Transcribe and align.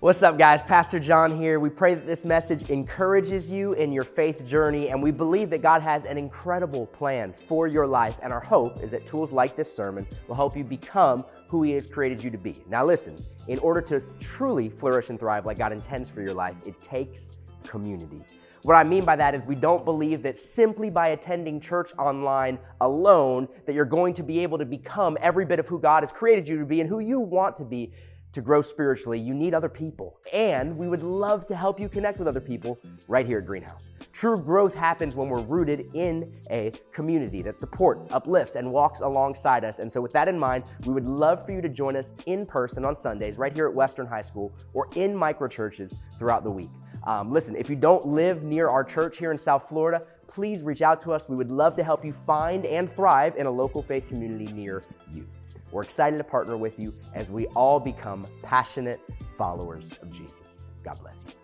What's 0.00 0.22
up, 0.22 0.38
guys? 0.38 0.62
Pastor 0.62 0.98
John 0.98 1.36
here. 1.36 1.60
We 1.60 1.68
pray 1.68 1.92
that 1.92 2.06
this 2.06 2.24
message 2.24 2.70
encourages 2.70 3.50
you 3.50 3.74
in 3.74 3.92
your 3.92 4.02
faith 4.02 4.46
journey, 4.46 4.88
and 4.88 5.02
we 5.02 5.10
believe 5.10 5.50
that 5.50 5.60
God 5.60 5.82
has 5.82 6.06
an 6.06 6.16
incredible 6.16 6.86
plan 6.86 7.34
for 7.34 7.66
your 7.66 7.86
life. 7.86 8.18
And 8.22 8.32
our 8.32 8.40
hope 8.40 8.82
is 8.82 8.92
that 8.92 9.04
tools 9.04 9.30
like 9.30 9.56
this 9.56 9.70
sermon 9.70 10.06
will 10.26 10.36
help 10.36 10.56
you 10.56 10.64
become 10.64 11.22
who 11.48 11.64
He 11.64 11.72
has 11.72 11.86
created 11.86 12.24
you 12.24 12.30
to 12.30 12.38
be. 12.38 12.64
Now, 12.66 12.82
listen, 12.82 13.14
in 13.48 13.58
order 13.58 13.82
to 13.82 14.00
truly 14.20 14.70
flourish 14.70 15.10
and 15.10 15.18
thrive 15.18 15.44
like 15.44 15.58
God 15.58 15.70
intends 15.70 16.08
for 16.08 16.22
your 16.22 16.32
life, 16.32 16.56
it 16.64 16.80
takes 16.80 17.28
community. 17.62 18.24
What 18.62 18.76
I 18.76 18.84
mean 18.84 19.04
by 19.04 19.16
that 19.16 19.34
is 19.34 19.44
we 19.44 19.54
don't 19.54 19.84
believe 19.84 20.22
that 20.22 20.38
simply 20.38 20.88
by 20.88 21.08
attending 21.08 21.60
church 21.60 21.92
online 21.98 22.58
alone 22.80 23.48
that 23.66 23.74
you're 23.74 23.86
going 23.86 24.14
to 24.14 24.22
be 24.22 24.40
able 24.40 24.56
to 24.58 24.66
become 24.66 25.18
every 25.20 25.44
bit 25.44 25.58
of 25.58 25.68
who 25.68 25.78
God 25.78 26.02
has 26.02 26.12
created 26.12 26.48
you 26.48 26.58
to 26.58 26.66
be 26.66 26.80
and 26.80 26.88
who 26.88 27.00
you 27.00 27.20
want 27.20 27.56
to 27.56 27.64
be 27.64 27.92
to 28.32 28.40
grow 28.40 28.62
spiritually, 28.62 29.18
you 29.18 29.34
need 29.34 29.54
other 29.54 29.68
people. 29.68 30.18
And 30.32 30.76
we 30.76 30.88
would 30.88 31.02
love 31.02 31.46
to 31.46 31.56
help 31.56 31.80
you 31.80 31.88
connect 31.88 32.18
with 32.18 32.28
other 32.28 32.40
people 32.40 32.78
right 33.08 33.26
here 33.26 33.38
at 33.38 33.46
Greenhouse. 33.46 33.90
True 34.12 34.40
growth 34.40 34.74
happens 34.74 35.16
when 35.16 35.28
we're 35.28 35.42
rooted 35.42 35.90
in 35.94 36.32
a 36.50 36.72
community 36.92 37.42
that 37.42 37.54
supports, 37.54 38.08
uplifts, 38.12 38.54
and 38.54 38.70
walks 38.70 39.00
alongside 39.00 39.64
us. 39.64 39.78
And 39.78 39.90
so, 39.90 40.00
with 40.00 40.12
that 40.12 40.28
in 40.28 40.38
mind, 40.38 40.64
we 40.86 40.92
would 40.92 41.06
love 41.06 41.44
for 41.44 41.52
you 41.52 41.60
to 41.60 41.68
join 41.68 41.96
us 41.96 42.12
in 42.26 42.46
person 42.46 42.84
on 42.84 42.94
Sundays 42.94 43.38
right 43.38 43.52
here 43.52 43.66
at 43.66 43.74
Western 43.74 44.06
High 44.06 44.22
School 44.22 44.52
or 44.72 44.88
in 44.94 45.14
micro 45.14 45.48
churches 45.48 45.94
throughout 46.18 46.44
the 46.44 46.50
week. 46.50 46.70
Um, 47.04 47.32
listen, 47.32 47.56
if 47.56 47.70
you 47.70 47.76
don't 47.76 48.06
live 48.06 48.42
near 48.42 48.68
our 48.68 48.84
church 48.84 49.16
here 49.16 49.32
in 49.32 49.38
South 49.38 49.68
Florida, 49.68 50.02
please 50.28 50.62
reach 50.62 50.82
out 50.82 51.00
to 51.00 51.12
us. 51.12 51.28
We 51.28 51.36
would 51.36 51.50
love 51.50 51.76
to 51.76 51.82
help 51.82 52.04
you 52.04 52.12
find 52.12 52.66
and 52.66 52.90
thrive 52.90 53.36
in 53.36 53.46
a 53.46 53.50
local 53.50 53.82
faith 53.82 54.06
community 54.08 54.52
near 54.52 54.82
you. 55.10 55.26
We're 55.72 55.82
excited 55.82 56.18
to 56.18 56.24
partner 56.24 56.56
with 56.56 56.78
you 56.78 56.94
as 57.14 57.30
we 57.30 57.46
all 57.48 57.80
become 57.80 58.26
passionate 58.42 59.00
followers 59.36 59.98
of 60.02 60.10
Jesus. 60.10 60.58
God 60.82 60.98
bless 61.00 61.24
you. 61.26 61.39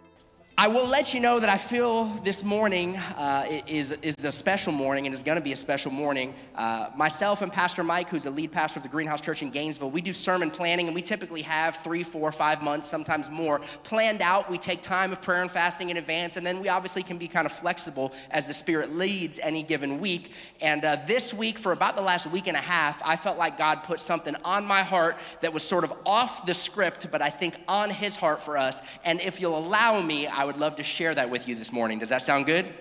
I 0.59 0.69
will 0.69 0.88
let 0.88 1.12
you 1.12 1.21
know 1.21 1.38
that 1.38 1.51
I 1.51 1.59
feel 1.59 2.07
this 2.24 2.43
morning 2.43 2.96
uh, 2.96 3.45
is, 3.66 3.93
is 3.93 4.24
a 4.24 4.32
special 4.32 4.73
morning 4.73 5.04
and 5.04 5.15
is 5.15 5.23
going 5.23 5.37
to 5.37 5.45
be 5.45 5.52
a 5.52 5.57
special 5.57 5.93
morning. 5.93 6.32
Uh, 6.54 6.88
myself 6.96 7.43
and 7.43 7.52
Pastor 7.52 7.85
Mike, 7.85 8.09
who's 8.09 8.24
a 8.24 8.30
lead 8.30 8.52
pastor 8.52 8.79
of 8.79 8.82
the 8.82 8.88
Greenhouse 8.88 9.21
Church 9.21 9.43
in 9.43 9.51
Gainesville, 9.51 9.90
we 9.90 10.01
do 10.01 10.15
sermon 10.15 10.51
planning 10.51 10.87
and 10.87 10.95
we 10.95 11.02
typically 11.02 11.43
have 11.43 11.77
three, 11.84 12.02
four, 12.02 12.32
five 12.32 12.62
months, 12.62 12.88
sometimes 12.88 13.29
more, 13.29 13.60
planned 13.82 14.23
out. 14.23 14.51
We 14.51 14.57
take 14.57 14.80
time 14.80 15.12
of 15.12 15.21
prayer 15.21 15.43
and 15.43 15.51
fasting 15.51 15.90
in 15.90 15.99
advance, 15.99 16.38
and 16.38 16.46
then 16.46 16.62
we 16.62 16.71
obviously 16.71 17.02
can 17.02 17.18
be 17.18 17.29
kind 17.29 17.45
of 17.45 17.52
flexible 17.52 18.15
as 18.30 18.49
the 18.49 18.54
Spirit 18.54 18.96
leads 18.96 19.38
any 19.40 19.62
given 19.62 20.01
week. 20.01 20.32
And 20.62 20.87
uh, 20.87 20.96
this 21.07 21.34
week, 21.34 21.59
for 21.59 21.73
about 21.73 21.96
the 21.96 22.02
last 22.02 22.30
week 22.30 22.46
and 22.46 22.57
a 22.57 22.60
half, 22.60 23.02
I 23.04 23.16
felt 23.16 23.37
like 23.37 23.59
God 23.59 23.82
put 23.82 24.01
something 24.01 24.34
on 24.43 24.65
my 24.65 24.82
heart 24.82 25.18
that 25.43 25.52
was 25.52 25.65
sort 25.65 25.84
of 25.84 25.93
off 26.07 26.46
the 26.46 26.54
script, 26.54 27.10
but 27.12 27.21
I 27.21 27.29
think 27.29 27.57
on 27.68 27.90
His 27.90 28.16
heart 28.16 28.40
for 28.40 28.57
us. 28.57 28.80
And 29.04 29.21
if 29.21 29.38
you'll 29.38 29.59
allow 29.59 30.01
me, 30.01 30.27
I 30.27 30.46
would 30.47 30.57
love 30.57 30.77
to 30.77 30.85
share 30.85 31.15
that 31.15 31.30
with 31.30 31.47
you 31.49 31.55
this 31.55 31.73
morning. 31.73 31.99
Does 31.99 32.09
that 32.09 32.23
sound 32.23 32.47
good? 32.47 32.73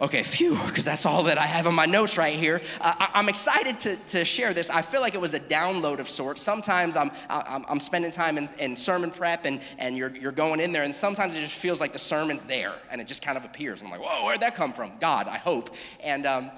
Okay, 0.00 0.24
phew, 0.24 0.58
because 0.66 0.84
that's 0.84 1.06
all 1.06 1.22
that 1.24 1.38
I 1.38 1.46
have 1.46 1.68
on 1.68 1.74
my 1.74 1.86
notes 1.86 2.18
right 2.18 2.34
here. 2.34 2.60
Uh, 2.80 2.94
I, 2.98 3.18
am 3.18 3.28
excited 3.28 3.78
to, 3.80 3.96
to 4.08 4.24
share 4.24 4.52
this. 4.52 4.68
I 4.68 4.82
feel 4.82 5.00
like 5.00 5.14
it 5.14 5.20
was 5.20 5.34
a 5.34 5.40
download 5.40 6.00
of 6.00 6.08
sorts. 6.08 6.42
Sometimes 6.42 6.96
I'm, 6.96 7.12
I'm, 7.28 7.64
I'm 7.68 7.78
spending 7.78 8.10
time 8.10 8.36
in, 8.36 8.48
in, 8.58 8.74
sermon 8.74 9.12
prep 9.12 9.44
and, 9.44 9.60
and 9.78 9.96
you're, 9.96 10.14
you're 10.16 10.32
going 10.32 10.58
in 10.58 10.72
there, 10.72 10.82
and 10.82 10.94
sometimes 10.94 11.36
it 11.36 11.40
just 11.40 11.54
feels 11.54 11.80
like 11.80 11.92
the 11.92 11.98
sermon's 11.98 12.42
there 12.42 12.74
and 12.90 13.00
it 13.00 13.06
just 13.06 13.22
kind 13.22 13.38
of 13.38 13.44
appears. 13.44 13.82
I'm 13.82 13.90
like, 13.90 14.02
whoa, 14.02 14.26
where'd 14.26 14.40
that 14.40 14.56
come 14.56 14.72
from? 14.72 14.92
God, 15.00 15.28
I 15.28 15.38
hope. 15.38 15.74
And, 16.00 16.26
um, 16.26 16.50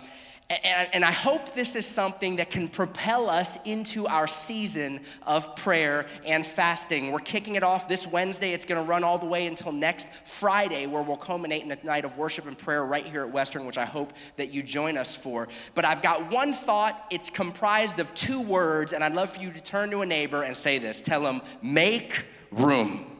and, 0.48 1.04
I 1.04 1.10
hope 1.10 1.54
this 1.54 1.74
is 1.74 1.86
something 1.86 2.36
that 2.36 2.50
can 2.50 2.68
propel 2.68 3.28
us 3.28 3.58
into 3.64 4.06
our 4.06 4.28
season 4.28 5.00
of 5.26 5.56
prayer 5.56 6.06
and 6.24 6.46
fasting. 6.46 7.10
We're 7.10 7.18
kicking 7.18 7.56
it 7.56 7.64
off 7.64 7.88
this 7.88 8.06
Wednesday. 8.06 8.52
It's 8.52 8.64
going 8.64 8.80
to 8.80 8.88
run 8.88 9.02
all 9.02 9.18
the 9.18 9.26
way 9.26 9.46
until 9.46 9.72
next 9.72 10.06
Friday, 10.24 10.86
where 10.86 11.02
we'll 11.02 11.16
culminate 11.16 11.64
in 11.64 11.72
a 11.72 11.78
night 11.82 12.04
of 12.04 12.16
worship 12.16 12.46
and 12.46 12.56
prayer 12.56 12.84
right 12.84 13.04
here 13.04 13.22
at 13.22 13.30
Western, 13.32 13.66
which 13.66 13.78
I 13.78 13.84
hope 13.84 14.12
that 14.36 14.52
you 14.52 14.62
join 14.62 14.96
us 14.96 15.16
for. 15.16 15.48
But 15.74 15.84
I've 15.84 16.02
got 16.02 16.32
one 16.32 16.52
thought. 16.52 17.06
It's 17.10 17.28
comprised 17.28 17.98
of 17.98 18.14
two 18.14 18.40
words, 18.40 18.92
and 18.92 19.02
I'd 19.02 19.14
love 19.14 19.30
for 19.30 19.40
you 19.40 19.50
to 19.50 19.62
turn 19.62 19.90
to 19.90 20.02
a 20.02 20.06
neighbor 20.06 20.44
and 20.44 20.56
say 20.56 20.78
this 20.78 21.00
Tell 21.00 21.22
them, 21.22 21.42
make 21.60 22.24
room. 22.52 23.15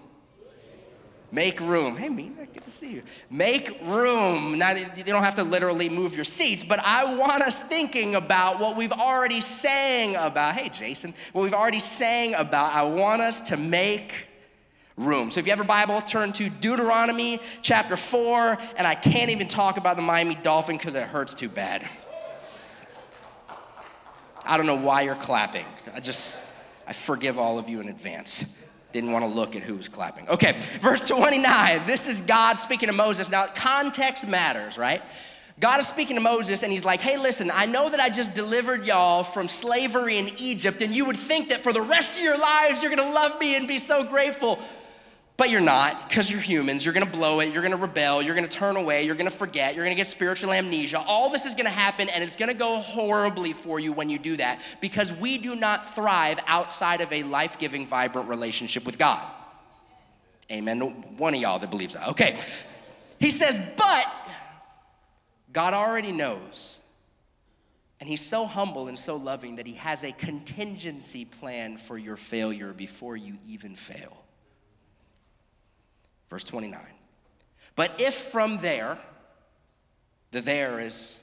Make 1.32 1.60
room. 1.60 1.96
Hey, 1.96 2.08
Mina, 2.08 2.46
good 2.52 2.64
to 2.64 2.70
see 2.70 2.92
you. 2.92 3.02
Make 3.30 3.80
room. 3.82 4.58
Now, 4.58 4.70
you 4.70 5.04
don't 5.04 5.24
have 5.24 5.34
to 5.36 5.44
literally 5.44 5.88
move 5.88 6.14
your 6.14 6.24
seats, 6.24 6.62
but 6.62 6.78
I 6.78 7.16
want 7.16 7.42
us 7.42 7.60
thinking 7.60 8.14
about 8.14 8.60
what 8.60 8.76
we've 8.76 8.92
already 8.92 9.40
sang 9.40 10.14
about. 10.14 10.54
Hey, 10.54 10.68
Jason, 10.68 11.14
what 11.32 11.42
we've 11.42 11.54
already 11.54 11.80
sang 11.80 12.34
about. 12.34 12.74
I 12.74 12.84
want 12.84 13.22
us 13.22 13.40
to 13.42 13.56
make 13.56 14.28
room. 14.96 15.30
So 15.30 15.40
if 15.40 15.46
you 15.46 15.52
have 15.52 15.60
a 15.60 15.64
Bible, 15.64 16.00
turn 16.00 16.32
to 16.34 16.48
Deuteronomy 16.48 17.40
chapter 17.60 17.96
4, 17.96 18.58
and 18.76 18.86
I 18.86 18.94
can't 18.94 19.30
even 19.30 19.48
talk 19.48 19.76
about 19.76 19.96
the 19.96 20.02
Miami 20.02 20.36
Dolphin 20.36 20.76
because 20.76 20.94
it 20.94 21.02
hurts 21.02 21.34
too 21.34 21.48
bad. 21.48 21.86
I 24.44 24.56
don't 24.56 24.66
know 24.66 24.76
why 24.76 25.02
you're 25.02 25.16
clapping. 25.16 25.66
I 25.92 25.98
just, 25.98 26.38
I 26.86 26.92
forgive 26.92 27.36
all 27.36 27.58
of 27.58 27.68
you 27.68 27.80
in 27.80 27.88
advance. 27.88 28.56
Didn't 28.96 29.12
want 29.12 29.26
to 29.26 29.30
look 29.30 29.54
at 29.54 29.62
who 29.62 29.74
was 29.74 29.88
clapping. 29.88 30.26
Okay, 30.26 30.56
verse 30.80 31.06
29. 31.06 31.86
This 31.86 32.08
is 32.08 32.22
God 32.22 32.54
speaking 32.58 32.86
to 32.86 32.94
Moses. 32.94 33.28
Now, 33.28 33.46
context 33.46 34.26
matters, 34.26 34.78
right? 34.78 35.02
God 35.60 35.80
is 35.80 35.86
speaking 35.86 36.16
to 36.16 36.22
Moses 36.22 36.62
and 36.62 36.72
he's 36.72 36.82
like, 36.82 37.02
hey, 37.02 37.18
listen, 37.18 37.50
I 37.52 37.66
know 37.66 37.90
that 37.90 38.00
I 38.00 38.08
just 38.08 38.32
delivered 38.32 38.86
y'all 38.86 39.22
from 39.22 39.48
slavery 39.48 40.16
in 40.16 40.30
Egypt, 40.38 40.80
and 40.80 40.96
you 40.96 41.04
would 41.04 41.18
think 41.18 41.50
that 41.50 41.62
for 41.62 41.74
the 41.74 41.82
rest 41.82 42.16
of 42.16 42.24
your 42.24 42.38
lives 42.38 42.82
you're 42.82 42.88
gonna 42.94 43.12
love 43.12 43.38
me 43.38 43.54
and 43.54 43.68
be 43.68 43.78
so 43.80 44.02
grateful. 44.02 44.58
But 45.36 45.50
you're 45.50 45.60
not, 45.60 46.08
because 46.08 46.30
you're 46.30 46.40
humans. 46.40 46.82
You're 46.84 46.94
gonna 46.94 47.04
blow 47.04 47.40
it, 47.40 47.52
you're 47.52 47.62
gonna 47.62 47.76
rebel, 47.76 48.22
you're 48.22 48.34
gonna 48.34 48.48
turn 48.48 48.76
away, 48.76 49.04
you're 49.04 49.14
gonna 49.14 49.30
forget, 49.30 49.74
you're 49.74 49.84
gonna 49.84 49.94
get 49.94 50.06
spiritual 50.06 50.50
amnesia. 50.50 50.98
All 51.06 51.28
this 51.28 51.44
is 51.44 51.54
gonna 51.54 51.68
happen, 51.68 52.08
and 52.08 52.24
it's 52.24 52.36
gonna 52.36 52.54
go 52.54 52.78
horribly 52.78 53.52
for 53.52 53.78
you 53.78 53.92
when 53.92 54.08
you 54.08 54.18
do 54.18 54.38
that, 54.38 54.60
because 54.80 55.12
we 55.12 55.36
do 55.36 55.54
not 55.54 55.94
thrive 55.94 56.38
outside 56.46 57.02
of 57.02 57.12
a 57.12 57.22
life 57.22 57.58
giving, 57.58 57.86
vibrant 57.86 58.28
relationship 58.28 58.86
with 58.86 58.96
God. 58.96 59.26
Amen. 60.50 60.80
One 61.18 61.34
of 61.34 61.40
y'all 61.40 61.58
that 61.58 61.70
believes 61.70 61.94
that. 61.94 62.08
Okay. 62.10 62.38
He 63.18 63.30
says, 63.30 63.58
but 63.76 64.06
God 65.52 65.74
already 65.74 66.12
knows. 66.12 66.78
And 67.98 68.08
he's 68.08 68.20
so 68.20 68.46
humble 68.46 68.88
and 68.88 68.98
so 68.98 69.16
loving 69.16 69.56
that 69.56 69.66
he 69.66 69.74
has 69.74 70.04
a 70.04 70.12
contingency 70.12 71.24
plan 71.24 71.78
for 71.78 71.96
your 71.98 72.16
failure 72.16 72.72
before 72.72 73.16
you 73.16 73.38
even 73.46 73.74
fail. 73.74 74.22
Verse 76.30 76.44
29. 76.44 76.80
But 77.74 78.00
if 78.00 78.14
from 78.14 78.58
there, 78.58 78.98
the 80.30 80.40
there 80.40 80.80
is, 80.80 81.22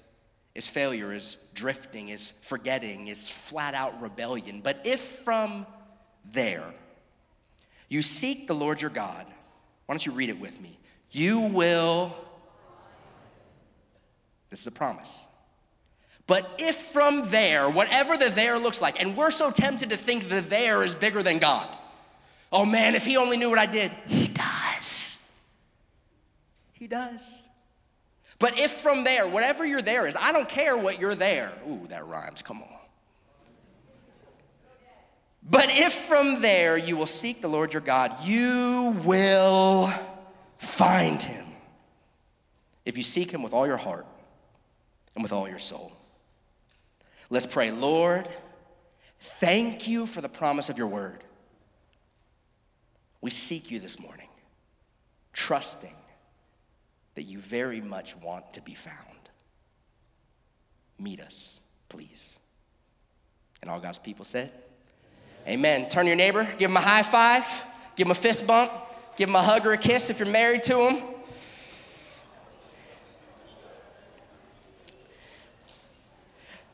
is 0.56 0.68
failure, 0.68 1.12
is 1.12 1.38
drifting, 1.54 2.10
is 2.10 2.32
forgetting, 2.32 3.08
is 3.08 3.30
flat 3.30 3.74
out 3.74 4.02
rebellion. 4.02 4.62
But 4.64 4.82
if 4.86 5.00
from 5.00 5.66
there 6.32 6.74
you 7.90 8.02
seek 8.02 8.48
the 8.48 8.56
Lord 8.56 8.82
your 8.82 8.92
God, 8.92 9.26
why 9.86 9.94
don't 9.94 10.06
you 10.06 10.14
read 10.14 10.30
it 10.30 10.40
with 10.40 10.62
me? 10.62 10.78
You 11.12 11.52
will, 11.54 12.16
this 14.50 14.62
is 14.62 14.68
a 14.68 14.72
promise. 14.72 15.26
But 16.26 16.50
if 16.58 16.76
from 16.76 17.24
there, 17.30 17.70
whatever 17.70 18.16
the 18.16 18.30
there 18.30 18.58
looks 18.58 18.82
like, 18.82 19.02
and 19.02 19.18
we're 19.18 19.32
so 19.32 19.52
tempted 19.52 19.90
to 19.90 19.98
think 19.98 20.30
the 20.30 20.42
there 20.42 20.84
is 20.84 20.96
bigger 20.96 21.22
than 21.22 21.40
God. 21.40 21.68
Oh 22.52 22.66
man, 22.66 22.96
if 22.96 23.06
he 23.06 23.18
only 23.18 23.36
knew 23.36 23.50
what 23.50 23.60
I 23.60 23.66
did, 23.66 23.92
he 24.08 24.28
does. 24.28 24.53
He 26.84 26.88
does. 26.88 27.48
But 28.40 28.60
if 28.60 28.70
from 28.70 29.06
there, 29.06 29.26
whatever 29.26 29.66
you're 29.66 29.82
there 29.82 30.06
is, 30.06 30.18
I 30.20 30.34
don't 30.34 30.50
care 30.50 30.76
what 30.76 31.00
you're 31.00 31.16
there. 31.16 31.50
Ooh, 31.66 31.88
that 31.88 32.06
rhymes, 32.06 32.42
come 32.42 32.62
on. 32.62 32.68
But 35.50 35.70
if 35.70 35.94
from 35.94 36.42
there 36.42 36.76
you 36.76 36.98
will 36.98 37.08
seek 37.08 37.42
the 37.42 37.48
Lord 37.48 37.72
your 37.72 37.82
God, 37.82 38.22
you 38.22 39.00
will 39.06 39.94
find 40.58 41.22
him. 41.22 41.46
If 42.84 42.98
you 42.98 43.04
seek 43.04 43.32
him 43.32 43.44
with 43.44 43.54
all 43.54 43.66
your 43.66 43.78
heart 43.78 44.06
and 45.16 45.24
with 45.24 45.32
all 45.32 45.48
your 45.48 45.60
soul. 45.60 45.94
Let's 47.30 47.46
pray. 47.46 47.72
Lord, 47.72 48.28
thank 49.40 49.88
you 49.88 50.06
for 50.06 50.20
the 50.20 50.28
promise 50.28 50.68
of 50.68 50.78
your 50.78 50.88
word. 50.88 51.24
We 53.22 53.32
seek 53.32 53.72
you 53.72 53.80
this 53.80 54.02
morning, 54.02 54.28
trusting 55.32 55.96
that 57.16 57.24
you 57.24 57.40
very 57.40 57.82
much 57.82 58.16
want 58.18 58.54
to 58.54 58.62
be 58.62 58.74
found. 58.74 58.98
Meet 61.00 61.22
us, 61.22 61.62
please. 61.90 62.40
And 63.62 63.70
all 63.70 63.80
God's 63.80 64.00
people 64.00 64.26
said, 64.26 64.52
Amen. 65.48 65.90
Turn 65.90 66.06
to 66.06 66.08
your 66.08 66.16
neighbor, 66.16 66.48
give 66.58 66.72
him 66.72 66.78
a 66.78 66.82
high 66.82 67.04
five, 67.04 67.46
give 67.96 68.08
him 68.08 68.12
a 68.12 68.16
fist 68.16 68.48
bump, 68.48 68.72
give 69.18 69.30
him 69.30 69.36
a 69.36 69.42
hug 69.42 69.66
or 69.66 69.74
a 69.74 69.78
kiss 69.78 70.10
if 70.10 70.20
you're 70.20 70.28
married 70.28 70.64
to 70.64 70.90
him. 70.90 71.04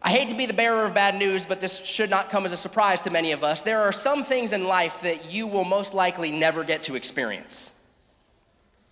I 0.01 0.11
hate 0.11 0.29
to 0.29 0.35
be 0.35 0.45
the 0.45 0.53
bearer 0.53 0.85
of 0.85 0.93
bad 0.93 1.15
news, 1.15 1.45
but 1.45 1.59
this 1.59 1.85
should 1.85 2.09
not 2.09 2.29
come 2.29 2.45
as 2.45 2.51
a 2.51 2.57
surprise 2.57 3.01
to 3.01 3.11
many 3.11 3.31
of 3.33 3.43
us. 3.43 3.63
There 3.63 3.81
are 3.81 3.91
some 3.91 4.23
things 4.23 4.53
in 4.53 4.63
life 4.63 5.01
that 5.01 5.31
you 5.31 5.45
will 5.45 5.65
most 5.65 5.93
likely 5.93 6.31
never 6.31 6.63
get 6.63 6.83
to 6.83 6.95
experience. 6.95 7.68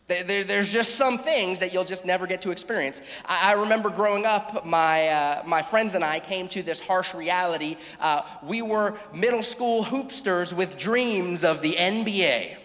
There, 0.07 0.45
there's 0.45 0.71
just 0.71 0.95
some 0.95 1.17
things 1.17 1.59
that 1.59 1.73
you'll 1.73 1.83
just 1.83 2.05
never 2.05 2.27
get 2.27 2.41
to 2.43 2.51
experience. 2.51 3.01
I, 3.25 3.51
I 3.51 3.59
remember 3.59 3.89
growing 3.89 4.25
up, 4.25 4.65
my, 4.65 5.09
uh, 5.09 5.43
my 5.45 5.61
friends 5.61 5.95
and 5.95 6.03
I 6.03 6.21
came 6.21 6.47
to 6.49 6.63
this 6.63 6.79
harsh 6.79 7.13
reality. 7.13 7.75
Uh, 7.99 8.21
we 8.41 8.61
were 8.61 8.97
middle 9.13 9.43
school 9.43 9.83
hoopsters 9.83 10.53
with 10.53 10.77
dreams 10.77 11.43
of 11.43 11.61
the 11.61 11.73
NBA. 11.73 12.55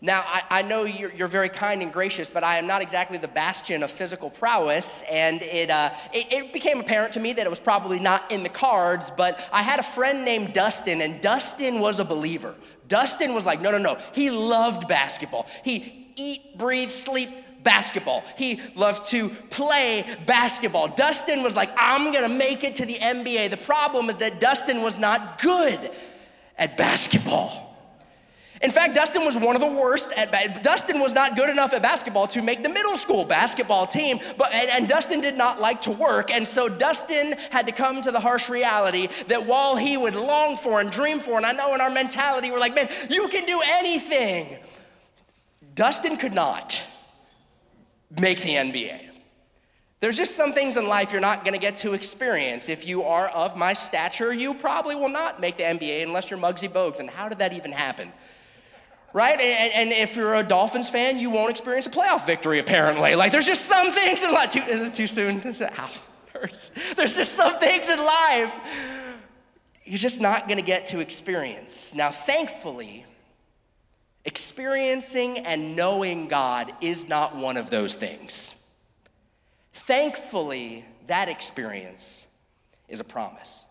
Now, 0.00 0.24
I, 0.26 0.42
I 0.50 0.62
know 0.62 0.84
you're, 0.84 1.12
you're, 1.12 1.28
very 1.28 1.50
kind 1.50 1.80
and 1.80 1.92
gracious, 1.92 2.28
but 2.28 2.42
I 2.42 2.56
am 2.56 2.66
not 2.66 2.82
exactly 2.82 3.18
the 3.18 3.28
bastion 3.28 3.84
of 3.84 3.90
physical 3.90 4.30
prowess. 4.30 5.04
And 5.08 5.42
it, 5.42 5.70
uh, 5.70 5.90
it, 6.12 6.32
it, 6.32 6.52
became 6.52 6.80
apparent 6.80 7.12
to 7.12 7.20
me 7.20 7.34
that 7.34 7.46
it 7.46 7.50
was 7.50 7.60
probably 7.60 8.00
not 8.00 8.32
in 8.32 8.42
the 8.42 8.48
cards, 8.48 9.10
but 9.10 9.38
I 9.52 9.62
had 9.62 9.78
a 9.78 9.84
friend 9.84 10.24
named 10.24 10.54
Dustin, 10.54 11.02
and 11.02 11.20
Dustin 11.20 11.78
was 11.78 12.00
a 12.00 12.04
believer. 12.04 12.56
Dustin 12.88 13.32
was 13.32 13.46
like, 13.46 13.60
no, 13.60 13.70
no, 13.70 13.78
no. 13.78 13.96
He 14.12 14.30
loved 14.30 14.88
basketball. 14.88 15.46
He 15.62 16.01
eat, 16.16 16.58
breathe, 16.58 16.90
sleep 16.90 17.30
basketball. 17.62 18.24
He 18.36 18.60
loved 18.74 19.06
to 19.10 19.28
play 19.28 20.04
basketball. 20.26 20.88
Dustin 20.88 21.42
was 21.42 21.54
like, 21.54 21.70
I'm 21.76 22.12
gonna 22.12 22.28
make 22.28 22.64
it 22.64 22.76
to 22.76 22.86
the 22.86 22.94
NBA. 22.94 23.50
The 23.50 23.56
problem 23.56 24.10
is 24.10 24.18
that 24.18 24.40
Dustin 24.40 24.82
was 24.82 24.98
not 24.98 25.40
good 25.40 25.90
at 26.58 26.76
basketball. 26.76 27.72
In 28.62 28.70
fact, 28.70 28.94
Dustin 28.94 29.24
was 29.24 29.36
one 29.36 29.56
of 29.56 29.60
the 29.60 29.66
worst 29.66 30.12
at 30.16 30.62
Dustin 30.62 31.00
was 31.00 31.14
not 31.14 31.34
good 31.36 31.50
enough 31.50 31.72
at 31.72 31.82
basketball 31.82 32.28
to 32.28 32.40
make 32.42 32.62
the 32.62 32.68
middle 32.68 32.96
school 32.96 33.24
basketball 33.24 33.88
team, 33.88 34.20
but 34.38 34.54
and, 34.54 34.70
and 34.70 34.88
Dustin 34.88 35.20
did 35.20 35.36
not 35.36 35.60
like 35.60 35.80
to 35.82 35.90
work, 35.90 36.30
and 36.30 36.46
so 36.46 36.68
Dustin 36.68 37.34
had 37.50 37.66
to 37.66 37.72
come 37.72 38.00
to 38.02 38.12
the 38.12 38.20
harsh 38.20 38.48
reality 38.48 39.08
that 39.26 39.46
while 39.46 39.74
he 39.74 39.96
would 39.96 40.14
long 40.14 40.56
for 40.56 40.80
and 40.80 40.92
dream 40.92 41.18
for, 41.18 41.38
and 41.38 41.44
I 41.44 41.50
know 41.52 41.74
in 41.74 41.80
our 41.80 41.90
mentality 41.90 42.52
we're 42.52 42.60
like, 42.60 42.76
man, 42.76 42.88
you 43.10 43.26
can 43.28 43.44
do 43.46 43.60
anything. 43.66 44.58
Dustin 45.74 46.16
could 46.16 46.34
not 46.34 46.80
make 48.20 48.42
the 48.42 48.50
NBA. 48.50 49.08
There's 50.00 50.16
just 50.16 50.34
some 50.34 50.52
things 50.52 50.76
in 50.76 50.88
life 50.88 51.12
you're 51.12 51.20
not 51.20 51.44
gonna 51.44 51.58
get 51.58 51.76
to 51.78 51.92
experience. 51.92 52.68
If 52.68 52.86
you 52.86 53.04
are 53.04 53.28
of 53.28 53.56
my 53.56 53.72
stature, 53.72 54.32
you 54.32 54.52
probably 54.54 54.96
will 54.96 55.08
not 55.08 55.40
make 55.40 55.56
the 55.56 55.62
NBA 55.62 56.02
unless 56.02 56.28
you're 56.30 56.40
Muggsy 56.40 56.68
Bogues. 56.68 56.98
And 56.98 57.08
how 57.08 57.28
did 57.28 57.38
that 57.38 57.52
even 57.52 57.70
happen? 57.70 58.12
Right? 59.12 59.40
And, 59.40 59.72
and 59.74 59.90
if 59.90 60.16
you're 60.16 60.34
a 60.34 60.42
Dolphins 60.42 60.88
fan, 60.88 61.18
you 61.18 61.30
won't 61.30 61.50
experience 61.50 61.86
a 61.86 61.90
playoff 61.90 62.26
victory, 62.26 62.58
apparently. 62.58 63.14
Like, 63.14 63.30
there's 63.30 63.46
just 63.46 63.66
some 63.66 63.92
things 63.92 64.22
in 64.22 64.32
life. 64.32 64.50
Too, 64.50 64.62
is 64.62 64.88
it 64.88 64.94
too 64.94 65.06
soon? 65.06 65.40
Ow, 65.78 65.90
hurts. 66.32 66.72
There's 66.96 67.14
just 67.14 67.32
some 67.32 67.58
things 67.60 67.88
in 67.88 67.98
life 67.98 68.58
you're 69.84 69.98
just 69.98 70.20
not 70.20 70.48
gonna 70.48 70.62
get 70.62 70.86
to 70.88 71.00
experience. 71.00 71.94
Now, 71.94 72.10
thankfully, 72.10 73.04
Experiencing 74.24 75.38
and 75.40 75.74
knowing 75.74 76.28
God 76.28 76.72
is 76.80 77.08
not 77.08 77.34
one 77.34 77.56
of 77.56 77.70
those 77.70 77.96
things. 77.96 78.54
Thankfully, 79.72 80.84
that 81.08 81.28
experience 81.28 82.26
is 82.88 83.00
a 83.00 83.04
promise. 83.04 83.64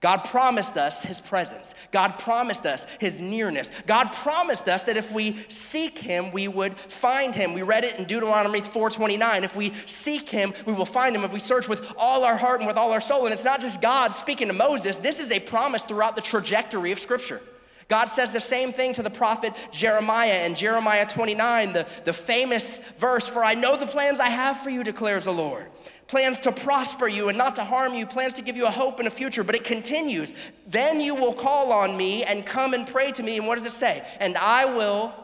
God 0.00 0.18
promised 0.18 0.76
us 0.76 1.02
his 1.02 1.20
presence. 1.20 1.74
God 1.90 2.18
promised 2.18 2.66
us 2.66 2.86
his 3.00 3.20
nearness. 3.20 3.72
God 3.86 4.12
promised 4.12 4.68
us 4.68 4.84
that 4.84 4.96
if 4.96 5.10
we 5.12 5.44
seek 5.48 5.98
him, 5.98 6.30
we 6.30 6.46
would 6.46 6.76
find 6.76 7.34
him. 7.34 7.52
We 7.52 7.62
read 7.62 7.84
it 7.84 7.98
in 7.98 8.04
Deuteronomy 8.04 8.60
4:29. 8.60 9.42
If 9.42 9.56
we 9.56 9.72
seek 9.86 10.28
him, 10.28 10.54
we 10.66 10.72
will 10.72 10.86
find 10.86 11.16
him. 11.16 11.24
If 11.24 11.32
we 11.32 11.40
search 11.40 11.68
with 11.68 11.92
all 11.98 12.22
our 12.22 12.36
heart 12.36 12.60
and 12.60 12.68
with 12.68 12.76
all 12.76 12.92
our 12.92 13.00
soul. 13.00 13.24
And 13.24 13.32
it's 13.32 13.44
not 13.44 13.60
just 13.60 13.80
God 13.80 14.14
speaking 14.14 14.46
to 14.46 14.54
Moses. 14.54 14.98
This 14.98 15.18
is 15.18 15.32
a 15.32 15.40
promise 15.40 15.82
throughout 15.82 16.14
the 16.14 16.22
trajectory 16.22 16.92
of 16.92 17.00
scripture. 17.00 17.40
God 17.88 18.06
says 18.10 18.34
the 18.34 18.40
same 18.40 18.72
thing 18.72 18.92
to 18.94 19.02
the 19.02 19.10
prophet 19.10 19.54
Jeremiah 19.72 20.44
in 20.44 20.54
Jeremiah 20.54 21.06
29, 21.06 21.72
the, 21.72 21.86
the 22.04 22.12
famous 22.12 22.78
verse, 22.98 23.26
For 23.26 23.42
I 23.42 23.54
know 23.54 23.78
the 23.78 23.86
plans 23.86 24.20
I 24.20 24.28
have 24.28 24.60
for 24.60 24.68
you, 24.68 24.84
declares 24.84 25.24
the 25.24 25.32
Lord. 25.32 25.66
Plans 26.06 26.40
to 26.40 26.52
prosper 26.52 27.08
you 27.08 27.28
and 27.30 27.36
not 27.36 27.56
to 27.56 27.64
harm 27.64 27.94
you, 27.94 28.06
plans 28.06 28.34
to 28.34 28.42
give 28.42 28.56
you 28.56 28.66
a 28.66 28.70
hope 28.70 28.98
and 28.98 29.08
a 29.08 29.10
future. 29.10 29.42
But 29.42 29.54
it 29.54 29.64
continues. 29.64 30.34
Then 30.66 31.00
you 31.00 31.14
will 31.14 31.32
call 31.32 31.72
on 31.72 31.96
me 31.96 32.24
and 32.24 32.44
come 32.44 32.74
and 32.74 32.86
pray 32.86 33.10
to 33.12 33.22
me. 33.22 33.38
And 33.38 33.46
what 33.46 33.54
does 33.54 33.66
it 33.66 33.72
say? 33.72 34.06
And 34.20 34.36
I 34.36 34.66
will 34.66 35.14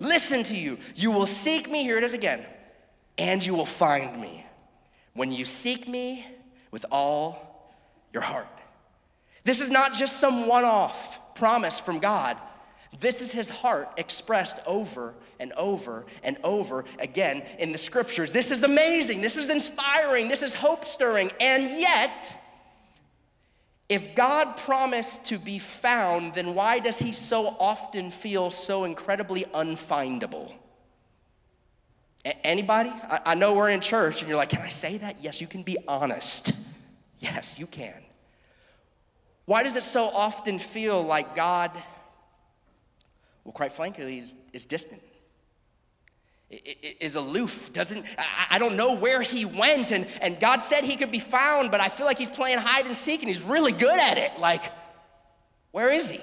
listen 0.00 0.42
to 0.44 0.56
you. 0.56 0.78
You 0.96 1.12
will 1.12 1.26
seek 1.26 1.70
me, 1.70 1.84
here 1.84 1.96
it 1.96 2.04
is 2.04 2.14
again, 2.14 2.44
and 3.18 3.44
you 3.44 3.54
will 3.54 3.66
find 3.66 4.20
me 4.20 4.44
when 5.14 5.30
you 5.30 5.44
seek 5.44 5.86
me 5.86 6.26
with 6.72 6.84
all 6.90 7.72
your 8.12 8.22
heart. 8.22 8.48
This 9.44 9.60
is 9.60 9.70
not 9.70 9.92
just 9.92 10.18
some 10.18 10.48
one 10.48 10.64
off 10.64 11.19
promise 11.40 11.80
from 11.80 11.98
God. 12.00 12.36
This 13.00 13.22
is 13.22 13.32
his 13.32 13.48
heart 13.48 13.88
expressed 13.96 14.58
over 14.66 15.14
and 15.38 15.54
over 15.54 16.04
and 16.22 16.36
over 16.44 16.84
again 16.98 17.42
in 17.58 17.72
the 17.72 17.78
scriptures. 17.78 18.32
This 18.32 18.50
is 18.50 18.62
amazing. 18.62 19.22
This 19.22 19.38
is 19.38 19.48
inspiring. 19.48 20.28
This 20.28 20.42
is 20.42 20.52
hope 20.52 20.84
stirring. 20.84 21.32
And 21.40 21.80
yet, 21.80 22.38
if 23.88 24.14
God 24.14 24.58
promised 24.58 25.24
to 25.26 25.38
be 25.38 25.58
found, 25.58 26.34
then 26.34 26.54
why 26.54 26.78
does 26.78 26.98
he 26.98 27.12
so 27.12 27.56
often 27.58 28.10
feel 28.10 28.50
so 28.50 28.84
incredibly 28.84 29.44
unfindable? 29.54 30.52
A- 32.26 32.46
anybody? 32.46 32.90
I-, 32.90 33.20
I 33.24 33.34
know 33.34 33.54
we're 33.54 33.70
in 33.70 33.80
church 33.80 34.20
and 34.20 34.28
you're 34.28 34.36
like, 34.36 34.50
can 34.50 34.60
I 34.60 34.68
say 34.68 34.98
that? 34.98 35.22
Yes, 35.22 35.40
you 35.40 35.46
can 35.46 35.62
be 35.62 35.78
honest. 35.88 36.52
Yes, 37.22 37.58
you 37.58 37.66
can. 37.66 38.02
Why 39.50 39.64
does 39.64 39.74
it 39.74 39.82
so 39.82 40.04
often 40.04 40.60
feel 40.60 41.02
like 41.02 41.34
God, 41.34 41.72
well, 43.42 43.50
quite 43.50 43.72
frankly, 43.72 44.20
is, 44.20 44.36
is 44.52 44.64
distant? 44.64 45.02
Is 46.48 47.16
aloof, 47.16 47.72
doesn't, 47.72 48.06
I 48.48 48.60
don't 48.60 48.76
know 48.76 48.94
where 48.94 49.22
he 49.22 49.44
went, 49.44 49.90
and, 49.90 50.06
and 50.20 50.38
God 50.38 50.58
said 50.58 50.84
he 50.84 50.96
could 50.96 51.10
be 51.10 51.18
found, 51.18 51.72
but 51.72 51.80
I 51.80 51.88
feel 51.88 52.06
like 52.06 52.16
he's 52.16 52.30
playing 52.30 52.58
hide 52.58 52.86
and 52.86 52.96
seek 52.96 53.22
and 53.22 53.28
he's 53.28 53.42
really 53.42 53.72
good 53.72 53.98
at 53.98 54.18
it. 54.18 54.38
Like, 54.38 54.62
where 55.72 55.90
is 55.90 56.12
he? 56.12 56.20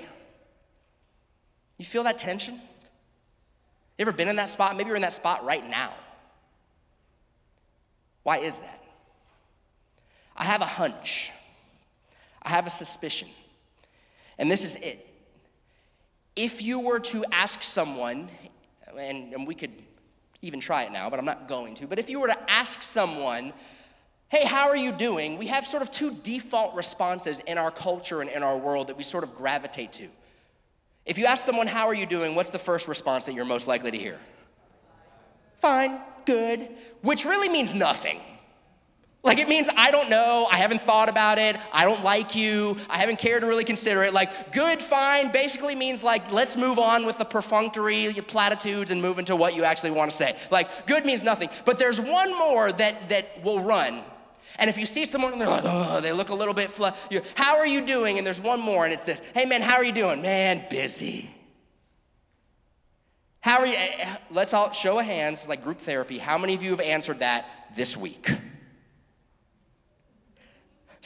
You 1.78 1.84
feel 1.84 2.04
that 2.04 2.18
tension? 2.18 2.54
You 2.54 4.04
ever 4.04 4.14
been 4.14 4.30
in 4.30 4.38
that 4.38 4.50
spot? 4.50 4.78
Maybe 4.78 4.88
you're 4.88 4.96
in 4.96 5.02
that 5.02 5.14
spot 5.14 5.44
right 5.44 5.70
now. 5.70 5.94
Why 8.24 8.38
is 8.38 8.58
that? 8.60 8.84
I 10.38 10.46
have 10.46 10.62
a 10.62 10.66
hunch 10.66 11.34
I 12.48 12.52
have 12.52 12.66
a 12.66 12.70
suspicion. 12.70 13.28
And 14.38 14.50
this 14.50 14.64
is 14.64 14.76
it. 14.76 15.06
If 16.38 16.62
you 16.62 16.80
were 16.80 17.00
to 17.02 17.26
ask 17.30 17.62
someone, 17.62 18.30
and, 18.98 19.34
and 19.34 19.46
we 19.46 19.54
could 19.54 19.74
even 20.42 20.62
try 20.62 20.84
it 20.84 20.94
now, 20.94 21.10
but 21.10 21.20
I'm 21.20 21.26
not 21.26 21.50
going 21.50 21.76
to, 21.76 21.88
but 21.88 22.00
if 22.00 22.10
you 22.10 22.22
were 22.22 22.28
to 22.28 22.50
ask 22.50 22.82
someone, 22.82 23.52
hey, 24.30 24.46
how 24.46 24.70
are 24.70 24.78
you 24.78 24.94
doing? 24.94 25.38
We 25.38 25.48
have 25.48 25.68
sort 25.68 25.84
of 25.84 25.92
two 25.92 26.16
default 26.24 26.74
responses 26.74 27.42
in 27.42 27.58
our 27.58 27.70
culture 27.70 28.22
and 28.22 28.30
in 28.30 28.44
our 28.44 28.58
world 28.58 28.88
that 28.88 28.96
we 28.96 29.04
sort 29.04 29.26
of 29.26 29.36
gravitate 29.36 29.92
to. 29.94 30.08
If 31.06 31.18
you 31.18 31.26
ask 31.26 31.44
someone, 31.44 31.68
how 31.68 31.88
are 31.88 31.96
you 31.96 32.06
doing, 32.06 32.34
what's 32.34 32.52
the 32.52 32.60
first 32.60 32.88
response 32.88 33.26
that 33.26 33.34
you're 33.34 33.44
most 33.44 33.68
likely 33.68 33.92
to 33.92 33.98
hear? 33.98 34.20
Fine, 35.58 36.00
good, 36.26 36.70
which 37.02 37.26
really 37.26 37.50
means 37.50 37.76
nothing. 37.76 38.22
Like 39.28 39.40
it 39.40 39.50
means 39.50 39.68
I 39.76 39.92
don't 39.92 40.10
know, 40.10 40.48
I 40.50 40.56
haven't 40.56 40.82
thought 40.82 41.10
about 41.10 41.38
it, 41.38 41.58
I 41.74 41.84
don't 41.84 42.02
like 42.02 42.34
you, 42.34 42.78
I 42.90 42.98
haven't 42.98 43.20
cared 43.20 43.42
to 43.42 43.48
really 43.48 43.66
consider 43.66 44.04
it. 44.04 44.14
Like 44.14 44.54
good, 44.54 44.82
fine 44.82 45.34
basically 45.34 45.76
means 45.76 46.02
like 46.02 46.32
let's 46.32 46.56
move 46.56 46.80
on 46.80 47.06
with 47.06 47.18
the 47.18 47.26
perfunctory 47.26 48.14
platitudes 48.26 48.90
and 48.90 49.02
move 49.02 49.20
into 49.20 49.36
what 49.36 49.54
you 49.54 49.66
actually 49.66 49.92
want 49.92 50.10
to 50.12 50.16
say. 50.16 50.38
Like 50.50 50.88
good 50.88 51.06
means 51.06 51.24
nothing. 51.24 51.50
But 51.66 51.78
there's 51.78 52.00
one 52.00 52.38
more 52.38 52.72
that 52.72 53.10
that 53.10 53.44
will 53.44 53.60
run. 53.60 54.02
And 54.60 54.70
if 54.70 54.78
you 54.78 54.86
see 54.86 55.06
someone 55.06 55.34
and 55.34 55.42
they're 55.42 55.50
like, 55.50 55.66
oh, 55.66 56.00
they 56.00 56.14
look 56.14 56.30
a 56.30 56.34
little 56.34 56.54
bit 56.54 56.72
fluff. 56.72 56.98
How 57.36 57.58
are 57.58 57.68
you 57.68 57.86
doing? 57.86 58.18
And 58.18 58.26
there's 58.26 58.40
one 58.40 58.62
more, 58.62 58.86
and 58.86 58.94
it's 58.94 59.04
this. 59.04 59.22
Hey 59.34 59.44
man, 59.44 59.62
how 59.62 59.76
are 59.76 59.84
you 59.84 59.92
doing? 59.92 60.22
Man, 60.22 60.64
busy. 60.70 61.30
How 63.42 63.60
are 63.60 63.68
you? 63.68 63.76
Eh, 63.76 63.96
eh, 64.00 64.18
let's 64.32 64.54
all 64.54 64.72
show 64.72 65.00
of 65.00 65.06
hands, 65.06 65.50
like 65.50 65.66
group 65.66 65.82
therapy. 65.82 66.18
How 66.18 66.38
many 66.38 66.54
of 66.54 66.64
you 66.64 66.70
have 66.70 66.80
answered 66.80 67.20
that 67.20 67.46
this 67.76 67.98
week? 67.98 68.30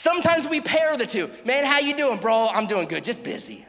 Sometimes 0.01 0.47
we 0.47 0.61
pair 0.61 0.97
the 0.97 1.05
two. 1.05 1.29
Man, 1.45 1.63
how 1.63 1.77
you 1.77 1.95
doing, 1.95 2.17
bro? 2.17 2.47
I'm 2.47 2.65
doing 2.65 2.87
good, 2.87 3.03
just 3.03 3.21
busy. 3.21 3.67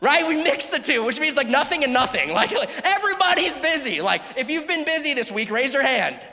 Right? 0.00 0.26
We 0.26 0.42
mix 0.42 0.72
the 0.72 0.80
two, 0.80 1.06
which 1.06 1.20
means 1.20 1.36
like 1.36 1.46
nothing 1.46 1.84
and 1.84 1.92
nothing. 1.92 2.32
Like, 2.32 2.50
like 2.62 2.70
everybody's 2.84 3.56
busy. 3.56 4.00
Like 4.00 4.20
if 4.36 4.50
you've 4.50 4.66
been 4.66 4.84
busy 4.84 5.14
this 5.14 5.30
week, 5.30 5.48
raise 5.48 5.74
your 5.74 5.84
hand. 5.84 6.26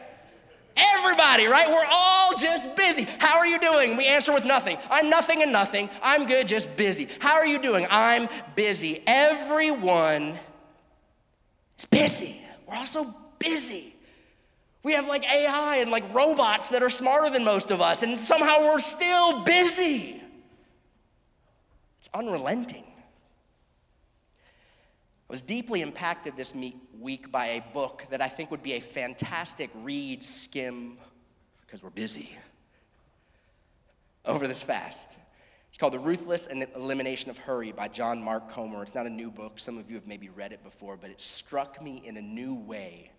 Everybody, 0.76 1.46
right? 1.46 1.70
We're 1.70 1.86
all 1.88 2.36
just 2.36 2.76
busy. 2.76 3.04
How 3.20 3.38
are 3.38 3.46
you 3.46 3.60
doing? 3.60 3.96
We 3.96 4.08
answer 4.08 4.34
with 4.34 4.44
nothing. 4.44 4.80
I'm 4.90 5.08
nothing 5.08 5.44
and 5.44 5.52
nothing. 5.52 5.88
I'm 6.02 6.26
good, 6.26 6.48
just 6.48 6.76
busy. 6.76 7.10
How 7.20 7.36
are 7.36 7.46
you 7.46 7.62
doing? 7.62 7.86
I'm 7.92 8.28
busy. 8.56 9.04
Everyone 9.06 10.34
is 11.78 11.86
busy. 11.86 12.42
We're 12.66 12.78
all 12.78 12.88
so 12.88 13.16
busy. 13.38 13.97
We 14.88 14.94
have 14.94 15.10
like 15.10 15.30
AI 15.30 15.80
and 15.80 15.92
like 15.92 16.14
robots 16.14 16.70
that 16.70 16.82
are 16.82 16.90
smarter 16.90 17.30
than 17.30 17.44
most 17.44 17.72
of 17.72 17.82
us, 17.82 18.04
and 18.04 18.18
somehow 18.20 18.62
we're 18.62 18.80
still 18.80 19.44
busy. 19.44 20.22
It's 22.00 22.10
unrelenting. 22.14 22.86
I 24.38 25.28
was 25.28 25.42
deeply 25.42 25.82
impacted 25.82 26.38
this 26.38 26.54
week 26.98 27.34
by 27.34 27.48
a 27.48 27.62
book 27.74 28.06
that 28.12 28.22
I 28.22 28.30
think 28.30 28.50
would 28.50 28.64
be 28.64 28.76
a 28.76 28.80
fantastic 28.80 29.72
read, 29.76 30.24
skim, 30.24 30.98
because 31.66 31.84
we're 31.84 31.90
busy, 31.90 32.38
over 34.24 34.48
this 34.48 34.64
fast. 34.64 35.18
It's 35.68 35.78
called 35.78 35.92
The 35.92 36.00
Ruthless 36.00 36.48
Elimination 36.48 37.30
of 37.30 37.38
Hurry 37.38 37.74
by 37.74 37.90
John 37.90 38.24
Mark 38.24 38.50
Comer. 38.50 38.84
It's 38.84 38.96
not 38.96 39.06
a 39.06 39.10
new 39.10 39.32
book. 39.32 39.60
Some 39.60 39.78
of 39.78 39.90
you 39.90 39.98
have 39.98 40.08
maybe 40.08 40.30
read 40.30 40.54
it 40.54 40.64
before, 40.64 40.96
but 40.96 41.10
it 41.10 41.20
struck 41.20 41.84
me 41.84 42.02
in 42.06 42.16
a 42.16 42.22
new 42.22 42.56
way 42.56 43.12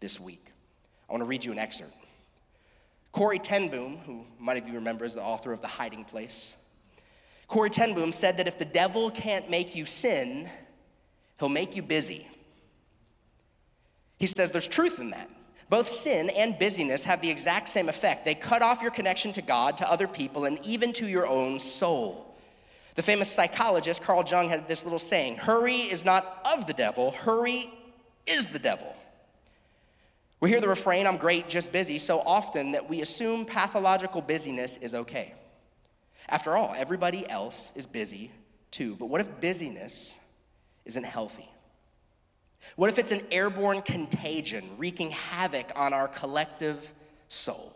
this 0.00 0.20
week. 0.20 0.48
I 1.10 1.12
want 1.12 1.22
to 1.22 1.26
read 1.26 1.44
you 1.44 1.50
an 1.50 1.58
excerpt. 1.58 1.92
Corrie 3.10 3.40
ten 3.40 3.68
Boom, 3.68 3.98
who 4.06 4.24
many 4.40 4.60
of 4.60 4.68
you 4.68 4.74
remember 4.74 5.04
is 5.04 5.14
the 5.14 5.22
author 5.22 5.52
of 5.52 5.60
The 5.60 5.66
Hiding 5.66 6.04
Place, 6.04 6.54
Corrie 7.48 7.68
ten 7.68 7.94
Boom 7.94 8.12
said 8.12 8.36
that 8.36 8.46
if 8.46 8.58
the 8.58 8.64
devil 8.64 9.10
can't 9.10 9.50
make 9.50 9.74
you 9.74 9.84
sin, 9.84 10.48
He'll 11.40 11.48
make 11.48 11.74
you 11.74 11.82
busy. 11.82 12.28
He 14.18 14.28
says 14.28 14.52
there's 14.52 14.68
truth 14.68 15.00
in 15.00 15.10
that. 15.10 15.28
Both 15.68 15.88
sin 15.88 16.30
and 16.30 16.56
busyness 16.58 17.02
have 17.04 17.22
the 17.22 17.30
exact 17.30 17.68
same 17.68 17.88
effect. 17.88 18.24
They 18.24 18.34
cut 18.34 18.62
off 18.62 18.82
your 18.82 18.90
connection 18.90 19.32
to 19.32 19.42
God, 19.42 19.78
to 19.78 19.90
other 19.90 20.06
people, 20.06 20.44
and 20.44 20.64
even 20.64 20.92
to 20.94 21.06
your 21.06 21.26
own 21.26 21.58
soul. 21.58 22.36
The 22.94 23.02
famous 23.02 23.30
psychologist 23.30 24.02
Carl 24.02 24.24
Jung 24.24 24.48
had 24.48 24.68
this 24.68 24.84
little 24.84 24.98
saying 24.98 25.36
hurry 25.36 25.76
is 25.76 26.04
not 26.04 26.46
of 26.52 26.66
the 26.66 26.72
devil, 26.72 27.10
hurry 27.12 27.68
is 28.26 28.46
the 28.48 28.58
devil. 28.60 28.94
We 30.40 30.48
hear 30.48 30.60
the 30.60 30.68
refrain, 30.68 31.06
I'm 31.06 31.18
great, 31.18 31.48
just 31.48 31.70
busy, 31.70 31.98
so 31.98 32.20
often 32.20 32.72
that 32.72 32.88
we 32.88 33.02
assume 33.02 33.44
pathological 33.44 34.22
busyness 34.22 34.78
is 34.78 34.94
okay. 34.94 35.34
After 36.28 36.56
all, 36.56 36.74
everybody 36.76 37.28
else 37.28 37.72
is 37.76 37.86
busy 37.86 38.30
too. 38.70 38.96
But 38.96 39.06
what 39.06 39.20
if 39.20 39.40
busyness 39.40 40.18
isn't 40.86 41.04
healthy? 41.04 41.48
What 42.76 42.88
if 42.88 42.98
it's 42.98 43.10
an 43.10 43.22
airborne 43.30 43.82
contagion 43.82 44.64
wreaking 44.78 45.10
havoc 45.10 45.72
on 45.76 45.92
our 45.92 46.08
collective 46.08 46.92
soul? 47.28 47.74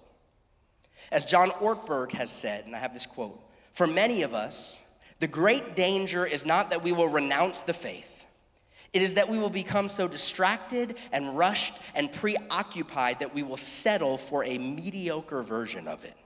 As 1.10 1.24
John 1.24 1.50
Ortberg 1.50 2.12
has 2.12 2.30
said, 2.30 2.64
and 2.64 2.74
I 2.74 2.78
have 2.78 2.94
this 2.94 3.06
quote 3.06 3.40
For 3.72 3.86
many 3.86 4.22
of 4.22 4.34
us, 4.34 4.80
the 5.18 5.26
great 5.26 5.76
danger 5.76 6.24
is 6.24 6.46
not 6.46 6.70
that 6.70 6.82
we 6.82 6.92
will 6.92 7.08
renounce 7.08 7.62
the 7.62 7.72
faith, 7.72 8.13
it 8.94 9.02
is 9.02 9.14
that 9.14 9.28
we 9.28 9.40
will 9.40 9.50
become 9.50 9.88
so 9.88 10.06
distracted 10.06 10.94
and 11.10 11.36
rushed 11.36 11.74
and 11.96 12.10
preoccupied 12.12 13.18
that 13.18 13.34
we 13.34 13.42
will 13.42 13.56
settle 13.56 14.16
for 14.16 14.44
a 14.44 14.56
mediocre 14.56 15.42
version 15.42 15.88
of 15.88 16.04
it. 16.04 16.16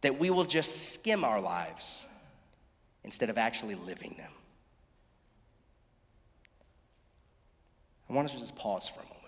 That 0.00 0.18
we 0.18 0.30
will 0.30 0.46
just 0.46 0.94
skim 0.94 1.22
our 1.22 1.38
lives 1.38 2.06
instead 3.04 3.28
of 3.28 3.36
actually 3.36 3.74
living 3.74 4.14
them. 4.16 4.30
I 8.08 8.14
want 8.14 8.26
us 8.28 8.32
to 8.32 8.40
just 8.40 8.56
pause 8.56 8.88
for 8.88 9.00
a 9.00 9.04
moment. 9.04 9.18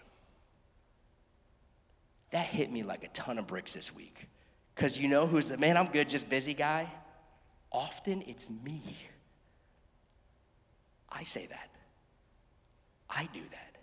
That 2.30 2.46
hit 2.46 2.72
me 2.72 2.82
like 2.82 3.04
a 3.04 3.08
ton 3.08 3.36
of 3.36 3.46
bricks 3.46 3.74
this 3.74 3.94
week. 3.94 4.26
Because 4.74 4.96
you 4.96 5.08
know 5.08 5.26
who's 5.26 5.48
the 5.48 5.58
man, 5.58 5.76
I'm 5.76 5.88
good, 5.88 6.08
just 6.08 6.30
busy 6.30 6.54
guy? 6.54 6.90
Often 7.70 8.24
it's 8.26 8.48
me. 8.48 8.80
I 11.10 11.24
say 11.24 11.44
that. 11.46 11.73
I 13.14 13.28
do 13.32 13.40
that. 13.50 13.74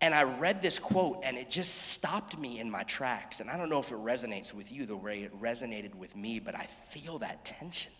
And 0.00 0.14
I 0.14 0.24
read 0.24 0.60
this 0.60 0.80
quote 0.80 1.20
and 1.22 1.36
it 1.36 1.48
just 1.48 1.90
stopped 1.90 2.36
me 2.36 2.58
in 2.58 2.68
my 2.68 2.82
tracks. 2.82 3.40
And 3.40 3.48
I 3.48 3.56
don't 3.56 3.70
know 3.70 3.78
if 3.78 3.92
it 3.92 3.98
resonates 3.98 4.52
with 4.52 4.72
you 4.72 4.84
the 4.84 4.96
way 4.96 5.22
it 5.22 5.40
resonated 5.40 5.94
with 5.94 6.16
me, 6.16 6.40
but 6.40 6.56
I 6.56 6.66
feel 6.66 7.20
that 7.20 7.44
tension. 7.44 7.92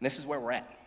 And 0.00 0.06
this 0.06 0.18
is 0.18 0.26
where 0.26 0.40
we're 0.40 0.52
at. 0.52 0.79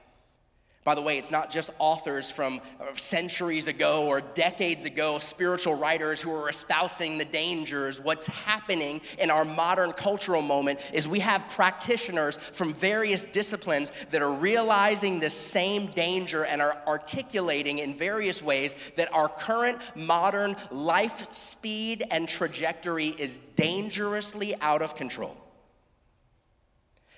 By 0.83 0.95
the 0.95 1.01
way, 1.01 1.17
it's 1.17 1.31
not 1.31 1.49
just 1.49 1.69
authors 1.79 2.29
from 2.29 2.59
centuries 2.95 3.67
ago 3.67 4.05
or 4.05 4.19
decades 4.19 4.83
ago, 4.83 5.17
spiritual 5.17 5.75
writers 5.75 6.19
who 6.19 6.33
are 6.35 6.49
espousing 6.49 7.17
the 7.17 7.25
dangers. 7.25 8.01
What's 8.01 8.27
happening 8.27 8.99
in 9.17 9.31
our 9.31 9.45
modern 9.45 9.93
cultural 9.93 10.41
moment 10.41 10.79
is 10.91 11.07
we 11.07 11.21
have 11.21 11.47
practitioners 11.49 12.35
from 12.35 12.73
various 12.73 13.23
disciplines 13.23 13.93
that 14.11 14.21
are 14.21 14.33
realizing 14.33 15.21
the 15.21 15.29
same 15.29 15.85
danger 15.87 16.43
and 16.43 16.61
are 16.61 16.77
articulating 16.85 17.79
in 17.79 17.95
various 17.95 18.41
ways 18.41 18.75
that 18.97 19.13
our 19.13 19.29
current 19.29 19.77
modern 19.95 20.57
life 20.69 21.33
speed 21.33 22.03
and 22.11 22.27
trajectory 22.27 23.07
is 23.07 23.39
dangerously 23.55 24.53
out 24.59 24.81
of 24.81 24.95
control. 24.95 25.37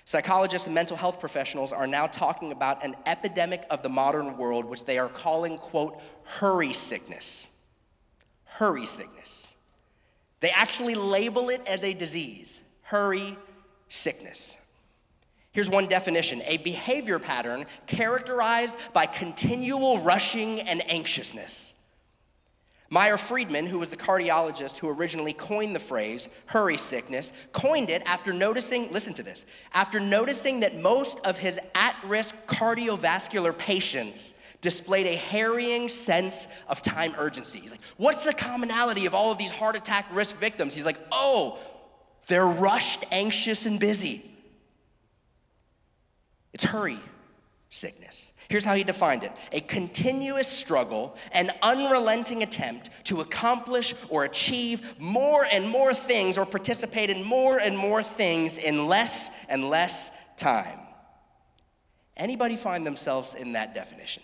Psychologists 0.06 0.66
and 0.66 0.74
mental 0.74 0.96
health 0.96 1.18
professionals 1.18 1.72
are 1.72 1.86
now 1.88 2.06
talking 2.06 2.52
about 2.52 2.84
an 2.84 2.94
epidemic 3.06 3.64
of 3.70 3.82
the 3.82 3.88
modern 3.88 4.36
world, 4.36 4.64
which 4.64 4.84
they 4.84 4.98
are 4.98 5.08
calling, 5.08 5.58
quote, 5.58 6.00
hurry 6.22 6.72
sickness. 6.72 7.44
Hurry 8.44 8.86
sickness. 8.86 9.52
They 10.38 10.50
actually 10.50 10.94
label 10.94 11.50
it 11.50 11.60
as 11.66 11.82
a 11.82 11.92
disease 11.92 12.62
hurry 12.82 13.36
sickness. 13.88 14.56
Here's 15.50 15.68
one 15.68 15.86
definition 15.86 16.40
a 16.46 16.58
behavior 16.58 17.18
pattern 17.18 17.66
characterized 17.88 18.76
by 18.92 19.06
continual 19.06 20.00
rushing 20.02 20.60
and 20.60 20.88
anxiousness. 20.88 21.74
Meyer 22.88 23.16
Friedman, 23.16 23.66
who 23.66 23.80
was 23.80 23.92
a 23.92 23.96
cardiologist 23.96 24.76
who 24.76 24.88
originally 24.88 25.32
coined 25.32 25.74
the 25.74 25.80
phrase 25.80 26.28
hurry 26.46 26.78
sickness, 26.78 27.32
coined 27.52 27.90
it 27.90 28.02
after 28.06 28.32
noticing, 28.32 28.92
listen 28.92 29.12
to 29.14 29.22
this, 29.22 29.44
after 29.72 29.98
noticing 29.98 30.60
that 30.60 30.80
most 30.80 31.18
of 31.20 31.36
his 31.36 31.58
at 31.74 31.96
risk 32.04 32.36
cardiovascular 32.46 33.56
patients 33.56 34.34
displayed 34.60 35.06
a 35.06 35.16
harrying 35.16 35.88
sense 35.88 36.48
of 36.68 36.80
time 36.80 37.14
urgency. 37.18 37.58
He's 37.58 37.72
like, 37.72 37.82
what's 37.96 38.24
the 38.24 38.32
commonality 38.32 39.06
of 39.06 39.14
all 39.14 39.32
of 39.32 39.38
these 39.38 39.50
heart 39.50 39.76
attack 39.76 40.06
risk 40.12 40.36
victims? 40.36 40.74
He's 40.74 40.86
like, 40.86 40.98
oh, 41.12 41.58
they're 42.26 42.46
rushed, 42.46 43.04
anxious, 43.10 43.66
and 43.66 43.78
busy. 43.78 44.30
It's 46.52 46.64
hurry 46.64 47.00
sickness. 47.68 48.25
Here's 48.48 48.64
how 48.64 48.74
he 48.74 48.84
defined 48.84 49.24
it 49.24 49.32
a 49.52 49.60
continuous 49.60 50.48
struggle, 50.48 51.16
an 51.32 51.50
unrelenting 51.62 52.42
attempt 52.42 52.90
to 53.04 53.20
accomplish 53.20 53.94
or 54.08 54.24
achieve 54.24 55.00
more 55.00 55.46
and 55.50 55.68
more 55.68 55.92
things 55.92 56.38
or 56.38 56.46
participate 56.46 57.10
in 57.10 57.24
more 57.24 57.58
and 57.58 57.76
more 57.76 58.02
things 58.02 58.58
in 58.58 58.86
less 58.86 59.30
and 59.48 59.68
less 59.68 60.10
time. 60.36 60.78
Anybody 62.16 62.56
find 62.56 62.86
themselves 62.86 63.34
in 63.34 63.52
that 63.52 63.74
definition? 63.74 64.22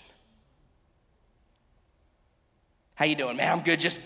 How 2.95 3.05
you 3.05 3.17
doing, 3.17 3.37
man? 3.37 3.53
I'm 3.53 3.65
good, 3.65 3.81
just 3.81 4.01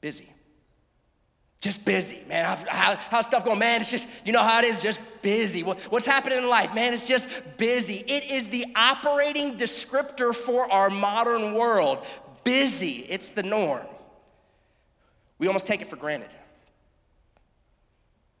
busy. 0.00 0.28
Just 1.66 1.84
busy, 1.84 2.22
man. 2.28 2.44
How, 2.68 2.94
how's 3.10 3.26
stuff 3.26 3.44
going? 3.44 3.58
Man, 3.58 3.80
it's 3.80 3.90
just, 3.90 4.06
you 4.24 4.32
know 4.32 4.44
how 4.44 4.60
it 4.60 4.64
is, 4.64 4.78
just 4.78 5.00
busy. 5.20 5.64
What, 5.64 5.80
what's 5.90 6.06
happening 6.06 6.38
in 6.38 6.48
life? 6.48 6.72
Man, 6.72 6.94
it's 6.94 7.02
just 7.02 7.28
busy. 7.56 8.04
It 8.06 8.30
is 8.30 8.46
the 8.46 8.66
operating 8.76 9.58
descriptor 9.58 10.32
for 10.32 10.70
our 10.70 10.90
modern 10.90 11.54
world. 11.54 12.06
Busy, 12.44 13.04
it's 13.08 13.30
the 13.30 13.42
norm. 13.42 13.84
We 15.40 15.48
almost 15.48 15.66
take 15.66 15.82
it 15.82 15.88
for 15.88 15.96
granted. 15.96 16.30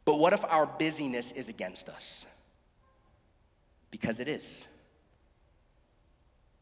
But 0.04 0.20
what 0.20 0.32
if 0.32 0.44
our 0.44 0.64
busyness 0.64 1.32
is 1.32 1.48
against 1.48 1.88
us? 1.88 2.26
Because 3.90 4.20
it 4.20 4.28
is. 4.28 4.68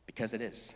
Because 0.06 0.32
it 0.32 0.40
is. 0.40 0.74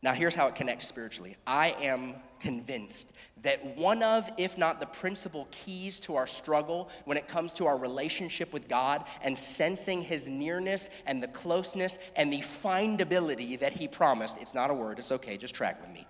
Now, 0.00 0.12
here's 0.12 0.36
how 0.36 0.46
it 0.46 0.54
connects 0.54 0.86
spiritually. 0.86 1.34
I 1.44 1.70
am 1.80 2.14
convinced 2.44 3.10
that 3.42 3.64
one 3.74 4.02
of, 4.02 4.30
if 4.36 4.58
not 4.58 4.78
the 4.78 4.86
principal 4.86 5.48
keys 5.50 5.98
to 5.98 6.14
our 6.14 6.26
struggle 6.26 6.90
when 7.06 7.16
it 7.16 7.26
comes 7.26 7.54
to 7.54 7.66
our 7.66 7.78
relationship 7.78 8.52
with 8.52 8.68
God 8.68 9.02
and 9.22 9.36
sensing 9.36 10.02
His 10.02 10.28
nearness 10.28 10.90
and 11.06 11.22
the 11.22 11.28
closeness 11.28 11.98
and 12.16 12.30
the 12.30 12.40
findability 12.40 13.58
that 13.58 13.72
He 13.72 13.88
promised, 13.88 14.36
it's 14.42 14.54
not 14.54 14.70
a 14.70 14.74
word, 14.74 14.98
it's 14.98 15.10
okay, 15.10 15.38
just 15.38 15.54
track 15.54 15.80
with 15.80 15.90
me. 15.90 16.06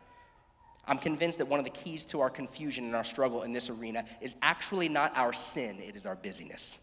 I'm 0.88 0.98
convinced 0.98 1.38
that 1.38 1.46
one 1.46 1.60
of 1.60 1.64
the 1.64 1.70
keys 1.70 2.04
to 2.06 2.20
our 2.20 2.30
confusion 2.30 2.84
and 2.84 2.96
our 2.96 3.04
struggle 3.04 3.42
in 3.42 3.52
this 3.52 3.70
arena 3.70 4.04
is 4.20 4.34
actually 4.42 4.88
not 4.88 5.16
our 5.16 5.32
sin, 5.32 5.78
it 5.78 5.94
is 5.94 6.06
our 6.06 6.16
busyness. 6.16 6.80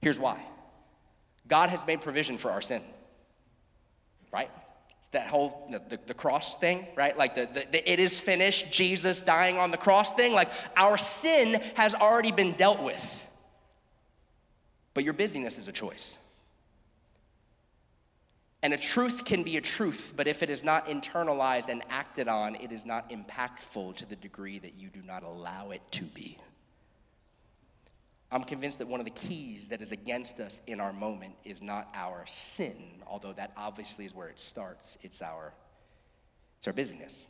Here's 0.00 0.18
why 0.18 0.42
God 1.46 1.70
has 1.70 1.86
made 1.86 2.00
provision 2.00 2.36
for 2.36 2.50
our 2.50 2.60
sin, 2.60 2.82
right? 4.32 4.50
that 5.12 5.26
whole 5.26 5.68
the, 5.70 5.98
the 6.06 6.14
cross 6.14 6.58
thing 6.58 6.86
right? 6.96 7.16
Like 7.16 7.34
the, 7.34 7.48
the, 7.52 7.66
the, 7.70 7.92
it 7.92 7.98
is 7.98 8.20
finished 8.20 8.70
jesus 8.70 9.20
dying 9.20 9.56
on 9.58 9.70
the 9.70 9.76
cross 9.76 10.12
thing. 10.12 10.32
Like 10.32 10.50
our 10.76 10.98
sin 10.98 11.60
has 11.74 11.94
already 11.94 12.32
been 12.32 12.52
dealt 12.52 12.82
with. 12.82 13.26
But 14.94 15.04
your 15.04 15.14
busyness 15.14 15.58
is 15.58 15.68
a 15.68 15.72
choice. 15.72 16.18
And 18.62 18.74
a 18.74 18.76
truth 18.76 19.24
can 19.24 19.42
be 19.42 19.56
a 19.56 19.60
truth 19.60 20.12
but 20.16 20.26
if 20.26 20.42
it 20.42 20.50
is 20.50 20.62
not 20.62 20.88
internalized 20.88 21.68
and 21.68 21.82
acted 21.88 22.28
on 22.28 22.56
it 22.56 22.72
is 22.72 22.84
not 22.84 23.10
impactful 23.10 23.96
to 23.96 24.06
the 24.06 24.16
degree 24.16 24.58
that 24.58 24.74
you 24.74 24.88
do 24.88 25.00
not 25.06 25.22
allow 25.22 25.70
it 25.70 25.82
to 25.92 26.04
be. 26.04 26.36
I'm 28.30 28.44
convinced 28.44 28.78
that 28.78 28.88
one 28.88 29.00
of 29.00 29.06
the 29.06 29.10
keys 29.10 29.68
that 29.68 29.80
is 29.80 29.90
against 29.90 30.38
us 30.38 30.60
in 30.66 30.80
our 30.80 30.92
moment 30.92 31.34
is 31.44 31.62
not 31.62 31.88
our 31.94 32.24
sin, 32.26 32.76
although 33.06 33.32
that 33.32 33.52
obviously 33.56 34.04
is 34.04 34.14
where 34.14 34.28
it 34.28 34.38
starts. 34.38 34.98
It's 35.02 35.22
our, 35.22 35.54
it's 36.58 36.66
our 36.66 36.74
busyness. 36.74 37.26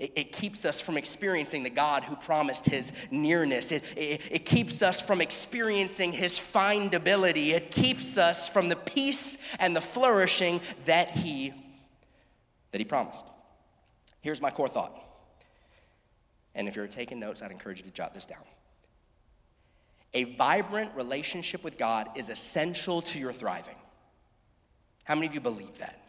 It, 0.00 0.12
it 0.16 0.32
keeps 0.32 0.64
us 0.64 0.80
from 0.80 0.96
experiencing 0.96 1.62
the 1.62 1.70
God 1.70 2.02
who 2.02 2.16
promised 2.16 2.66
his 2.66 2.90
nearness. 3.12 3.70
It, 3.70 3.84
it, 3.96 4.20
it 4.28 4.44
keeps 4.44 4.82
us 4.82 5.00
from 5.00 5.20
experiencing 5.20 6.12
his 6.12 6.32
findability. 6.32 7.50
It 7.50 7.70
keeps 7.70 8.18
us 8.18 8.48
from 8.48 8.68
the 8.68 8.76
peace 8.76 9.38
and 9.60 9.76
the 9.76 9.80
flourishing 9.80 10.60
that 10.86 11.12
he, 11.12 11.52
that 12.72 12.80
he 12.80 12.84
promised. 12.84 13.24
Here's 14.22 14.40
my 14.40 14.50
core 14.50 14.68
thought. 14.68 14.98
And 16.56 16.66
if 16.66 16.74
you're 16.74 16.88
taking 16.88 17.20
notes, 17.20 17.42
I'd 17.42 17.52
encourage 17.52 17.78
you 17.78 17.84
to 17.84 17.92
jot 17.92 18.12
this 18.12 18.26
down. 18.26 18.42
A 20.14 20.24
vibrant 20.24 20.92
relationship 20.94 21.64
with 21.64 21.76
God 21.76 22.08
is 22.14 22.28
essential 22.28 23.02
to 23.02 23.18
your 23.18 23.32
thriving. 23.32 23.74
How 25.04 25.14
many 25.14 25.26
of 25.26 25.34
you 25.34 25.40
believe 25.40 25.78
that? 25.78 26.00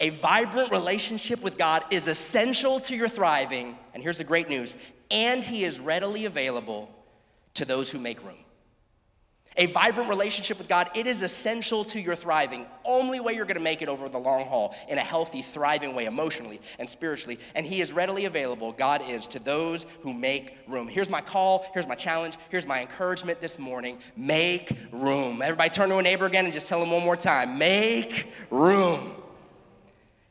A 0.00 0.10
vibrant 0.10 0.70
relationship 0.70 1.42
with 1.42 1.58
God 1.58 1.84
is 1.90 2.06
essential 2.06 2.78
to 2.80 2.94
your 2.94 3.08
thriving. 3.08 3.76
And 3.94 4.02
here's 4.02 4.18
the 4.18 4.24
great 4.24 4.48
news 4.48 4.76
and 5.10 5.42
He 5.42 5.64
is 5.64 5.80
readily 5.80 6.26
available 6.26 6.90
to 7.54 7.64
those 7.64 7.90
who 7.90 7.98
make 7.98 8.22
room. 8.24 8.36
A 9.58 9.66
vibrant 9.66 10.08
relationship 10.08 10.56
with 10.56 10.68
God, 10.68 10.88
it 10.94 11.08
is 11.08 11.22
essential 11.22 11.84
to 11.86 12.00
your 12.00 12.14
thriving. 12.14 12.64
Only 12.84 13.18
way 13.18 13.34
you're 13.34 13.44
gonna 13.44 13.58
make 13.58 13.82
it 13.82 13.88
over 13.88 14.08
the 14.08 14.18
long 14.18 14.46
haul 14.46 14.72
in 14.88 14.98
a 14.98 15.02
healthy, 15.02 15.42
thriving 15.42 15.96
way, 15.96 16.04
emotionally 16.04 16.60
and 16.78 16.88
spiritually. 16.88 17.40
And 17.56 17.66
He 17.66 17.80
is 17.80 17.92
readily 17.92 18.26
available, 18.26 18.70
God 18.70 19.02
is, 19.08 19.26
to 19.28 19.40
those 19.40 19.84
who 20.02 20.12
make 20.12 20.56
room. 20.68 20.86
Here's 20.86 21.10
my 21.10 21.20
call, 21.20 21.66
here's 21.74 21.88
my 21.88 21.96
challenge, 21.96 22.36
here's 22.50 22.66
my 22.66 22.80
encouragement 22.80 23.40
this 23.40 23.58
morning 23.58 23.98
make 24.16 24.70
room. 24.92 25.42
Everybody 25.42 25.70
turn 25.70 25.88
to 25.88 25.96
a 25.96 26.02
neighbor 26.02 26.26
again 26.26 26.44
and 26.44 26.54
just 26.54 26.68
tell 26.68 26.78
them 26.78 26.92
one 26.92 27.02
more 27.02 27.16
time 27.16 27.58
make 27.58 28.32
room. 28.50 29.12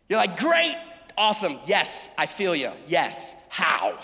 You're 0.07 0.19
like, 0.19 0.39
great, 0.39 0.77
awesome, 1.17 1.60
yes, 1.65 2.07
I 2.17 2.27
feel 2.27 2.55
you, 2.55 2.72
yes. 2.88 3.36
How? 3.50 4.00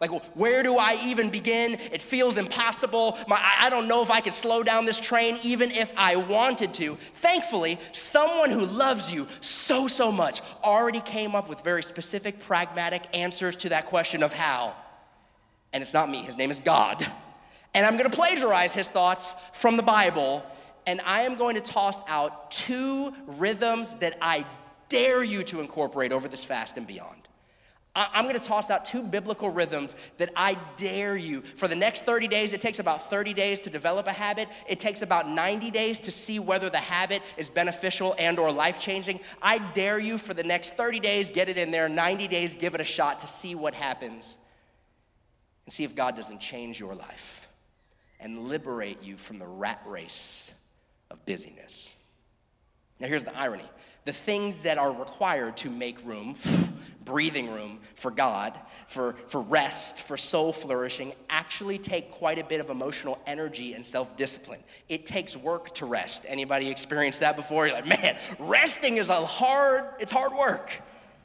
Like, 0.00 0.10
where 0.36 0.62
do 0.62 0.76
I 0.76 0.96
even 1.02 1.28
begin? 1.28 1.72
It 1.72 2.00
feels 2.00 2.36
impossible. 2.36 3.18
My, 3.26 3.40
I 3.60 3.68
don't 3.68 3.88
know 3.88 4.02
if 4.02 4.10
I 4.10 4.20
could 4.20 4.34
slow 4.34 4.62
down 4.62 4.84
this 4.84 5.00
train 5.00 5.38
even 5.42 5.72
if 5.72 5.92
I 5.96 6.14
wanted 6.14 6.72
to. 6.74 6.96
Thankfully, 7.16 7.80
someone 7.92 8.50
who 8.50 8.64
loves 8.64 9.12
you 9.12 9.26
so, 9.40 9.88
so 9.88 10.12
much 10.12 10.40
already 10.62 11.00
came 11.00 11.34
up 11.34 11.48
with 11.48 11.62
very 11.62 11.82
specific, 11.82 12.38
pragmatic 12.38 13.06
answers 13.12 13.56
to 13.56 13.70
that 13.70 13.86
question 13.86 14.22
of 14.22 14.32
how. 14.32 14.74
And 15.72 15.82
it's 15.82 15.92
not 15.92 16.08
me, 16.08 16.22
his 16.22 16.36
name 16.36 16.52
is 16.52 16.60
God. 16.60 17.04
And 17.74 17.84
I'm 17.84 17.96
gonna 17.96 18.08
plagiarize 18.08 18.72
his 18.72 18.88
thoughts 18.88 19.34
from 19.52 19.76
the 19.76 19.82
Bible, 19.82 20.44
and 20.86 21.00
I 21.04 21.22
am 21.22 21.34
going 21.34 21.56
to 21.56 21.60
toss 21.60 22.00
out 22.06 22.50
two 22.50 23.12
rhythms 23.26 23.94
that 23.94 24.16
I 24.22 24.46
dare 24.88 25.22
you 25.22 25.42
to 25.44 25.60
incorporate 25.60 26.12
over 26.12 26.28
this 26.28 26.44
fast 26.44 26.76
and 26.76 26.86
beyond. 26.86 27.17
I'm 27.94 28.24
going 28.24 28.36
to 28.36 28.40
toss 28.40 28.70
out 28.70 28.84
two 28.84 29.02
biblical 29.02 29.50
rhythms 29.50 29.96
that 30.18 30.30
I 30.36 30.56
dare 30.76 31.16
you. 31.16 31.42
For 31.56 31.66
the 31.66 31.74
next 31.74 32.04
30 32.04 32.28
days, 32.28 32.52
it 32.52 32.60
takes 32.60 32.78
about 32.78 33.10
30 33.10 33.34
days 33.34 33.58
to 33.60 33.70
develop 33.70 34.06
a 34.06 34.12
habit. 34.12 34.48
It 34.68 34.78
takes 34.78 35.02
about 35.02 35.28
90 35.28 35.70
days 35.70 35.98
to 36.00 36.12
see 36.12 36.38
whether 36.38 36.70
the 36.70 36.78
habit 36.78 37.22
is 37.36 37.50
beneficial 37.50 38.14
and 38.18 38.38
or 38.38 38.52
life-changing. 38.52 39.20
I 39.42 39.58
dare 39.58 39.98
you 39.98 40.16
for 40.18 40.32
the 40.32 40.44
next 40.44 40.76
30 40.76 41.00
days, 41.00 41.30
get 41.30 41.48
it 41.48 41.58
in 41.58 41.70
there, 41.70 41.88
90 41.88 42.28
days, 42.28 42.54
give 42.54 42.74
it 42.74 42.80
a 42.80 42.84
shot 42.84 43.20
to 43.20 43.28
see 43.28 43.54
what 43.54 43.74
happens. 43.74 44.38
And 45.66 45.72
see 45.72 45.84
if 45.84 45.94
God 45.94 46.14
doesn't 46.14 46.40
change 46.40 46.78
your 46.78 46.94
life 46.94 47.48
and 48.20 48.48
liberate 48.48 49.02
you 49.02 49.16
from 49.16 49.38
the 49.38 49.46
rat 49.46 49.82
race 49.86 50.52
of 51.10 51.24
busyness. 51.26 51.92
Now 53.00 53.08
here's 53.08 53.24
the 53.24 53.36
irony 53.36 53.64
the 54.04 54.12
things 54.14 54.62
that 54.62 54.78
are 54.78 54.90
required 54.90 55.54
to 55.58 55.68
make 55.68 56.02
room, 56.06 56.34
breathing 57.08 57.50
room 57.50 57.80
for 57.94 58.10
God, 58.10 58.58
for, 58.86 59.16
for 59.28 59.40
rest, 59.40 59.98
for 59.98 60.16
soul 60.16 60.52
flourishing, 60.52 61.14
actually 61.30 61.78
take 61.78 62.10
quite 62.10 62.38
a 62.38 62.44
bit 62.44 62.60
of 62.60 62.68
emotional 62.68 63.18
energy 63.26 63.72
and 63.72 63.84
self-discipline. 63.84 64.60
It 64.90 65.06
takes 65.06 65.36
work 65.36 65.74
to 65.76 65.86
rest. 65.86 66.26
Anybody 66.28 66.70
experienced 66.70 67.20
that 67.20 67.34
before? 67.34 67.66
You're 67.66 67.76
like, 67.76 67.86
man, 67.86 68.16
resting 68.38 68.98
is 68.98 69.08
a 69.08 69.24
hard, 69.24 69.84
it's 69.98 70.12
hard 70.12 70.34
work, 70.34 70.70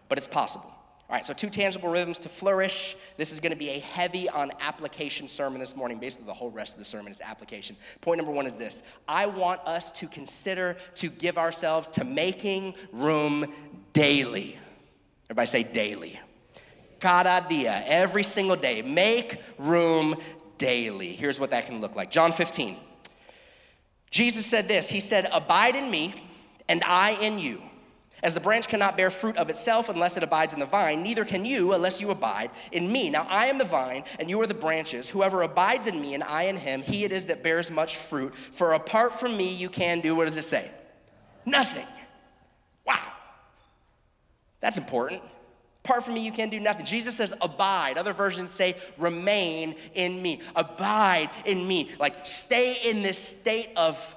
but 0.07 0.17
it's 0.17 0.27
possible. 0.27 0.73
All 1.09 1.17
right, 1.17 1.25
so 1.25 1.33
two 1.33 1.49
tangible 1.49 1.89
rhythms 1.89 2.17
to 2.19 2.29
flourish. 2.29 2.95
This 3.17 3.33
is 3.33 3.41
going 3.41 3.51
to 3.51 3.57
be 3.57 3.69
a 3.71 3.79
heavy 3.79 4.29
on 4.29 4.51
application 4.61 5.27
sermon 5.27 5.59
this 5.59 5.75
morning. 5.75 5.99
Basically, 5.99 6.25
the 6.25 6.33
whole 6.33 6.49
rest 6.49 6.73
of 6.73 6.79
the 6.79 6.85
sermon 6.85 7.11
is 7.11 7.19
application. 7.21 7.75
Point 8.01 8.17
number 8.17 8.31
one 8.31 8.47
is 8.47 8.55
this 8.57 8.81
I 9.07 9.25
want 9.25 9.59
us 9.65 9.91
to 9.91 10.07
consider 10.07 10.77
to 10.95 11.09
give 11.09 11.37
ourselves 11.37 11.89
to 11.89 12.05
making 12.05 12.75
room 12.93 13.45
daily. 13.91 14.57
Everybody 15.25 15.47
say 15.47 15.63
daily. 15.63 16.19
Cada 16.99 17.45
dia, 17.47 17.83
every 17.85 18.23
single 18.23 18.55
day. 18.55 18.81
Make 18.81 19.41
room 19.57 20.15
daily. 20.57 21.13
Here's 21.13 21.39
what 21.39 21.49
that 21.49 21.65
can 21.65 21.81
look 21.81 21.95
like 21.95 22.09
John 22.09 22.31
15. 22.31 22.77
Jesus 24.09 24.45
said 24.45 24.67
this 24.67 24.89
He 24.89 24.99
said, 24.99 25.27
Abide 25.33 25.75
in 25.75 25.89
me, 25.89 26.13
and 26.69 26.83
I 26.83 27.11
in 27.21 27.39
you. 27.39 27.61
As 28.23 28.35
the 28.35 28.39
branch 28.39 28.69
cannot 28.69 28.95
bear 28.95 29.11
fruit 29.11 29.35
of 29.35 29.49
itself 29.49 29.89
unless 29.89 30.15
it 30.15 30.23
abides 30.23 30.53
in 30.53 30.61
the 30.61 30.65
vine, 30.65 31.03
neither 31.03 31.25
can 31.25 31.43
you 31.43 31.73
unless 31.73 31.99
you 31.99 32.09
abide 32.09 32.51
in 32.71 32.89
me. 32.89 33.09
Now 33.09 33.27
I 33.29 33.47
am 33.47 33.57
the 33.57 33.65
vine, 33.65 34.05
and 34.17 34.29
you 34.29 34.39
are 34.39 34.47
the 34.47 34.53
branches. 34.53 35.09
Whoever 35.09 35.41
abides 35.41 35.87
in 35.87 35.99
me, 35.99 36.13
and 36.13 36.23
I 36.23 36.43
in 36.43 36.55
him, 36.55 36.81
he 36.81 37.03
it 37.03 37.11
is 37.11 37.25
that 37.25 37.43
bears 37.43 37.69
much 37.69 37.97
fruit. 37.97 38.33
For 38.51 38.73
apart 38.73 39.19
from 39.19 39.35
me, 39.35 39.53
you 39.53 39.67
can 39.67 39.99
do, 39.99 40.15
what 40.15 40.27
does 40.27 40.37
it 40.37 40.43
say? 40.43 40.71
Nothing. 41.45 41.85
That's 44.63 44.77
important. 44.77 45.21
Apart 45.83 46.05
from 46.05 46.13
me, 46.13 46.23
you 46.23 46.31
can 46.31 46.47
do 46.47 46.57
nothing. 46.57 46.85
Jesus 46.85 47.17
says, 47.17 47.33
abide. 47.41 47.97
Other 47.97 48.13
versions 48.13 48.49
say, 48.49 48.77
remain 48.97 49.75
in 49.93 50.21
me. 50.21 50.39
Abide 50.55 51.29
in 51.43 51.67
me. 51.67 51.91
Like, 51.99 52.25
stay 52.25 52.77
in 52.89 53.01
this 53.01 53.19
state 53.19 53.71
of 53.75 54.15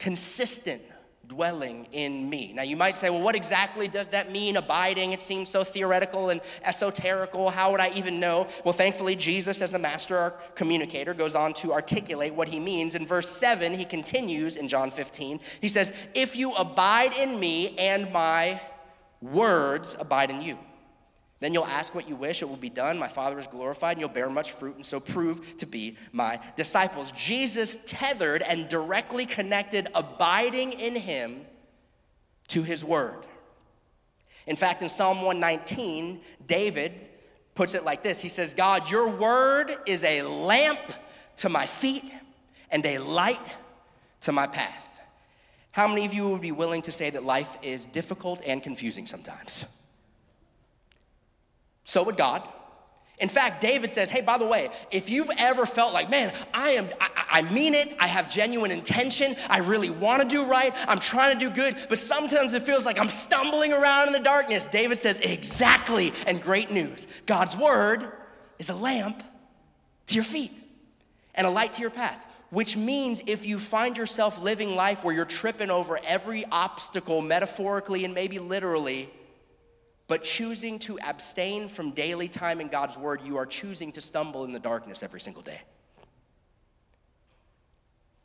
consistent 0.00 0.82
dwelling 1.28 1.86
in 1.92 2.28
me. 2.28 2.52
Now, 2.52 2.62
you 2.62 2.76
might 2.76 2.96
say, 2.96 3.10
well, 3.10 3.22
what 3.22 3.36
exactly 3.36 3.86
does 3.86 4.08
that 4.08 4.32
mean, 4.32 4.56
abiding? 4.56 5.12
It 5.12 5.20
seems 5.20 5.48
so 5.48 5.62
theoretical 5.62 6.30
and 6.30 6.40
esoterical. 6.66 7.52
How 7.52 7.70
would 7.70 7.80
I 7.80 7.90
even 7.90 8.18
know? 8.18 8.48
Well, 8.64 8.74
thankfully, 8.74 9.14
Jesus, 9.14 9.62
as 9.62 9.70
the 9.70 9.78
master 9.78 10.16
our 10.18 10.30
communicator, 10.56 11.14
goes 11.14 11.36
on 11.36 11.52
to 11.54 11.72
articulate 11.72 12.34
what 12.34 12.48
he 12.48 12.58
means. 12.58 12.96
In 12.96 13.06
verse 13.06 13.28
7, 13.28 13.72
he 13.72 13.84
continues 13.84 14.56
in 14.56 14.66
John 14.66 14.90
15. 14.90 15.38
He 15.60 15.68
says, 15.68 15.92
If 16.12 16.34
you 16.34 16.52
abide 16.54 17.12
in 17.12 17.38
me 17.38 17.78
and 17.78 18.12
my 18.12 18.60
words 19.32 19.96
abide 19.98 20.30
in 20.30 20.42
you. 20.42 20.58
Then 21.40 21.52
you'll 21.52 21.66
ask 21.66 21.94
what 21.94 22.08
you 22.08 22.16
wish, 22.16 22.42
it 22.42 22.48
will 22.48 22.56
be 22.56 22.70
done. 22.70 22.98
My 22.98 23.08
Father 23.08 23.38
is 23.38 23.46
glorified, 23.46 23.96
and 23.96 24.00
you'll 24.00 24.08
bear 24.08 24.30
much 24.30 24.52
fruit, 24.52 24.76
and 24.76 24.86
so 24.86 25.00
prove 25.00 25.56
to 25.58 25.66
be 25.66 25.96
my 26.12 26.40
disciples. 26.56 27.12
Jesus 27.12 27.76
tethered 27.86 28.42
and 28.42 28.68
directly 28.68 29.26
connected 29.26 29.88
abiding 29.94 30.72
in 30.72 30.96
him 30.96 31.42
to 32.48 32.62
his 32.62 32.84
word. 32.84 33.26
In 34.46 34.56
fact, 34.56 34.82
in 34.82 34.88
Psalm 34.88 35.18
119, 35.18 36.20
David 36.46 36.92
puts 37.54 37.74
it 37.74 37.84
like 37.84 38.02
this 38.02 38.20
He 38.20 38.28
says, 38.28 38.54
God, 38.54 38.90
your 38.90 39.08
word 39.08 39.76
is 39.86 40.02
a 40.02 40.22
lamp 40.22 40.80
to 41.36 41.48
my 41.48 41.66
feet 41.66 42.04
and 42.70 42.84
a 42.86 42.98
light 42.98 43.40
to 44.22 44.32
my 44.32 44.46
path. 44.46 44.83
How 45.74 45.88
many 45.88 46.06
of 46.06 46.14
you 46.14 46.28
would 46.28 46.40
be 46.40 46.52
willing 46.52 46.82
to 46.82 46.92
say 46.92 47.10
that 47.10 47.24
life 47.24 47.56
is 47.60 47.84
difficult 47.84 48.40
and 48.46 48.62
confusing 48.62 49.08
sometimes? 49.08 49.64
So 51.82 52.04
would 52.04 52.16
God. 52.16 52.44
In 53.18 53.28
fact, 53.28 53.60
David 53.60 53.90
says, 53.90 54.08
hey, 54.08 54.20
by 54.20 54.38
the 54.38 54.46
way, 54.46 54.70
if 54.92 55.10
you've 55.10 55.30
ever 55.36 55.66
felt 55.66 55.92
like, 55.92 56.08
man, 56.08 56.32
I 56.52 56.70
am, 56.70 56.88
I, 57.00 57.24
I, 57.28 57.42
mean 57.42 57.74
it, 57.74 57.92
I 57.98 58.06
have 58.06 58.30
genuine 58.30 58.70
intention, 58.70 59.34
I 59.50 59.58
really 59.58 59.90
want 59.90 60.22
to 60.22 60.28
do 60.28 60.46
right, 60.46 60.72
I'm 60.86 61.00
trying 61.00 61.36
to 61.36 61.48
do 61.48 61.52
good, 61.52 61.76
but 61.88 61.98
sometimes 61.98 62.54
it 62.54 62.62
feels 62.62 62.86
like 62.86 63.00
I'm 63.00 63.10
stumbling 63.10 63.72
around 63.72 64.06
in 64.06 64.12
the 64.12 64.20
darkness. 64.20 64.68
David 64.68 64.98
says, 64.98 65.18
exactly, 65.18 66.12
and 66.28 66.40
great 66.40 66.70
news. 66.70 67.08
God's 67.26 67.56
word 67.56 68.12
is 68.60 68.68
a 68.68 68.76
lamp 68.76 69.24
to 70.06 70.14
your 70.14 70.22
feet 70.22 70.52
and 71.34 71.48
a 71.48 71.50
light 71.50 71.72
to 71.72 71.80
your 71.80 71.90
path. 71.90 72.24
Which 72.54 72.76
means 72.76 73.20
if 73.26 73.44
you 73.44 73.58
find 73.58 73.96
yourself 73.96 74.40
living 74.40 74.76
life 74.76 75.02
where 75.02 75.12
you're 75.12 75.24
tripping 75.24 75.72
over 75.72 75.98
every 76.06 76.44
obstacle, 76.52 77.20
metaphorically 77.20 78.04
and 78.04 78.14
maybe 78.14 78.38
literally, 78.38 79.10
but 80.06 80.22
choosing 80.22 80.78
to 80.80 80.96
abstain 81.00 81.66
from 81.66 81.90
daily 81.90 82.28
time 82.28 82.60
in 82.60 82.68
God's 82.68 82.96
word, 82.96 83.22
you 83.24 83.38
are 83.38 83.44
choosing 83.44 83.90
to 83.90 84.00
stumble 84.00 84.44
in 84.44 84.52
the 84.52 84.60
darkness 84.60 85.02
every 85.02 85.20
single 85.20 85.42
day. 85.42 85.60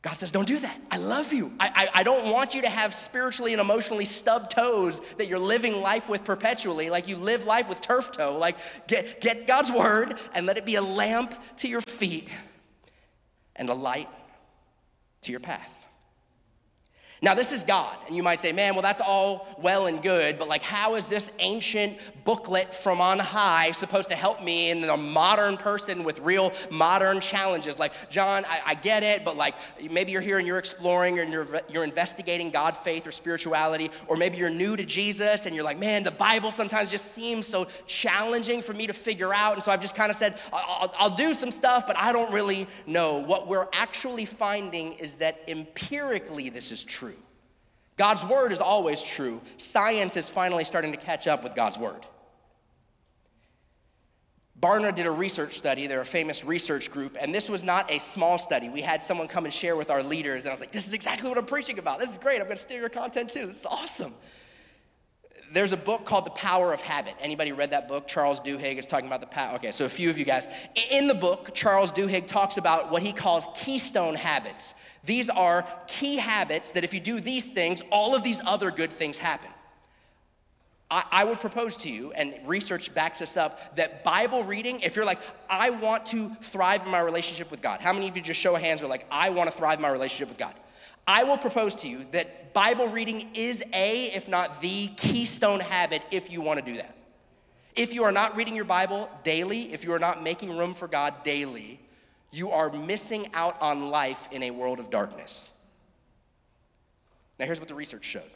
God 0.04 0.14
says, 0.14 0.32
Don't 0.32 0.48
do 0.48 0.60
that. 0.60 0.80
I 0.92 0.98
love 0.98 1.34
you. 1.34 1.52
I, 1.60 1.90
I, 1.94 2.02
I, 2.02 2.04
don't 2.04 2.32
want 2.32 2.54
you 2.54 2.62
to 2.62 2.70
have 2.70 2.94
spiritually 2.94 3.54
and 3.54 3.60
emotionally 3.60 4.06
stubbed 4.06 4.52
toes 4.52 5.02
that 5.18 5.28
you're 5.28 5.40
living 5.40 5.82
life 5.82 6.08
with 6.08 6.24
perpetually, 6.24 6.92
like 6.92 7.08
you 7.08 7.18
live 7.18 7.46
life 7.48 7.68
with 7.68 7.82
turf 7.82 8.12
toe. 8.12 8.38
Like, 8.38 8.58
get, 8.88 9.22
get 9.22 9.48
God's 9.48 9.72
word 9.72 10.20
and 10.36 10.46
let 10.46 10.58
it 10.58 10.68
be 10.68 10.76
a 10.76 10.84
lamp 10.84 11.34
to 11.58 11.68
your 11.68 11.82
feet 11.82 12.30
and 13.56 13.70
a 13.70 13.74
light 13.74 14.08
to 15.22 15.32
your 15.32 15.40
path. 15.40 15.79
Now, 17.22 17.36
this 17.36 17.52
is 17.52 17.64
God, 17.64 17.98
and 18.08 18.16
you 18.16 18.24
might 18.24 18.40
say, 18.40 18.54
man, 18.54 18.76
well, 18.76 18.82
that's 18.82 19.02
all 19.02 19.48
well 19.58 19.88
and 19.88 20.02
good, 20.02 20.40
but 20.40 20.48
like, 20.48 20.64
how 20.64 20.96
is 20.96 21.10
this 21.10 21.30
ancient 21.40 21.98
booklet 22.24 22.74
from 22.74 23.02
on 23.02 23.20
high 23.20 23.72
supposed 23.72 24.08
to 24.10 24.16
help 24.16 24.42
me 24.42 24.70
in 24.72 24.86
a 24.86 24.96
modern 24.96 25.58
person 25.58 26.06
with 26.06 26.20
real 26.20 26.54
modern 26.72 27.20
challenges? 27.20 27.78
Like, 27.78 27.92
John, 28.10 28.46
I, 28.46 28.62
I 28.68 28.76
get 28.76 29.04
it, 29.04 29.26
but 29.26 29.36
like, 29.36 29.56
maybe 29.92 30.14
you're 30.14 30.22
here 30.22 30.38
and 30.38 30.48
you're 30.48 30.60
exploring 30.60 31.20
and 31.20 31.30
you're, 31.30 31.48
you're 31.70 31.84
investigating 31.84 32.52
God, 32.52 32.78
faith, 32.78 33.06
or 33.06 33.12
spirituality, 33.12 33.92
or 34.08 34.16
maybe 34.16 34.38
you're 34.38 34.50
new 34.50 34.78
to 34.78 34.86
Jesus 34.86 35.46
and 35.46 35.54
you're 35.54 35.66
like, 35.66 35.78
man, 35.78 36.04
the 36.04 36.12
Bible 36.12 36.52
sometimes 36.52 36.90
just 36.90 37.14
seems 37.14 37.46
so 37.46 37.68
challenging 37.86 38.62
for 38.62 38.74
me 38.74 38.88
to 38.88 38.94
figure 38.94 39.34
out, 39.34 39.56
and 39.56 39.64
so 39.64 39.74
I've 39.74 39.82
just 39.82 39.96
kind 39.96 40.10
of 40.10 40.16
said, 40.16 40.40
I'll, 40.54 40.94
I'll 40.98 41.16
do 41.16 41.34
some 41.34 41.52
stuff, 41.52 41.86
but 41.86 41.98
I 41.98 42.14
don't 42.14 42.34
really 42.34 42.66
know. 42.88 43.18
What 43.18 43.50
we're 43.50 43.68
actually 43.74 44.24
finding 44.24 44.94
is 44.94 45.16
that 45.16 45.42
empirically 45.50 46.48
this 46.48 46.72
is 46.72 46.82
true. 46.82 47.09
God's 48.00 48.24
word 48.24 48.54
is 48.54 48.62
always 48.62 49.02
true. 49.02 49.42
Science 49.58 50.16
is 50.16 50.30
finally 50.30 50.64
starting 50.64 50.94
to 50.94 50.98
catch 50.98 51.28
up 51.28 51.44
with 51.44 51.54
God's 51.54 51.78
word. 51.78 52.06
Barna 54.58 54.96
did 54.96 55.06
a 55.06 55.12
research 55.12 55.58
study. 55.58 55.86
They're 55.86 56.00
a 56.00 56.06
famous 56.06 56.46
research 56.46 56.92
group, 56.92 57.18
and 57.20 57.36
this 57.36 57.50
was 57.50 57.62
not 57.62 57.92
a 57.92 58.00
small 58.00 58.38
study. 58.38 58.70
We 58.70 58.82
had 58.82 59.04
someone 59.04 59.28
come 59.28 59.44
and 59.44 59.54
share 59.54 59.76
with 59.76 59.90
our 59.90 60.02
leaders, 60.02 60.46
and 60.46 60.50
I 60.50 60.54
was 60.54 60.62
like, 60.62 60.72
This 60.72 60.88
is 60.88 60.94
exactly 60.94 61.28
what 61.28 61.38
I'm 61.38 61.46
preaching 61.46 61.78
about. 61.78 62.00
This 62.00 62.12
is 62.12 62.18
great. 62.18 62.40
I'm 62.40 62.46
going 62.46 62.56
to 62.56 62.64
steal 62.64 62.80
your 62.80 62.88
content 62.88 63.32
too. 63.32 63.46
This 63.48 63.60
is 63.60 63.66
awesome. 63.66 64.14
There's 65.52 65.74
a 65.74 65.78
book 65.78 66.06
called 66.06 66.26
The 66.26 66.32
Power 66.32 66.72
of 66.74 66.80
Habit. 66.80 67.16
Anybody 67.20 67.52
read 67.52 67.72
that 67.72 67.90
book? 67.90 68.08
Charles 68.08 68.40
Duhigg 68.40 68.80
is 68.80 68.86
talking 68.86 69.08
about 69.08 69.20
the 69.20 69.28
power. 69.28 69.56
Okay, 69.56 69.74
so 69.74 69.84
a 69.84 69.90
few 69.90 70.10
of 70.10 70.18
you 70.18 70.24
guys. 70.24 70.48
In 70.90 71.08
the 71.08 71.16
book, 71.16 71.54
Charles 71.54 71.92
Duhigg 71.92 72.28
talks 72.28 72.56
about 72.56 72.92
what 72.92 73.04
he 73.04 73.12
calls 73.12 73.50
keystone 73.58 74.16
habits. 74.16 74.74
These 75.04 75.30
are 75.30 75.66
key 75.88 76.18
habits 76.18 76.74
that 76.74 76.84
if 76.84 76.94
you 76.94 77.00
do 77.00 77.20
these 77.20 77.48
things, 77.48 77.82
all 77.92 78.16
of 78.16 78.24
these 78.24 78.42
other 78.46 78.72
good 78.72 78.92
things 78.92 79.18
happen. 79.18 79.50
I, 80.92 81.04
I, 81.12 81.24
would 81.24 81.40
propose 81.40 81.78
to 81.78 81.90
you, 81.90 82.12
and 82.14 82.34
research 82.46 82.94
backs 82.94 83.20
this 83.20 83.38
up, 83.38 83.76
that 83.76 84.04
Bible 84.04 84.44
reading, 84.44 84.80
if 84.80 84.96
you're 84.96 85.06
like, 85.06 85.20
I 85.48 85.70
want 85.70 86.08
to 86.08 86.30
thrive 86.42 86.84
in 86.84 86.92
my 86.92 87.00
relationship 87.00 87.52
with 87.52 87.62
God, 87.62 87.80
how 87.80 87.94
many 87.94 88.08
of 88.08 88.16
you 88.16 88.24
just 88.24 88.40
show 88.40 88.56
of 88.56 88.62
hands 88.62 88.82
are 88.82 88.88
like, 88.88 89.06
I 89.12 89.30
want 89.30 89.52
to 89.52 89.56
thrive 89.56 89.78
in 89.78 89.84
my 89.84 89.90
relationship 89.90 90.30
with 90.30 90.40
God? 90.40 90.56
I 91.08 91.24
will 91.24 91.38
propose 91.38 91.76
to 91.76 91.88
you 91.88 92.06
that 92.12 92.54
Bible 92.54 92.88
reading 92.88 93.30
is 93.34 93.64
a, 93.74 94.06
if 94.16 94.28
not 94.28 94.62
the 94.62 94.88
keystone 94.98 95.60
habit 95.60 96.04
if 96.12 96.32
you 96.32 96.42
want 96.42 96.60
to 96.60 96.66
do 96.66 96.78
that. 96.78 96.96
If 97.76 97.94
you 97.94 98.04
are 98.04 98.12
not 98.12 98.36
reading 98.36 98.56
your 98.56 98.66
Bible 98.66 99.10
daily, 99.24 99.72
if 99.74 99.84
you 99.84 99.92
are 99.94 100.00
not 100.00 100.24
making 100.24 100.58
room 100.58 100.74
for 100.74 100.88
God 100.88 101.24
daily, 101.24 101.80
you 102.32 102.52
are 102.52 102.72
missing 102.72 103.30
out 103.34 103.62
on 103.62 103.90
life 103.90 104.28
in 104.32 104.44
a 104.44 104.52
world 104.52 104.80
of 104.80 104.90
darkness. 104.90 105.50
Now, 107.40 107.46
here's 107.46 107.60
what 107.60 107.70
the 107.70 107.76
research 107.76 108.06
showed. 108.06 108.30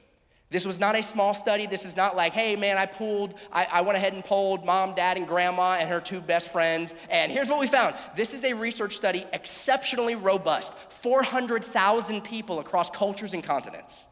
This 0.49 0.65
was 0.67 0.79
not 0.79 0.95
a 0.95 1.01
small 1.01 1.33
study. 1.33 1.65
This 1.65 1.83
is 1.83 1.97
not 1.97 2.15
like, 2.15 2.33
hey, 2.33 2.55
man, 2.55 2.77
I 2.77 2.85
pulled, 2.85 3.33
I, 3.51 3.67
I, 3.71 3.81
went 3.81 3.97
ahead 3.97 4.13
and 4.13 4.23
pulled 4.23 4.63
mom, 4.63 4.93
dad, 4.93 5.17
and 5.17 5.27
grandma 5.27 5.77
and 5.79 5.89
her 5.89 5.99
two 5.99 6.21
best 6.21 6.51
friends. 6.51 6.93
And 7.09 7.31
here's 7.31 7.49
what 7.49 7.59
we 7.59 7.65
found 7.65 7.95
this 8.15 8.35
is 8.35 8.43
a 8.43 8.53
research 8.53 8.95
study 8.95 9.25
exceptionally 9.33 10.13
robust 10.15 10.75
400,000 10.89 12.21
people 12.21 12.59
across 12.59 12.91
cultures 12.91 13.33
and 13.33 13.43
continents. 13.43 14.07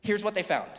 Here's 0.00 0.22
what 0.22 0.34
they 0.34 0.44
found 0.44 0.70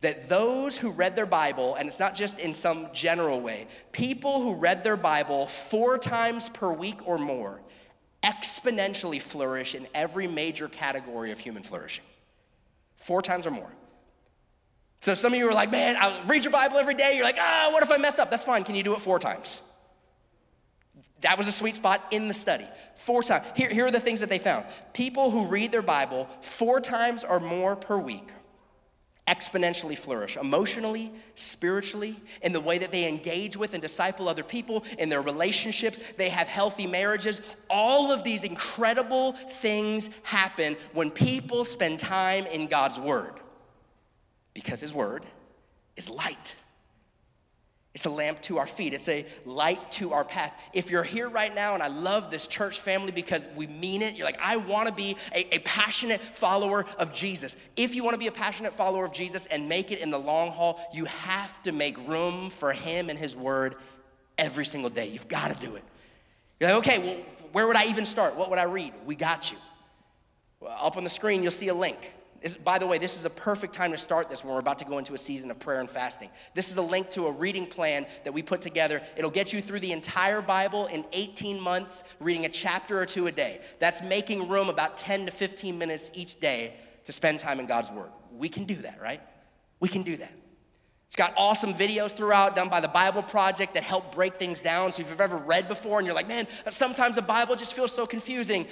that 0.00 0.28
those 0.28 0.78
who 0.78 0.90
read 0.90 1.16
their 1.16 1.26
Bible, 1.26 1.74
and 1.74 1.88
it's 1.88 1.98
not 1.98 2.14
just 2.14 2.38
in 2.38 2.54
some 2.54 2.88
general 2.92 3.40
way, 3.40 3.66
people 3.90 4.42
who 4.42 4.54
read 4.54 4.84
their 4.84 4.96
Bible 4.96 5.46
four 5.46 5.98
times 5.98 6.48
per 6.48 6.72
week 6.72 7.06
or 7.06 7.18
more 7.18 7.60
exponentially 8.22 9.20
flourish 9.20 9.74
in 9.74 9.86
every 9.94 10.26
major 10.26 10.68
category 10.68 11.30
of 11.30 11.38
human 11.38 11.62
flourishing. 11.62 12.04
Four 12.96 13.22
times 13.22 13.46
or 13.46 13.50
more. 13.50 13.70
So 15.00 15.14
some 15.14 15.32
of 15.32 15.38
you 15.38 15.48
are 15.48 15.54
like, 15.54 15.70
man, 15.70 15.96
I 15.96 16.24
read 16.26 16.42
your 16.42 16.52
Bible 16.52 16.78
every 16.78 16.94
day. 16.94 17.14
You're 17.14 17.24
like, 17.24 17.38
ah, 17.40 17.70
what 17.72 17.82
if 17.82 17.90
I 17.90 17.96
mess 17.96 18.18
up? 18.18 18.30
That's 18.30 18.44
fine. 18.44 18.64
Can 18.64 18.74
you 18.74 18.82
do 18.82 18.94
it 18.94 19.00
four 19.00 19.18
times? 19.18 19.62
That 21.20 21.38
was 21.38 21.46
a 21.48 21.52
sweet 21.52 21.76
spot 21.76 22.04
in 22.10 22.28
the 22.28 22.34
study. 22.34 22.66
Four 22.96 23.22
times. 23.22 23.46
Here, 23.56 23.70
here 23.70 23.86
are 23.86 23.90
the 23.90 24.00
things 24.00 24.20
that 24.20 24.28
they 24.28 24.38
found. 24.38 24.66
People 24.92 25.30
who 25.30 25.46
read 25.46 25.72
their 25.72 25.82
Bible 25.82 26.28
four 26.40 26.80
times 26.80 27.24
or 27.24 27.40
more 27.40 27.76
per 27.76 27.98
week 27.98 28.28
exponentially 29.28 29.96
flourish 29.96 30.36
emotionally, 30.38 31.12
spiritually, 31.34 32.18
in 32.40 32.52
the 32.52 32.60
way 32.60 32.78
that 32.78 32.90
they 32.90 33.06
engage 33.06 33.56
with 33.56 33.74
and 33.74 33.82
disciple 33.82 34.26
other 34.28 34.42
people, 34.42 34.82
in 34.98 35.10
their 35.10 35.20
relationships. 35.20 36.00
They 36.16 36.30
have 36.30 36.48
healthy 36.48 36.86
marriages. 36.86 37.42
All 37.68 38.10
of 38.10 38.24
these 38.24 38.42
incredible 38.42 39.32
things 39.32 40.08
happen 40.22 40.76
when 40.94 41.10
people 41.10 41.64
spend 41.64 42.00
time 42.00 42.46
in 42.46 42.66
God's 42.68 42.98
Word 42.98 43.34
because 44.54 44.80
His 44.80 44.94
Word 44.94 45.26
is 45.96 46.08
light. 46.08 46.54
It's 47.94 48.04
a 48.04 48.10
lamp 48.10 48.40
to 48.42 48.58
our 48.58 48.66
feet. 48.66 48.92
It's 48.92 49.08
a 49.08 49.26
light 49.44 49.90
to 49.92 50.12
our 50.12 50.24
path. 50.24 50.54
If 50.72 50.90
you're 50.90 51.02
here 51.02 51.28
right 51.28 51.52
now, 51.52 51.74
and 51.74 51.82
I 51.82 51.88
love 51.88 52.30
this 52.30 52.46
church 52.46 52.80
family 52.80 53.10
because 53.12 53.48
we 53.56 53.66
mean 53.66 54.02
it, 54.02 54.14
you're 54.14 54.26
like, 54.26 54.38
I 54.40 54.56
want 54.56 54.88
to 54.88 54.94
be 54.94 55.16
a, 55.34 55.56
a, 55.56 55.58
passionate 55.60 56.20
follower 56.20 56.84
of 56.98 57.12
Jesus. 57.12 57.56
If 57.76 57.94
you 57.94 58.04
want 58.04 58.14
to 58.14 58.18
be 58.18 58.26
a 58.26 58.32
passionate 58.32 58.74
follower 58.74 59.04
of 59.04 59.12
Jesus 59.12 59.46
and 59.46 59.68
make 59.68 59.90
it 59.90 60.00
in 60.00 60.10
the 60.10 60.18
long 60.18 60.50
haul, 60.50 60.80
you 60.92 61.06
have 61.06 61.62
to 61.62 61.72
make 61.72 61.96
room 62.06 62.50
for 62.50 62.72
Him 62.72 63.08
and 63.08 63.18
His 63.18 63.34
Word 63.34 63.76
every 64.36 64.66
single 64.66 64.90
day. 64.90 65.08
You've 65.08 65.28
got 65.28 65.48
to 65.48 65.66
do 65.66 65.74
it. 65.76 65.82
You're 66.60 66.70
like, 66.70 66.78
okay, 66.86 66.98
well, 66.98 67.16
where 67.52 67.66
would 67.66 67.76
I 67.76 67.86
even 67.86 68.04
start? 68.04 68.36
What 68.36 68.50
would 68.50 68.58
I 68.58 68.64
read? 68.64 68.92
We 69.06 69.16
got 69.16 69.50
you. 69.50 69.56
Well, 70.60 70.76
up 70.78 70.96
on 70.96 71.04
the 71.04 71.10
screen, 71.10 71.42
you'll 71.42 71.52
see 71.52 71.68
a 71.68 71.74
link 71.74 72.12
by 72.62 72.78
the 72.78 72.86
way, 72.86 72.98
this 72.98 73.16
is 73.16 73.24
a 73.24 73.30
perfect 73.30 73.74
time 73.74 73.90
to 73.92 73.98
start 73.98 74.28
this 74.28 74.44
when 74.44 74.52
we're 74.52 74.60
about 74.60 74.78
to 74.78 74.84
go 74.84 74.98
into 74.98 75.14
a 75.14 75.18
season 75.18 75.50
of 75.50 75.58
prayer 75.58 75.80
and 75.80 75.90
fasting. 75.90 76.30
This 76.54 76.70
is 76.70 76.76
a 76.76 76.82
link 76.82 77.10
to 77.10 77.26
a 77.26 77.32
reading 77.32 77.66
plan 77.66 78.06
that 78.24 78.32
we 78.32 78.42
put 78.42 78.62
together. 78.62 79.02
It'll 79.16 79.30
get 79.30 79.52
you 79.52 79.60
through 79.60 79.80
the 79.80 79.92
entire 79.92 80.40
Bible 80.40 80.86
in 80.86 81.04
18 81.12 81.60
months, 81.60 82.04
reading 82.20 82.44
a 82.44 82.48
chapter 82.48 83.00
or 83.00 83.06
two 83.06 83.26
a 83.26 83.32
day. 83.32 83.60
That's 83.80 84.02
making 84.02 84.48
room 84.48 84.68
about 84.68 84.96
10 84.96 85.26
to 85.26 85.32
15 85.32 85.76
minutes 85.76 86.10
each 86.14 86.38
day 86.40 86.74
to 87.04 87.12
spend 87.12 87.40
time 87.40 87.58
in 87.58 87.66
God's 87.66 87.90
Word. 87.90 88.10
We 88.36 88.48
can 88.48 88.64
do 88.64 88.76
that, 88.76 89.00
right? 89.00 89.20
We 89.80 89.88
can 89.88 90.02
do 90.02 90.16
that. 90.18 90.32
It's 91.08 91.16
got 91.16 91.32
awesome 91.38 91.72
videos 91.72 92.14
throughout 92.14 92.54
done 92.54 92.68
by 92.68 92.80
the 92.80 92.88
Bible 92.88 93.22
Project 93.22 93.72
that 93.74 93.82
help 93.82 94.14
break 94.14 94.38
things 94.38 94.60
down. 94.60 94.92
So 94.92 95.00
if 95.00 95.08
you've 95.08 95.22
ever 95.22 95.38
read 95.38 95.66
before 95.66 95.98
and 95.98 96.06
you're 96.06 96.14
like, 96.14 96.28
man, 96.28 96.46
sometimes 96.68 97.14
the 97.14 97.22
Bible 97.22 97.56
just 97.56 97.72
feels 97.72 97.92
so 97.92 98.06
confusing, 98.06 98.66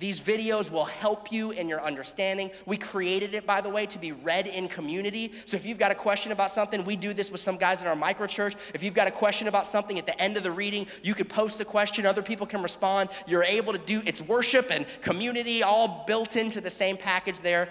these 0.00 0.18
videos 0.18 0.70
will 0.70 0.86
help 0.86 1.30
you 1.30 1.50
in 1.50 1.68
your 1.68 1.82
understanding. 1.82 2.50
We 2.64 2.78
created 2.78 3.34
it, 3.34 3.46
by 3.46 3.60
the 3.60 3.68
way, 3.68 3.84
to 3.84 3.98
be 3.98 4.12
read 4.12 4.46
in 4.46 4.66
community. 4.66 5.30
So 5.44 5.58
if 5.58 5.66
you've 5.66 5.78
got 5.78 5.92
a 5.92 5.94
question 5.94 6.32
about 6.32 6.50
something, 6.50 6.86
we 6.86 6.96
do 6.96 7.12
this 7.12 7.30
with 7.30 7.42
some 7.42 7.58
guys 7.58 7.82
in 7.82 7.86
our 7.86 7.94
micro 7.94 8.26
church. 8.26 8.54
If 8.72 8.82
you've 8.82 8.94
got 8.94 9.08
a 9.08 9.10
question 9.10 9.46
about 9.46 9.66
something 9.66 9.98
at 9.98 10.06
the 10.06 10.18
end 10.18 10.38
of 10.38 10.42
the 10.42 10.50
reading, 10.50 10.86
you 11.02 11.12
could 11.12 11.28
post 11.28 11.60
a 11.60 11.66
question, 11.66 12.06
other 12.06 12.22
people 12.22 12.46
can 12.46 12.62
respond. 12.62 13.10
You're 13.26 13.44
able 13.44 13.74
to 13.74 13.78
do 13.78 14.02
it's 14.06 14.22
worship 14.22 14.70
and 14.70 14.86
community 15.02 15.62
all 15.62 16.04
built 16.06 16.34
into 16.34 16.62
the 16.62 16.70
same 16.70 16.96
package 16.96 17.38
there. 17.40 17.70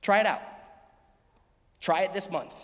Try 0.00 0.20
it 0.20 0.26
out. 0.26 0.42
Try 1.80 2.02
it 2.02 2.14
this 2.14 2.30
month. 2.30 2.54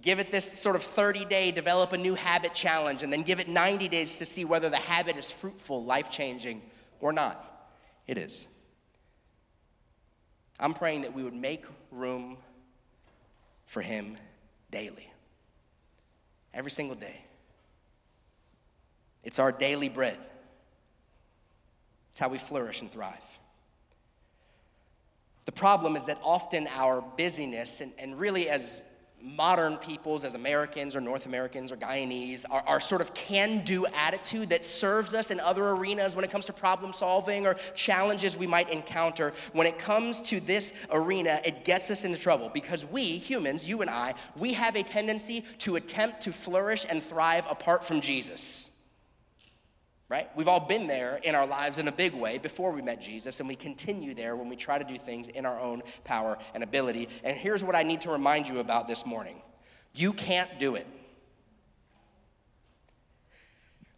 Give 0.00 0.20
it 0.20 0.30
this 0.30 0.60
sort 0.60 0.76
of 0.76 0.84
30 0.84 1.24
day, 1.24 1.50
develop 1.50 1.92
a 1.92 1.98
new 1.98 2.14
habit 2.14 2.54
challenge, 2.54 3.02
and 3.02 3.12
then 3.12 3.22
give 3.22 3.40
it 3.40 3.48
90 3.48 3.88
days 3.88 4.18
to 4.18 4.26
see 4.26 4.44
whether 4.44 4.68
the 4.68 4.76
habit 4.76 5.16
is 5.16 5.28
fruitful, 5.28 5.84
life 5.84 6.08
changing 6.08 6.62
or 7.00 7.12
not. 7.12 7.46
It 8.06 8.18
is. 8.18 8.46
I'm 10.58 10.74
praying 10.74 11.02
that 11.02 11.14
we 11.14 11.22
would 11.22 11.34
make 11.34 11.64
room 11.90 12.36
for 13.66 13.80
Him 13.80 14.16
daily, 14.70 15.10
every 16.52 16.70
single 16.70 16.96
day. 16.96 17.24
It's 19.24 19.38
our 19.38 19.52
daily 19.52 19.88
bread, 19.88 20.18
it's 22.10 22.18
how 22.18 22.28
we 22.28 22.38
flourish 22.38 22.80
and 22.80 22.90
thrive. 22.90 23.38
The 25.46 25.52
problem 25.52 25.96
is 25.96 26.04
that 26.04 26.18
often 26.22 26.68
our 26.68 27.00
busyness, 27.00 27.80
and, 27.80 27.92
and 27.98 28.18
really 28.18 28.48
as 28.48 28.84
modern 29.22 29.76
peoples 29.76 30.24
as 30.24 30.34
Americans 30.34 30.96
or 30.96 31.00
North 31.00 31.26
Americans 31.26 31.70
or 31.72 31.76
Guyanese, 31.76 32.44
our, 32.50 32.62
our 32.66 32.80
sort 32.80 33.00
of 33.00 33.12
can 33.14 33.64
do 33.64 33.86
attitude 33.94 34.50
that 34.50 34.64
serves 34.64 35.14
us 35.14 35.30
in 35.30 35.40
other 35.40 35.68
arenas 35.68 36.16
when 36.16 36.24
it 36.24 36.30
comes 36.30 36.46
to 36.46 36.52
problem 36.52 36.92
solving 36.92 37.46
or 37.46 37.54
challenges 37.74 38.36
we 38.36 38.46
might 38.46 38.70
encounter. 38.70 39.32
When 39.52 39.66
it 39.66 39.78
comes 39.78 40.22
to 40.22 40.40
this 40.40 40.72
arena, 40.90 41.40
it 41.44 41.64
gets 41.64 41.90
us 41.90 42.04
into 42.04 42.18
trouble 42.18 42.50
because 42.52 42.86
we, 42.86 43.04
humans, 43.18 43.68
you 43.68 43.82
and 43.82 43.90
I, 43.90 44.14
we 44.36 44.52
have 44.54 44.76
a 44.76 44.82
tendency 44.82 45.44
to 45.58 45.76
attempt 45.76 46.22
to 46.22 46.32
flourish 46.32 46.86
and 46.88 47.02
thrive 47.02 47.46
apart 47.50 47.84
from 47.84 48.00
Jesus. 48.00 48.69
Right? 50.10 50.28
We've 50.34 50.48
all 50.48 50.60
been 50.60 50.88
there 50.88 51.20
in 51.22 51.36
our 51.36 51.46
lives 51.46 51.78
in 51.78 51.86
a 51.86 51.92
big 51.92 52.12
way 52.14 52.36
before 52.36 52.72
we 52.72 52.82
met 52.82 53.00
Jesus, 53.00 53.38
and 53.38 53.48
we 53.48 53.54
continue 53.54 54.12
there 54.12 54.34
when 54.34 54.48
we 54.48 54.56
try 54.56 54.76
to 54.76 54.84
do 54.84 54.98
things 54.98 55.28
in 55.28 55.46
our 55.46 55.58
own 55.58 55.82
power 56.02 56.36
and 56.52 56.64
ability. 56.64 57.08
And 57.22 57.36
here's 57.36 57.62
what 57.62 57.76
I 57.76 57.84
need 57.84 58.00
to 58.02 58.10
remind 58.10 58.48
you 58.48 58.58
about 58.58 58.88
this 58.88 59.06
morning 59.06 59.40
you 59.94 60.12
can't 60.12 60.58
do 60.58 60.74
it. 60.74 60.86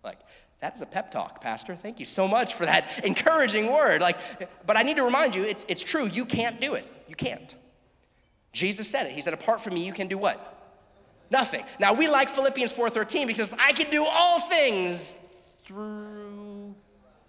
Like, 0.04 0.18
that's 0.60 0.82
a 0.82 0.86
pep 0.86 1.10
talk, 1.10 1.40
Pastor. 1.40 1.74
Thank 1.74 1.98
you 1.98 2.06
so 2.06 2.28
much 2.28 2.54
for 2.54 2.66
that 2.66 2.88
encouraging 3.04 3.72
word. 3.72 4.02
Like, 4.02 4.18
but 4.66 4.76
I 4.76 4.82
need 4.82 4.98
to 4.98 5.04
remind 5.04 5.34
you, 5.34 5.44
it's, 5.44 5.64
it's 5.66 5.82
true. 5.82 6.06
You 6.06 6.26
can't 6.26 6.60
do 6.60 6.74
it. 6.74 6.86
You 7.08 7.14
can't. 7.14 7.54
Jesus 8.52 8.86
said 8.86 9.06
it. 9.06 9.12
He 9.12 9.22
said, 9.22 9.32
apart 9.32 9.62
from 9.62 9.74
me, 9.74 9.84
you 9.84 9.92
can 9.92 10.08
do 10.08 10.18
what? 10.18 10.48
Nothing. 11.30 11.64
Now 11.80 11.94
we 11.94 12.08
like 12.08 12.28
Philippians 12.28 12.74
4:13 12.74 13.26
because 13.26 13.54
I 13.58 13.72
can 13.72 13.90
do 13.90 14.04
all 14.04 14.40
things 14.40 15.14
through 15.64 16.74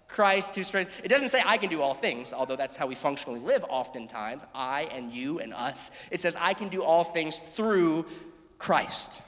Christ 0.08 0.54
who 0.54 0.64
strengthens. 0.64 1.00
It 1.04 1.08
doesn't 1.08 1.30
say 1.30 1.42
I 1.44 1.58
can 1.58 1.70
do 1.70 1.82
all 1.82 1.94
things, 1.94 2.32
although 2.32 2.56
that's 2.56 2.76
how 2.76 2.86
we 2.86 2.94
functionally 2.94 3.40
live 3.40 3.64
oftentimes. 3.68 4.44
I 4.54 4.88
and 4.92 5.12
you 5.12 5.40
and 5.40 5.52
us. 5.52 5.90
It 6.10 6.20
says 6.20 6.36
I 6.38 6.54
can 6.54 6.68
do 6.68 6.82
all 6.82 7.04
things 7.04 7.38
through 7.38 8.06
Christ. 8.58 9.20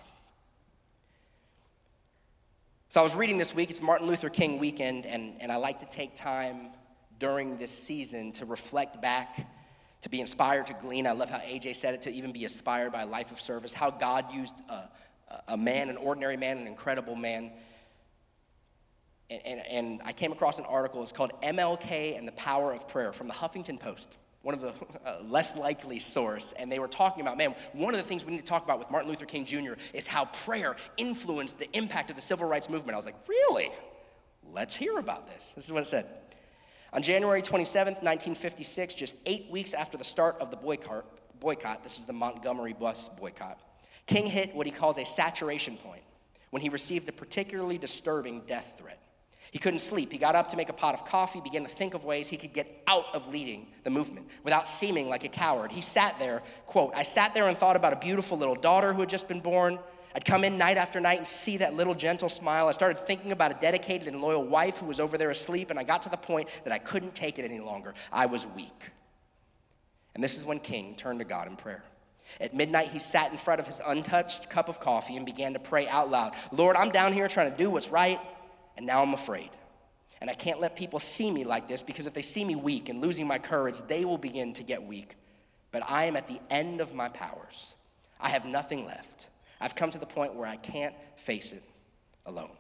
So 2.89 3.01
I 3.01 3.03
was 3.03 3.15
reading 3.15 3.37
this 3.37 3.55
week, 3.55 3.69
it's 3.69 3.83
Martin 3.83 4.07
Luther 4.07 4.31
King 4.31 4.59
weekend, 4.59 5.05
and, 5.07 5.35
and 5.41 5.51
I 5.51 5.57
like 5.57 5.81
to 5.81 5.87
take 5.87 6.15
time 6.15 6.69
during 7.19 7.59
this 7.59 7.73
season 7.73 8.33
to 8.33 8.45
reflect 8.45 9.03
back, 9.03 9.47
to 10.03 10.09
be 10.09 10.21
inspired, 10.21 10.69
to 10.69 10.75
glean. 10.75 11.07
I 11.07 11.13
love 11.13 11.29
how 11.29 11.39
AJ 11.39 11.77
said 11.77 11.95
it, 11.95 12.03
to 12.03 12.11
even 12.11 12.33
be 12.33 12.45
inspired 12.45 12.93
by 12.93 13.03
a 13.03 13.07
life 13.07 13.33
of 13.33 13.41
service, 13.41 13.73
how 13.73 13.91
God 13.91 14.33
used 14.33 14.55
a, 14.69 14.89
a 15.49 15.57
man, 15.57 15.91
an 15.91 15.97
ordinary 15.97 16.37
man, 16.37 16.59
an 16.59 16.67
incredible 16.67 17.17
man. 17.17 17.51
And, 19.29 19.41
and, 19.45 19.61
and 19.67 20.01
I 20.05 20.13
came 20.13 20.33
across 20.33 20.59
an 20.59 20.65
article, 20.67 21.03
it's 21.03 21.13
called 21.13 21.33
MLK 21.43 22.17
and 22.17 22.27
the 22.27 22.33
Power 22.33 22.73
of 22.73 22.87
Prayer 22.87 23.13
from 23.13 23.27
the 23.27 23.35
Huffington 23.35 23.79
Post 23.81 24.17
one 24.47 24.55
of 24.55 24.61
the 24.61 24.73
uh, 25.05 25.17
less 25.29 25.57
likely 25.57 25.99
source, 25.99 26.55
and 26.57 26.71
they 26.71 26.79
were 26.79 26.87
talking 26.87 27.21
about, 27.21 27.37
man, 27.37 27.53
one 27.73 27.93
of 27.93 27.99
the 27.99 28.07
things 28.07 28.25
we 28.25 28.31
need 28.31 28.39
to 28.39 28.45
talk 28.45 28.65
about 28.65 28.79
with 28.79 28.89
Martin 28.93 29.11
Luther 29.11 29.27
King 29.27 29.45
Jr. 29.45 29.73
is 29.93 30.07
how 30.07 30.27
prayer 30.27 30.77
influenced 30.97 31.59
the 31.59 31.69
impact 31.77 32.11
of 32.11 32.17
the 32.17 32.23
civil 32.23 32.49
rights 32.49 32.71
movement. 32.71 32.95
I 32.95 32.97
was 32.97 33.07
like, 33.07 33.17
really? 33.29 33.71
Let's 34.53 34.77
hear 34.77 34.99
about 34.99 35.29
this. 35.29 35.53
This 35.57 35.65
is 35.65 35.73
what 35.73 35.83
it 35.83 35.87
said. 35.87 36.07
On 36.93 37.03
January 37.03 37.43
27 37.43 37.95
1956, 37.95 38.95
just 38.95 39.17
eight 39.27 39.51
weeks 39.51 39.75
after 39.75 39.99
the 39.99 40.05
start 40.05 40.37
of 40.41 40.53
the 40.53 40.57
boycott, 40.57 41.05
boycott, 41.41 41.83
this 41.83 41.99
is 41.99 42.07
the 42.07 42.13
Montgomery 42.13 42.73
bus 42.73 43.09
boycott, 43.09 43.59
King 44.07 44.27
hit 44.27 44.55
what 44.55 44.67
he 44.67 44.73
calls 44.73 44.99
a 44.99 45.05
saturation 45.05 45.77
point 45.77 46.03
when 46.51 46.63
he 46.63 46.69
received 46.69 47.09
a 47.09 47.13
particularly 47.13 47.79
disturbing 47.79 48.43
death 48.47 48.75
threat. 48.79 49.01
He 49.51 49.59
couldn't 49.59 49.81
sleep. 49.81 50.13
He 50.13 50.19
got 50.19 50.35
up 50.35 50.49
to 50.49 50.57
make 50.57 50.69
a 50.69 50.73
pot 50.73 50.95
of 50.95 51.05
coffee, 51.05 51.41
began 51.41 51.63
to 51.63 51.69
think 51.69 51.95
of 51.95 52.05
ways 52.05 52.29
he 52.29 52.37
could 52.37 52.53
get 52.53 52.83
out 52.87 53.15
of 53.15 53.29
leading 53.29 53.69
the 53.85 53.91
movement 53.91 54.27
without 54.45 54.69
seeming 54.69 55.09
like 55.09 55.25
a 55.25 55.29
coward. 55.29 55.73
He 55.73 55.81
sat 55.81 56.19
there, 56.19 56.43
quote, 56.67 56.93
I 56.95 57.03
sat 57.03 57.35
there 57.35 57.49
and 57.49 57.57
thought 57.57 57.77
about 57.77 57.93
a 57.93 57.97
beautiful 57.97 58.37
little 58.37 58.55
daughter 58.55 58.93
who 58.93 59.01
had 59.01 59.09
just 59.09 59.29
been 59.29 59.41
born. 59.41 59.79
I'd 60.15 60.25
come 60.25 60.45
in 60.45 60.57
night 60.57 60.79
after 60.79 60.99
night 60.99 61.19
and 61.19 61.27
see 61.27 61.59
that 61.59 61.75
little 61.75 61.95
gentle 61.95 62.29
smile. 62.29 62.69
I 62.69 62.73
started 62.73 62.99
thinking 62.99 63.33
about 63.33 63.51
a 63.51 63.59
dedicated 63.61 64.09
and 64.09 64.21
loyal 64.21 64.45
wife 64.45 64.79
who 64.79 64.87
was 64.87 64.99
over 64.99 65.19
there 65.19 65.31
asleep, 65.31 65.71
and 65.71 65.79
I 65.79 65.85
got 65.85 66.03
to 66.03 66.09
the 66.09 66.17
point 66.17 66.49
that 66.65 66.73
I 66.73 66.79
couldn't 66.79 67.15
take 67.15 67.39
it 67.39 67.45
any 67.45 67.61
longer. 67.61 67.95
I 68.11 68.27
was 68.27 68.47
weak. 68.57 68.91
And 70.15 70.25
this 70.25 70.39
is 70.39 70.45
when 70.45 70.59
King 70.59 70.95
turned 70.97 71.19
to 71.19 71.27
God 71.27 71.49
in 71.49 71.57
prayer. 71.57 71.85
At 72.41 72.55
midnight, 72.55 72.89
he 72.89 72.99
sat 72.99 73.31
in 73.31 73.39
front 73.39 73.61
of 73.61 73.67
his 73.67 73.81
untouched 73.87 74.49
cup 74.49 74.69
of 74.69 74.81
coffee 74.81 75.17
and 75.17 75.25
began 75.25 75.53
to 75.53 75.59
pray 75.59 75.87
out 75.89 76.11
loud 76.11 76.35
Lord, 76.51 76.77
I'm 76.77 76.91
down 76.91 77.13
here 77.13 77.29
trying 77.29 77.51
to 77.51 77.57
do 77.57 77.71
what's 77.71 77.91
right 77.91 78.19
and 78.77 78.87
now 78.87 79.03
I'm 79.03 79.15
afraid. 79.15 79.51
And 80.21 80.31
I 80.31 80.35
can't 80.35 80.61
let 80.61 80.77
people 80.77 80.99
see 80.99 81.31
me 81.31 81.45
like 81.45 81.69
this 81.69 81.83
because 81.83 82.07
if 82.07 82.15
they 82.15 82.23
see 82.23 82.45
me 82.45 82.55
weak 82.55 82.89
and 82.89 83.01
losing 83.01 83.27
my 83.27 83.39
courage, 83.39 83.81
they 83.87 84.05
will 84.05 84.19
begin 84.19 84.53
to 84.55 84.63
get 84.63 84.83
weak. 84.83 85.17
But 85.73 85.83
I 85.89 86.05
am 86.05 86.17
at 86.17 86.27
the 86.27 86.41
end 86.49 86.81
of 86.81 86.95
my 86.95 87.09
powers. 87.09 87.75
I 88.19 88.31
have 88.31 88.47
nothing 88.47 88.87
left. 88.87 89.29
I've 89.61 89.75
come 89.75 89.91
to 89.91 89.99
the 89.99 90.07
point 90.07 90.35
where 90.35 90.47
I 90.47 90.57
can't 90.57 90.95
face 91.17 91.53
it 91.53 91.63
alone. 92.25 92.51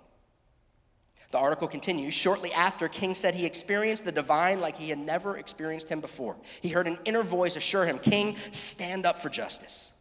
The 1.30 1.38
article 1.38 1.66
continues 1.66 2.14
shortly 2.14 2.52
after, 2.52 2.88
King 2.88 3.14
said 3.14 3.34
he 3.34 3.46
experienced 3.46 4.04
the 4.04 4.12
divine 4.12 4.60
like 4.60 4.76
he 4.76 4.90
had 4.90 4.98
never 4.98 5.36
experienced 5.36 5.88
him 5.88 6.00
before. 6.00 6.36
He 6.60 6.68
heard 6.68 6.86
an 6.86 6.98
inner 7.04 7.22
voice 7.22 7.56
assure 7.56 7.84
him, 7.84 7.98
King, 7.98 8.36
stand 8.52 9.06
up 9.06 9.18
for 9.18 9.28
justice. 9.28 9.92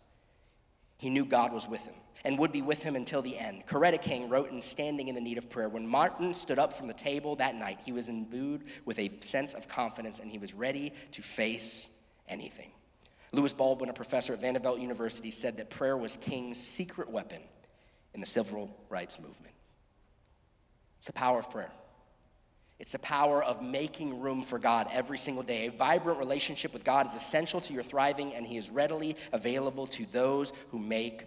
He 0.97 1.09
knew 1.09 1.25
God 1.25 1.51
was 1.51 1.67
with 1.67 1.83
him 1.83 1.95
and 2.25 2.39
would 2.39 2.51
be 2.51 2.63
with 2.63 2.81
him 2.81 2.95
until 2.95 3.21
the 3.21 3.37
end. 3.37 3.65
Coretta 3.67 4.01
King 4.01 4.27
wrote 4.27 4.49
in 4.51 4.61
Standing 4.61 5.07
in 5.07 5.15
the 5.15 5.21
Need 5.21 5.37
of 5.37 5.49
Prayer 5.49 5.69
When 5.69 5.87
Martin 5.87 6.33
stood 6.33 6.59
up 6.59 6.73
from 6.73 6.87
the 6.87 6.93
table 6.93 7.35
that 7.37 7.55
night, 7.55 7.79
he 7.85 7.91
was 7.91 8.09
imbued 8.09 8.63
with 8.83 8.99
a 8.99 9.11
sense 9.21 9.53
of 9.53 9.67
confidence 9.67 10.19
and 10.19 10.31
he 10.31 10.39
was 10.39 10.53
ready 10.53 10.91
to 11.11 11.21
face 11.21 11.87
anything. 12.27 12.71
Lewis 13.31 13.53
Baldwin, 13.53 13.89
a 13.89 13.93
professor 13.93 14.33
at 14.33 14.41
Vanderbilt 14.41 14.79
University, 14.79 15.29
said 15.29 15.57
that 15.57 15.69
prayer 15.69 15.95
was 15.95 16.17
King's 16.17 16.57
secret 16.57 17.09
weapon 17.09 17.41
in 18.13 18.21
the 18.21 18.25
civil 18.25 18.75
rights 18.89 19.19
movement. 19.19 19.53
It's 20.97 21.07
the 21.07 21.13
power 21.13 21.37
of 21.37 21.51
prayer. 21.51 21.71
It's 22.79 22.91
the 22.91 22.99
power 22.99 23.43
of 23.43 23.61
making 23.61 24.19
room 24.19 24.41
for 24.41 24.59
God 24.59 24.87
every 24.91 25.17
single 25.17 25.43
day. 25.43 25.67
A 25.67 25.71
vibrant 25.71 26.19
relationship 26.19 26.73
with 26.73 26.83
God 26.83 27.07
is 27.07 27.13
essential 27.13 27.61
to 27.61 27.73
your 27.73 27.83
thriving, 27.83 28.33
and 28.33 28.45
He 28.45 28.57
is 28.57 28.69
readily 28.69 29.15
available 29.31 29.87
to 29.87 30.05
those 30.11 30.51
who 30.69 30.79
make 30.79 31.25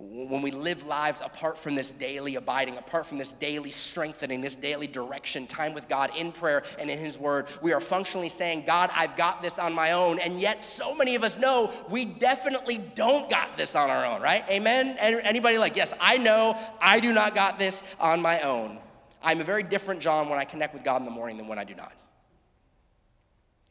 when 0.00 0.42
we 0.42 0.52
live 0.52 0.86
lives 0.86 1.20
apart 1.20 1.58
from 1.58 1.74
this 1.74 1.90
daily 1.90 2.36
abiding, 2.36 2.76
apart 2.76 3.04
from 3.04 3.18
this 3.18 3.32
daily 3.32 3.72
strengthening, 3.72 4.40
this 4.40 4.54
daily 4.54 4.86
direction, 4.86 5.44
time 5.44 5.74
with 5.74 5.88
God 5.88 6.14
in 6.16 6.30
prayer 6.30 6.62
and 6.78 6.88
in 6.88 7.00
His 7.00 7.18
Word, 7.18 7.46
we 7.62 7.72
are 7.72 7.80
functionally 7.80 8.28
saying, 8.28 8.62
God, 8.64 8.90
I've 8.94 9.16
got 9.16 9.42
this 9.42 9.58
on 9.58 9.74
my 9.74 9.90
own. 9.90 10.20
And 10.20 10.40
yet, 10.40 10.62
so 10.62 10.94
many 10.94 11.16
of 11.16 11.24
us 11.24 11.36
know 11.36 11.72
we 11.90 12.04
definitely 12.04 12.78
don't 12.78 13.28
got 13.28 13.56
this 13.56 13.74
on 13.74 13.90
our 13.90 14.06
own, 14.06 14.22
right? 14.22 14.44
Amen? 14.48 14.96
Anybody 15.00 15.58
like, 15.58 15.74
yes, 15.74 15.92
I 16.00 16.16
know 16.16 16.56
I 16.80 17.00
do 17.00 17.12
not 17.12 17.34
got 17.34 17.58
this 17.58 17.82
on 17.98 18.22
my 18.22 18.40
own. 18.42 18.78
I'm 19.20 19.40
a 19.40 19.44
very 19.44 19.64
different 19.64 20.00
John 20.00 20.28
when 20.28 20.38
I 20.38 20.44
connect 20.44 20.74
with 20.74 20.84
God 20.84 21.02
in 21.02 21.06
the 21.06 21.10
morning 21.10 21.38
than 21.38 21.48
when 21.48 21.58
I 21.58 21.64
do 21.64 21.74
not. 21.74 21.92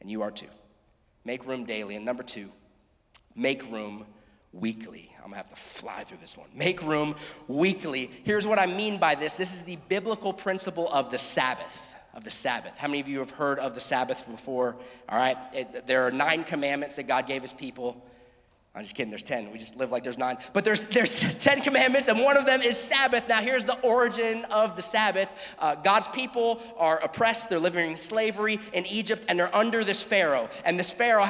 And 0.02 0.10
you 0.10 0.20
are 0.20 0.30
too. 0.30 0.48
Make 1.24 1.46
room 1.46 1.64
daily. 1.64 1.96
And 1.96 2.04
number 2.04 2.22
two, 2.22 2.50
make 3.34 3.62
room 3.72 4.04
weekly. 4.60 5.10
I'm 5.18 5.24
gonna 5.24 5.36
have 5.36 5.48
to 5.48 5.56
fly 5.56 6.04
through 6.04 6.18
this 6.20 6.36
one. 6.36 6.48
Make 6.54 6.82
room 6.82 7.14
weekly. 7.48 8.10
Here's 8.24 8.46
what 8.46 8.58
I 8.58 8.66
mean 8.66 8.98
by 8.98 9.14
this 9.14 9.36
this 9.36 9.52
is 9.52 9.62
the 9.62 9.76
biblical 9.88 10.32
principle 10.32 10.88
of 10.90 11.10
the 11.10 11.18
Sabbath. 11.18 11.84
Of 12.14 12.24
the 12.24 12.30
Sabbath. 12.30 12.76
How 12.76 12.88
many 12.88 13.00
of 13.00 13.06
you 13.06 13.20
have 13.20 13.30
heard 13.30 13.58
of 13.58 13.74
the 13.74 13.80
Sabbath 13.80 14.28
before? 14.28 14.76
All 15.08 15.18
right, 15.18 15.36
it, 15.52 15.86
there 15.86 16.06
are 16.06 16.10
nine 16.10 16.42
commandments 16.42 16.96
that 16.96 17.04
God 17.04 17.26
gave 17.26 17.42
his 17.42 17.52
people. 17.52 18.02
I'm 18.74 18.82
just 18.82 18.94
kidding, 18.94 19.10
there's 19.10 19.22
10. 19.22 19.50
We 19.50 19.58
just 19.58 19.76
live 19.76 19.90
like 19.90 20.04
there's 20.04 20.18
nine. 20.18 20.38
But 20.52 20.64
there's, 20.64 20.84
there's 20.86 21.20
10 21.38 21.62
commandments, 21.62 22.08
and 22.08 22.18
one 22.22 22.36
of 22.36 22.46
them 22.46 22.62
is 22.62 22.76
Sabbath. 22.76 23.28
Now, 23.28 23.40
here's 23.40 23.66
the 23.66 23.78
origin 23.80 24.44
of 24.46 24.76
the 24.76 24.82
Sabbath 24.82 25.32
uh, 25.58 25.74
God's 25.74 26.08
people 26.08 26.62
are 26.76 26.98
oppressed, 27.02 27.50
they're 27.50 27.58
living 27.58 27.90
in 27.90 27.96
slavery 27.96 28.58
in 28.72 28.86
Egypt, 28.86 29.24
and 29.28 29.38
they're 29.38 29.54
under 29.54 29.84
this 29.84 30.02
Pharaoh. 30.02 30.48
And 30.64 30.78
this 30.78 30.92
Pharaoh, 30.92 31.28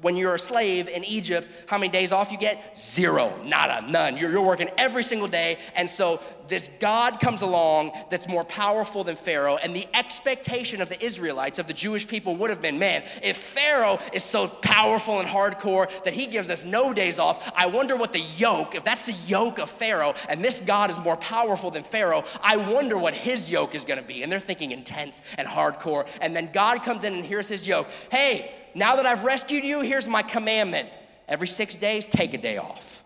when 0.00 0.16
you're 0.16 0.34
a 0.34 0.38
slave 0.38 0.88
in 0.88 1.04
Egypt, 1.04 1.48
how 1.66 1.78
many 1.78 1.90
days 1.90 2.12
off 2.12 2.32
you 2.32 2.38
get? 2.38 2.78
Zero, 2.78 3.32
nada, 3.44 3.86
none. 3.90 4.16
You're, 4.16 4.30
you're 4.30 4.42
working 4.42 4.70
every 4.78 5.02
single 5.02 5.28
day. 5.28 5.58
And 5.74 5.88
so 5.88 6.20
this 6.50 6.68
God 6.80 7.20
comes 7.20 7.42
along 7.42 7.92
that's 8.10 8.28
more 8.28 8.44
powerful 8.44 9.04
than 9.04 9.16
Pharaoh. 9.16 9.56
And 9.56 9.74
the 9.74 9.86
expectation 9.94 10.82
of 10.82 10.88
the 10.88 11.02
Israelites, 11.02 11.58
of 11.58 11.66
the 11.66 11.72
Jewish 11.72 12.06
people, 12.06 12.36
would 12.36 12.50
have 12.50 12.60
been 12.60 12.78
man, 12.78 13.04
if 13.22 13.36
Pharaoh 13.36 13.98
is 14.12 14.24
so 14.24 14.48
powerful 14.48 15.20
and 15.20 15.28
hardcore 15.28 15.88
that 16.04 16.12
he 16.12 16.26
gives 16.26 16.50
us 16.50 16.64
no 16.64 16.92
days 16.92 17.18
off, 17.18 17.50
I 17.54 17.66
wonder 17.66 17.96
what 17.96 18.12
the 18.12 18.20
yoke, 18.36 18.74
if 18.74 18.84
that's 18.84 19.06
the 19.06 19.14
yoke 19.26 19.58
of 19.58 19.70
Pharaoh, 19.70 20.14
and 20.28 20.44
this 20.44 20.60
God 20.60 20.90
is 20.90 20.98
more 20.98 21.16
powerful 21.16 21.70
than 21.70 21.82
Pharaoh, 21.84 22.24
I 22.42 22.56
wonder 22.56 22.98
what 22.98 23.14
his 23.14 23.50
yoke 23.50 23.74
is 23.74 23.84
gonna 23.84 24.02
be. 24.02 24.22
And 24.22 24.30
they're 24.30 24.40
thinking 24.40 24.72
intense 24.72 25.22
and 25.38 25.46
hardcore. 25.46 26.06
And 26.20 26.34
then 26.34 26.50
God 26.52 26.82
comes 26.82 27.04
in 27.04 27.14
and 27.14 27.24
hears 27.24 27.48
his 27.48 27.66
yoke. 27.66 27.86
Hey, 28.10 28.52
now 28.74 28.96
that 28.96 29.06
I've 29.06 29.24
rescued 29.24 29.64
you, 29.64 29.80
here's 29.80 30.08
my 30.08 30.22
commandment. 30.22 30.88
Every 31.28 31.48
six 31.48 31.76
days, 31.76 32.06
take 32.06 32.34
a 32.34 32.38
day 32.38 32.58
off. 32.58 33.04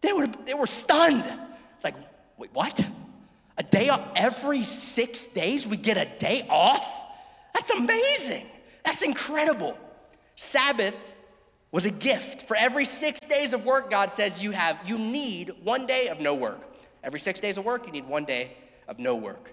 They 0.00 0.12
were, 0.12 0.26
they 0.26 0.54
were 0.54 0.66
stunned. 0.66 1.24
Like, 1.82 1.94
wait, 2.36 2.50
what? 2.52 2.84
A 3.58 3.62
day 3.62 3.88
off 3.88 4.00
every 4.16 4.64
six 4.64 5.26
days? 5.26 5.66
We 5.66 5.76
get 5.76 5.96
a 5.96 6.06
day 6.18 6.46
off? 6.48 7.06
That's 7.54 7.70
amazing. 7.70 8.46
That's 8.84 9.02
incredible. 9.02 9.78
Sabbath 10.36 10.96
was 11.70 11.86
a 11.86 11.90
gift. 11.90 12.42
For 12.42 12.56
every 12.56 12.84
six 12.84 13.20
days 13.20 13.52
of 13.52 13.64
work, 13.64 13.90
God 13.90 14.10
says 14.10 14.42
you 14.42 14.50
have, 14.50 14.78
you 14.84 14.98
need 14.98 15.52
one 15.62 15.86
day 15.86 16.08
of 16.08 16.20
no 16.20 16.34
work. 16.34 16.60
Every 17.02 17.20
six 17.20 17.40
days 17.40 17.58
of 17.58 17.64
work, 17.64 17.86
you 17.86 17.92
need 17.92 18.06
one 18.06 18.24
day 18.24 18.56
of 18.88 18.98
no 18.98 19.16
work. 19.16 19.52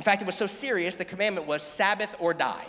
In 0.00 0.04
fact, 0.04 0.22
it 0.22 0.24
was 0.24 0.34
so 0.34 0.46
serious, 0.46 0.96
the 0.96 1.04
commandment 1.04 1.46
was 1.46 1.62
Sabbath 1.62 2.16
or 2.20 2.32
die. 2.32 2.64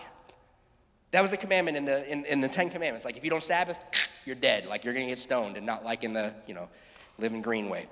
That 1.12 1.22
was 1.22 1.32
a 1.32 1.38
commandment 1.38 1.78
in 1.78 1.86
the, 1.86 2.12
in, 2.12 2.26
in 2.26 2.42
the 2.42 2.50
Ten 2.50 2.70
Commandments. 2.70 3.06
Like, 3.06 3.16
if 3.16 3.24
you 3.24 3.30
don't 3.30 3.42
Sabbath, 3.42 3.80
you're 4.26 4.36
dead. 4.36 4.66
Like, 4.66 4.84
you're 4.84 4.94
going 4.94 5.06
to 5.06 5.12
get 5.14 5.18
stoned 5.18 5.56
and 5.56 5.66
not 5.66 5.86
like 5.86 6.04
in 6.04 6.12
the, 6.12 6.34
you 6.46 6.54
know, 6.54 6.68
living 7.20 7.42
green 7.42 7.70
way. 7.70 7.88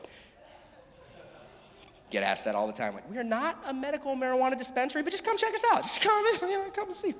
Get 2.11 2.21
asked 2.21 2.43
that 2.43 2.55
all 2.55 2.67
the 2.67 2.73
time. 2.73 2.95
Like, 2.95 3.09
we're 3.09 3.23
not 3.23 3.57
a 3.65 3.73
medical 3.73 4.13
marijuana 4.13 4.57
dispensary, 4.57 5.03
but 5.03 5.11
just 5.11 5.23
come 5.23 5.37
check 5.37 5.53
us 5.53 5.63
out. 5.71 5.83
Just 5.83 6.01
come, 6.01 6.25
you 6.41 6.57
know, 6.57 6.69
come 6.71 6.89
and 6.89 6.97
see. 6.97 7.15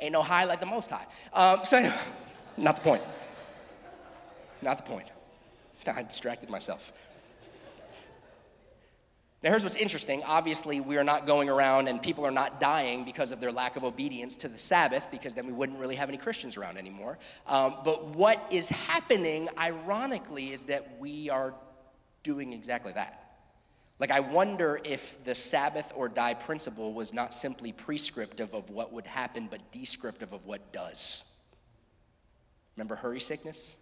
Ain't 0.00 0.12
no 0.12 0.24
high 0.24 0.42
like 0.42 0.58
the 0.58 0.66
most 0.66 0.90
high. 0.90 1.06
Um, 1.32 1.60
so, 1.64 1.76
anyway, 1.76 1.94
not 2.56 2.74
the 2.74 2.82
point. 2.82 3.02
Not 4.60 4.76
the 4.78 4.90
point. 4.92 5.06
I 5.86 6.02
distracted 6.02 6.50
myself. 6.50 6.92
Now, 9.42 9.48
here's 9.48 9.62
what's 9.62 9.76
interesting. 9.76 10.22
Obviously, 10.26 10.80
we 10.80 10.98
are 10.98 11.04
not 11.04 11.24
going 11.24 11.48
around 11.48 11.88
and 11.88 12.02
people 12.02 12.26
are 12.26 12.30
not 12.30 12.60
dying 12.60 13.04
because 13.04 13.32
of 13.32 13.40
their 13.40 13.50
lack 13.50 13.76
of 13.76 13.84
obedience 13.84 14.36
to 14.38 14.48
the 14.48 14.58
Sabbath, 14.58 15.06
because 15.10 15.34
then 15.34 15.46
we 15.46 15.52
wouldn't 15.52 15.78
really 15.78 15.94
have 15.94 16.10
any 16.10 16.18
Christians 16.18 16.58
around 16.58 16.76
anymore. 16.76 17.18
Um, 17.46 17.76
but 17.82 18.08
what 18.08 18.46
is 18.50 18.68
happening, 18.68 19.48
ironically, 19.58 20.52
is 20.52 20.64
that 20.64 20.98
we 20.98 21.30
are 21.30 21.54
doing 22.22 22.52
exactly 22.52 22.92
that. 22.92 23.16
Like, 23.98 24.10
I 24.10 24.20
wonder 24.20 24.78
if 24.84 25.22
the 25.24 25.34
Sabbath 25.34 25.90
or 25.96 26.10
die 26.10 26.34
principle 26.34 26.92
was 26.92 27.14
not 27.14 27.34
simply 27.34 27.72
prescriptive 27.72 28.52
of 28.52 28.68
what 28.68 28.92
would 28.92 29.06
happen, 29.06 29.48
but 29.50 29.72
descriptive 29.72 30.34
of 30.34 30.44
what 30.44 30.70
does. 30.70 31.24
Remember 32.76 32.94
hurry 32.94 33.20
sickness? 33.20 33.76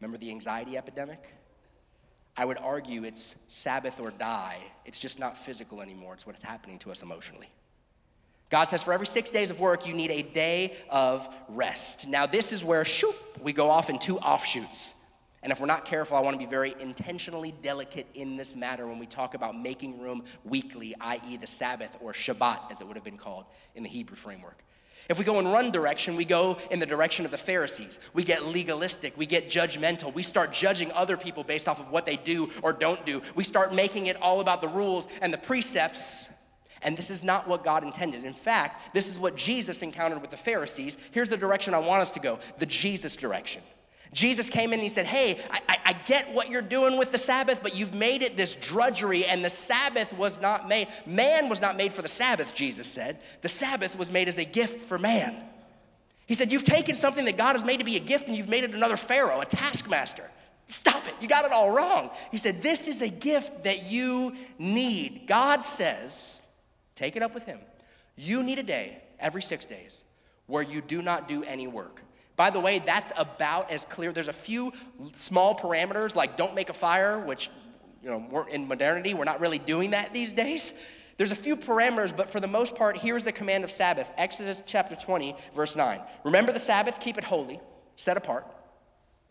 Remember 0.00 0.18
the 0.18 0.30
anxiety 0.30 0.76
epidemic? 0.76 1.34
I 2.40 2.46
would 2.46 2.56
argue 2.56 3.04
it's 3.04 3.36
Sabbath 3.48 4.00
or 4.00 4.10
die. 4.12 4.56
It's 4.86 4.98
just 4.98 5.18
not 5.18 5.36
physical 5.36 5.82
anymore. 5.82 6.14
It's 6.14 6.26
what's 6.26 6.42
happening 6.42 6.78
to 6.78 6.90
us 6.90 7.02
emotionally. 7.02 7.50
God 8.48 8.64
says, 8.64 8.82
for 8.82 8.94
every 8.94 9.06
six 9.06 9.30
days 9.30 9.50
of 9.50 9.60
work, 9.60 9.86
you 9.86 9.92
need 9.92 10.10
a 10.10 10.22
day 10.22 10.74
of 10.88 11.28
rest. 11.50 12.08
Now, 12.08 12.24
this 12.24 12.54
is 12.54 12.64
where, 12.64 12.82
shoop, 12.86 13.14
we 13.42 13.52
go 13.52 13.68
off 13.68 13.90
in 13.90 13.98
two 13.98 14.18
offshoots. 14.20 14.94
And 15.42 15.52
if 15.52 15.60
we're 15.60 15.66
not 15.66 15.84
careful, 15.84 16.16
I 16.16 16.20
want 16.20 16.32
to 16.32 16.38
be 16.38 16.50
very 16.50 16.74
intentionally 16.80 17.52
delicate 17.60 18.06
in 18.14 18.38
this 18.38 18.56
matter 18.56 18.86
when 18.86 18.98
we 18.98 19.04
talk 19.04 19.34
about 19.34 19.54
making 19.54 20.00
room 20.00 20.24
weekly, 20.42 20.94
i.e., 20.98 21.36
the 21.36 21.46
Sabbath 21.46 21.94
or 22.00 22.14
Shabbat, 22.14 22.72
as 22.72 22.80
it 22.80 22.86
would 22.86 22.96
have 22.96 23.04
been 23.04 23.18
called 23.18 23.44
in 23.74 23.82
the 23.82 23.90
Hebrew 23.90 24.16
framework. 24.16 24.64
If 25.08 25.18
we 25.18 25.24
go 25.24 25.38
in 25.40 25.50
one 25.50 25.70
direction, 25.70 26.16
we 26.16 26.24
go 26.24 26.58
in 26.70 26.78
the 26.78 26.86
direction 26.86 27.24
of 27.24 27.30
the 27.30 27.38
Pharisees. 27.38 27.98
We 28.12 28.22
get 28.22 28.44
legalistic, 28.44 29.16
we 29.16 29.26
get 29.26 29.48
judgmental. 29.48 30.14
We 30.14 30.22
start 30.22 30.52
judging 30.52 30.92
other 30.92 31.16
people 31.16 31.42
based 31.42 31.68
off 31.68 31.80
of 31.80 31.90
what 31.90 32.06
they 32.06 32.16
do 32.16 32.50
or 32.62 32.72
don't 32.72 33.04
do. 33.04 33.22
We 33.34 33.44
start 33.44 33.74
making 33.74 34.06
it 34.06 34.20
all 34.20 34.40
about 34.40 34.60
the 34.60 34.68
rules 34.68 35.08
and 35.20 35.32
the 35.32 35.38
precepts. 35.38 36.28
And 36.82 36.96
this 36.96 37.10
is 37.10 37.22
not 37.22 37.46
what 37.46 37.64
God 37.64 37.82
intended. 37.82 38.24
In 38.24 38.32
fact, 38.32 38.94
this 38.94 39.08
is 39.08 39.18
what 39.18 39.36
Jesus 39.36 39.82
encountered 39.82 40.22
with 40.22 40.30
the 40.30 40.36
Pharisees. 40.36 40.96
Here's 41.10 41.28
the 41.28 41.36
direction 41.36 41.74
I 41.74 41.78
want 41.78 42.02
us 42.02 42.12
to 42.12 42.20
go 42.20 42.38
the 42.58 42.66
Jesus 42.66 43.16
direction. 43.16 43.62
Jesus 44.12 44.50
came 44.50 44.70
in 44.70 44.74
and 44.74 44.82
he 44.82 44.88
said, 44.88 45.06
Hey, 45.06 45.40
I, 45.50 45.78
I, 45.86 45.92
get 45.92 46.32
what 46.34 46.50
you're 46.50 46.62
doing 46.62 46.98
with 46.98 47.12
the 47.12 47.18
Sabbath, 47.18 47.60
but 47.62 47.76
you've 47.76 47.94
made 47.94 48.22
it 48.22 48.36
this 48.36 48.56
drudgery, 48.56 49.24
and 49.24 49.44
the 49.44 49.50
Sabbath 49.50 50.12
was 50.14 50.40
not 50.40 50.68
made. 50.68 50.88
Man 51.06 51.48
was 51.48 51.60
not 51.60 51.76
made 51.76 51.92
for 51.92 52.02
the 52.02 52.08
Sabbath, 52.08 52.52
Jesus 52.52 52.88
said. 52.88 53.20
The 53.42 53.48
Sabbath 53.48 53.96
was 53.96 54.10
made 54.10 54.28
as 54.28 54.38
a 54.38 54.44
gift 54.44 54.80
for 54.80 54.98
man. 54.98 55.36
He 56.26 56.34
said, 56.34 56.50
You've 56.50 56.64
taken 56.64 56.96
something 56.96 57.24
that 57.26 57.36
God 57.36 57.54
has 57.54 57.64
made 57.64 57.78
to 57.78 57.84
be 57.84 57.96
a 57.96 58.00
gift 58.00 58.26
and 58.26 58.36
you've 58.36 58.48
made 58.48 58.64
it 58.64 58.74
another 58.74 58.96
Pharaoh, 58.96 59.40
a 59.40 59.44
taskmaster. 59.44 60.28
Stop 60.66 61.08
it. 61.08 61.14
You 61.20 61.26
got 61.26 61.44
it 61.44 61.52
all 61.52 61.70
wrong. 61.70 62.10
He 62.30 62.38
said, 62.38 62.62
This 62.62 62.88
is 62.88 63.02
a 63.02 63.08
gift 63.08 63.64
that 63.64 63.90
you 63.90 64.36
need. 64.58 65.24
God 65.26 65.64
says, 65.64 66.40
Take 66.96 67.16
it 67.16 67.22
up 67.22 67.34
with 67.34 67.44
Him. 67.44 67.58
You 68.16 68.42
need 68.42 68.58
a 68.58 68.62
day 68.62 69.02
every 69.18 69.42
six 69.42 69.64
days 69.64 70.04
where 70.46 70.62
you 70.62 70.80
do 70.80 71.02
not 71.02 71.28
do 71.28 71.42
any 71.44 71.66
work. 71.66 72.02
By 72.40 72.48
the 72.48 72.58
way, 72.58 72.78
that's 72.78 73.12
about 73.18 73.70
as 73.70 73.84
clear. 73.84 74.12
There's 74.12 74.26
a 74.26 74.32
few 74.32 74.72
small 75.12 75.54
parameters 75.54 76.16
like 76.16 76.38
don't 76.38 76.54
make 76.54 76.70
a 76.70 76.72
fire, 76.72 77.18
which, 77.18 77.50
you 78.02 78.08
know, 78.08 78.46
in 78.50 78.66
modernity, 78.66 79.12
we're 79.12 79.24
not 79.24 79.40
really 79.40 79.58
doing 79.58 79.90
that 79.90 80.14
these 80.14 80.32
days. 80.32 80.72
There's 81.18 81.32
a 81.32 81.36
few 81.36 81.54
parameters, 81.54 82.16
but 82.16 82.30
for 82.30 82.40
the 82.40 82.48
most 82.48 82.76
part, 82.76 82.96
here's 82.96 83.24
the 83.24 83.30
command 83.30 83.62
of 83.62 83.70
Sabbath 83.70 84.10
Exodus 84.16 84.62
chapter 84.64 84.96
20, 84.96 85.36
verse 85.54 85.76
9. 85.76 86.00
Remember 86.24 86.50
the 86.50 86.58
Sabbath, 86.58 86.98
keep 86.98 87.18
it 87.18 87.24
holy, 87.24 87.60
set 87.96 88.16
apart, 88.16 88.46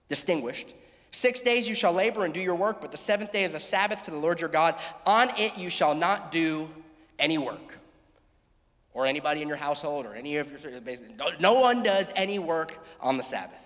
distinguished. 0.07 0.67
Six 1.09 1.41
days 1.41 1.67
you 1.67 1.73
shall 1.73 1.93
labor 1.93 2.25
and 2.25 2.31
do 2.31 2.39
your 2.39 2.53
work, 2.53 2.79
but 2.79 2.91
the 2.91 2.97
seventh 2.99 3.31
day 3.31 3.43
is 3.43 3.55
a 3.55 3.59
Sabbath 3.59 4.03
to 4.03 4.11
the 4.11 4.17
Lord 4.17 4.39
your 4.39 4.51
God. 4.51 4.75
On 5.07 5.31
it 5.35 5.57
you 5.57 5.71
shall 5.71 5.95
not 5.95 6.31
do 6.31 6.69
any 7.17 7.39
work 7.39 7.79
or 8.93 9.05
anybody 9.05 9.41
in 9.41 9.47
your 9.47 9.57
household 9.57 10.05
or 10.05 10.13
any 10.13 10.37
of 10.37 10.51
your 10.51 10.59
no 11.39 11.53
one 11.53 11.83
does 11.83 12.11
any 12.15 12.39
work 12.39 12.77
on 13.01 13.17
the 13.17 13.23
sabbath. 13.23 13.65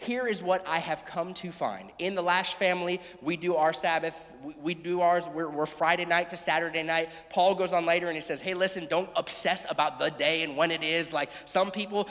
Here 0.00 0.26
is 0.26 0.42
what 0.42 0.66
i 0.66 0.78
have 0.78 1.04
come 1.04 1.34
to 1.34 1.52
find. 1.52 1.90
In 1.98 2.14
the 2.14 2.22
lash 2.22 2.54
family 2.54 3.02
we 3.20 3.36
do 3.36 3.56
our 3.56 3.74
sabbath. 3.74 4.16
We, 4.42 4.54
we 4.62 4.74
do 4.74 5.02
ours. 5.02 5.24
We're, 5.34 5.50
we're, 5.50 5.66
friday 5.66 6.06
night 6.06 6.30
to 6.30 6.38
saturday 6.38 6.82
night. 6.82 7.10
Paul 7.28 7.54
goes 7.54 7.74
on 7.74 7.84
later 7.84 8.06
and 8.06 8.16
he 8.16 8.22
says 8.22 8.40
hey 8.40 8.54
listen 8.54 8.86
don't 8.86 9.10
obsess 9.14 9.66
about 9.68 9.98
the 9.98 10.08
day 10.08 10.42
and 10.42 10.56
when 10.56 10.70
it 10.70 10.82
is. 10.82 11.12
Like 11.12 11.28
some 11.44 11.70
people 11.70 12.08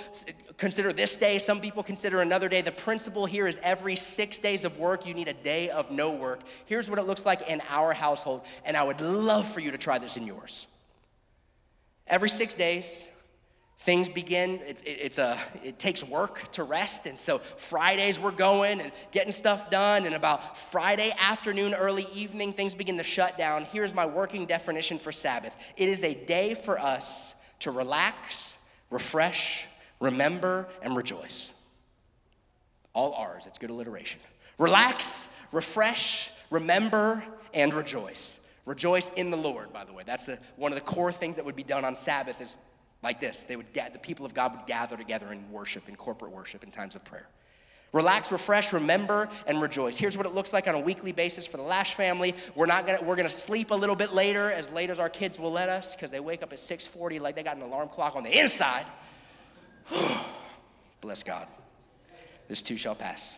consider 0.58 0.93
this 0.93 1.17
day 1.17 1.39
some 1.39 1.60
people 1.60 1.82
consider 1.82 2.21
another 2.21 2.47
day. 2.47 2.62
The 2.62 2.71
principle 2.71 3.25
here 3.25 3.47
is 3.47 3.60
every 3.63 3.95
six 3.95 4.38
days 4.38 4.65
of 4.65 4.77
work 4.77 5.08
you 5.08 5.15
need 5.15 5.27
a 5.27 5.34
day 5.34 5.71
of 5.71 5.89
no 5.89 6.13
work. 6.13 6.41
Here's 6.67 6.91
what 6.91 6.99
it 6.99 7.08
looks 7.08 7.25
like 7.25 7.49
in 7.49 7.60
our 7.69 7.91
household 7.91 8.41
and 8.65 8.77
i 8.77 8.84
would 8.84 9.01
love 9.01 9.47
for 9.47 9.62
you 9.62 9.71
to 9.71 9.79
try 9.79 9.97
this 9.97 10.15
in 10.15 10.27
yours. 10.27 10.67
Every 12.05 12.29
six 12.29 12.53
days, 12.53 13.10
things 13.79 14.09
begin 14.09 14.59
it's, 14.63 14.81
it's 14.85 15.17
a 15.17 15.39
it 15.63 15.79
takes 15.79 16.03
work 16.03 16.51
to 16.51 16.63
rest 16.63 17.05
and 17.05 17.17
so 17.17 17.37
fridays 17.57 18.19
we're 18.19 18.29
going 18.29 18.81
and 18.81 18.91
getting 19.11 19.31
stuff 19.31 19.69
done 19.71 20.05
and 20.05 20.13
about 20.13 20.57
friday 20.57 21.13
afternoon 21.17 21.73
early 21.73 22.05
evening 22.13 22.51
things 22.51 22.75
begin 22.75 22.97
to 22.97 23.03
shut 23.03 23.37
down. 23.37 23.65
Here's 23.65 23.93
my 23.93 24.05
working 24.05 24.45
definition 24.45 24.99
for 24.99 25.11
sabbath. 25.11 25.55
It 25.77 25.89
is 25.89 26.03
a 26.03 26.13
day 26.13 26.53
for 26.53 26.77
us 26.79 27.35
to 27.59 27.71
relax 27.71 28.57
refresh 28.89 29.65
remember 29.99 30.67
and 30.81 30.95
rejoice. 30.95 31.53
All 32.93 33.13
ours 33.13 33.45
it's 33.47 33.57
good 33.57 33.69
alliteration. 33.69 34.19
Relax 34.57 35.29
refresh 35.51 36.29
remember 36.49 37.23
and 37.53 37.73
rejoice. 37.73 38.39
Rejoice 38.65 39.09
in 39.15 39.31
the 39.31 39.37
Lord, 39.37 39.73
by 39.73 39.83
the 39.83 39.93
way. 39.93 40.03
That's 40.05 40.27
the, 40.27 40.37
one 40.55 40.71
of 40.71 40.77
the 40.77 40.85
core 40.85 41.11
things 41.11 41.37
that 41.37 41.45
would 41.45 41.55
be 41.55 41.63
done 41.63 41.85
on 41.85 41.95
Sabbath 41.95 42.39
is 42.39 42.55
like 43.01 43.19
this. 43.19 43.43
They 43.43 43.55
would 43.55 43.73
the 43.73 43.99
people 43.99 44.25
of 44.25 44.33
God 44.33 44.55
would 44.55 44.65
gather 44.65 44.97
together 44.97 45.31
in 45.31 45.51
worship, 45.51 45.88
in 45.89 45.95
corporate 45.95 46.31
worship, 46.31 46.63
in 46.63 46.71
times 46.71 46.95
of 46.95 47.05
prayer. 47.05 47.27
Relax, 47.91 48.31
refresh, 48.31 48.71
remember, 48.71 49.29
and 49.47 49.62
rejoice. 49.62 49.97
Here's 49.97 50.15
what 50.15 50.27
it 50.27 50.33
looks 50.35 50.53
like 50.53 50.67
on 50.67 50.75
a 50.75 50.79
weekly 50.79 51.12
basis 51.12 51.47
for 51.47 51.57
the 51.57 51.63
Lash 51.63 51.95
family. 51.95 52.35
We're 52.53 52.67
not 52.67 52.85
gonna 52.85 53.01
we're 53.01 53.15
gonna 53.15 53.31
sleep 53.31 53.71
a 53.71 53.75
little 53.75 53.95
bit 53.95 54.13
later, 54.13 54.51
as 54.51 54.69
late 54.69 54.91
as 54.91 54.99
our 54.99 55.09
kids 55.09 55.39
will 55.39 55.51
let 55.51 55.69
us, 55.69 55.95
because 55.95 56.12
they 56.12 56.19
wake 56.19 56.43
up 56.43 56.53
at 56.53 56.59
6:40 56.59 57.19
like 57.19 57.35
they 57.35 57.43
got 57.43 57.57
an 57.57 57.63
alarm 57.63 57.89
clock 57.89 58.15
on 58.15 58.23
the 58.23 58.39
inside. 58.39 58.85
Bless 61.01 61.23
God. 61.23 61.47
This 62.47 62.62
too 62.62 62.77
shall 62.77 62.95
pass. 62.95 63.38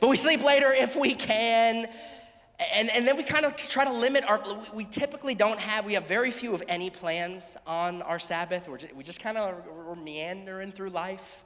But 0.00 0.08
we 0.08 0.16
sleep 0.16 0.42
later 0.42 0.72
if 0.72 0.96
we 0.96 1.14
can. 1.14 1.88
And, 2.74 2.90
and 2.90 3.08
then 3.08 3.16
we 3.16 3.22
kind 3.22 3.46
of 3.46 3.56
try 3.56 3.84
to 3.84 3.92
limit 3.92 4.22
our, 4.28 4.42
we 4.74 4.84
typically 4.84 5.34
don't 5.34 5.58
have, 5.58 5.86
we 5.86 5.94
have 5.94 6.06
very 6.06 6.30
few 6.30 6.54
of 6.54 6.62
any 6.68 6.90
plans 6.90 7.56
on 7.66 8.02
our 8.02 8.18
Sabbath. 8.18 8.68
We're 8.68 8.76
just, 8.76 8.94
we 8.94 9.02
just 9.02 9.20
kind 9.20 9.38
of, 9.38 9.54
we're 9.66 9.94
meandering 9.94 10.72
through 10.72 10.90
life. 10.90 11.44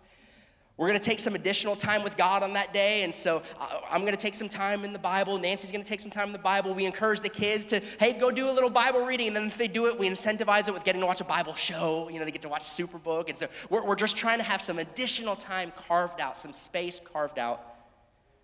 We're 0.77 0.89
going 0.89 0.99
to 0.99 1.05
take 1.05 1.21
some 1.21 1.37
additional 1.37 1.77
time 1.77 2.03
with 2.03 2.17
God 2.17 2.43
on 2.43 2.55
that 2.55 2.75
day. 2.75 3.05
And 3.05 3.15
so 3.15 3.45
uh, 3.61 3.81
I'm 3.89 4.01
going 4.01 4.13
to 4.15 4.19
take 4.19 4.35
some 4.35 4.49
time 4.49 4.85
in 4.85 4.93
the 4.93 4.99
Bible. 4.99 5.39
Nancy's 5.39 5.71
going 5.71 5.85
to 5.85 5.89
take 5.89 6.01
some 6.01 6.11
time 6.11 6.27
in 6.27 6.33
the 6.33 6.39
Bible. 6.41 6.75
We 6.75 6.85
encourage 6.85 7.21
the 7.21 7.29
kids 7.29 7.65
to, 7.67 7.81
hey, 8.01 8.15
go 8.15 8.33
do 8.33 8.51
a 8.51 8.53
little 8.53 8.71
Bible 8.71 9.07
reading. 9.07 9.29
And 9.29 9.37
then 9.37 9.47
if 9.47 9.57
they 9.57 9.69
do 9.69 9.87
it, 9.87 9.97
we 9.97 10.11
incentivize 10.11 10.67
it 10.67 10.75
with 10.75 10.83
getting 10.83 11.01
to 11.01 11.07
watch 11.07 11.21
a 11.21 11.25
Bible 11.25 11.55
show. 11.55 12.09
You 12.09 12.19
know, 12.19 12.25
they 12.25 12.33
get 12.33 12.43
to 12.43 12.49
watch 12.49 12.65
Superbook. 12.65 13.29
And 13.29 13.39
so 13.39 13.47
we're, 13.71 13.85
we're 13.85 13.95
just 13.95 14.17
trying 14.17 14.39
to 14.39 14.45
have 14.45 14.61
some 14.61 14.81
additional 14.81 15.37
time 15.37 15.73
carved 15.87 16.21
out, 16.21 16.37
some 16.37 16.53
space 16.53 17.01
carved 17.05 17.39
out 17.39 17.77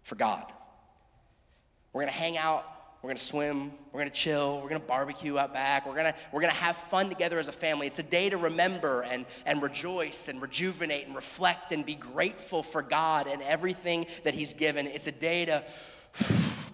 for 0.05 0.15
God. 0.15 0.45
We're 1.93 2.03
going 2.03 2.13
to 2.13 2.19
hang 2.19 2.39
out. 2.39 2.65
We're 3.03 3.09
going 3.09 3.17
to 3.17 3.25
swim. 3.25 3.73
We're 3.93 4.01
going 4.01 4.11
to 4.11 4.17
chill. 4.17 4.57
We're 4.57 4.69
going 4.69 4.81
to 4.81 4.87
barbecue 4.87 5.39
out 5.39 5.55
back. 5.55 5.87
We're 5.87 5.95
going 5.95 6.13
to, 6.13 6.15
we're 6.33 6.43
going 6.43 6.53
to 6.53 6.61
have 6.61 6.77
fun 6.77 7.09
together 7.09 7.39
as 7.39 7.49
a 7.49 7.53
family. 7.53 7.87
It's 7.87 7.99
a 7.99 8.03
day 8.05 8.29
to 8.29 8.37
remember 8.37 9.03
and, 9.03 9.25
and 9.47 9.63
rejoice 9.63 10.29
and 10.29 10.41
rejuvenate 10.43 11.07
and 11.07 11.17
reflect 11.17 11.73
and 11.73 11.85
be 11.85 11.95
grateful 11.95 12.63
for 12.63 12.83
God 12.83 13.27
and 13.27 13.41
everything 13.43 14.07
that 14.25 14.35
He's 14.35 14.53
given. 14.53 14.87
It's 14.87 15.07
a 15.07 15.13
day 15.13 15.47
to 15.47 15.65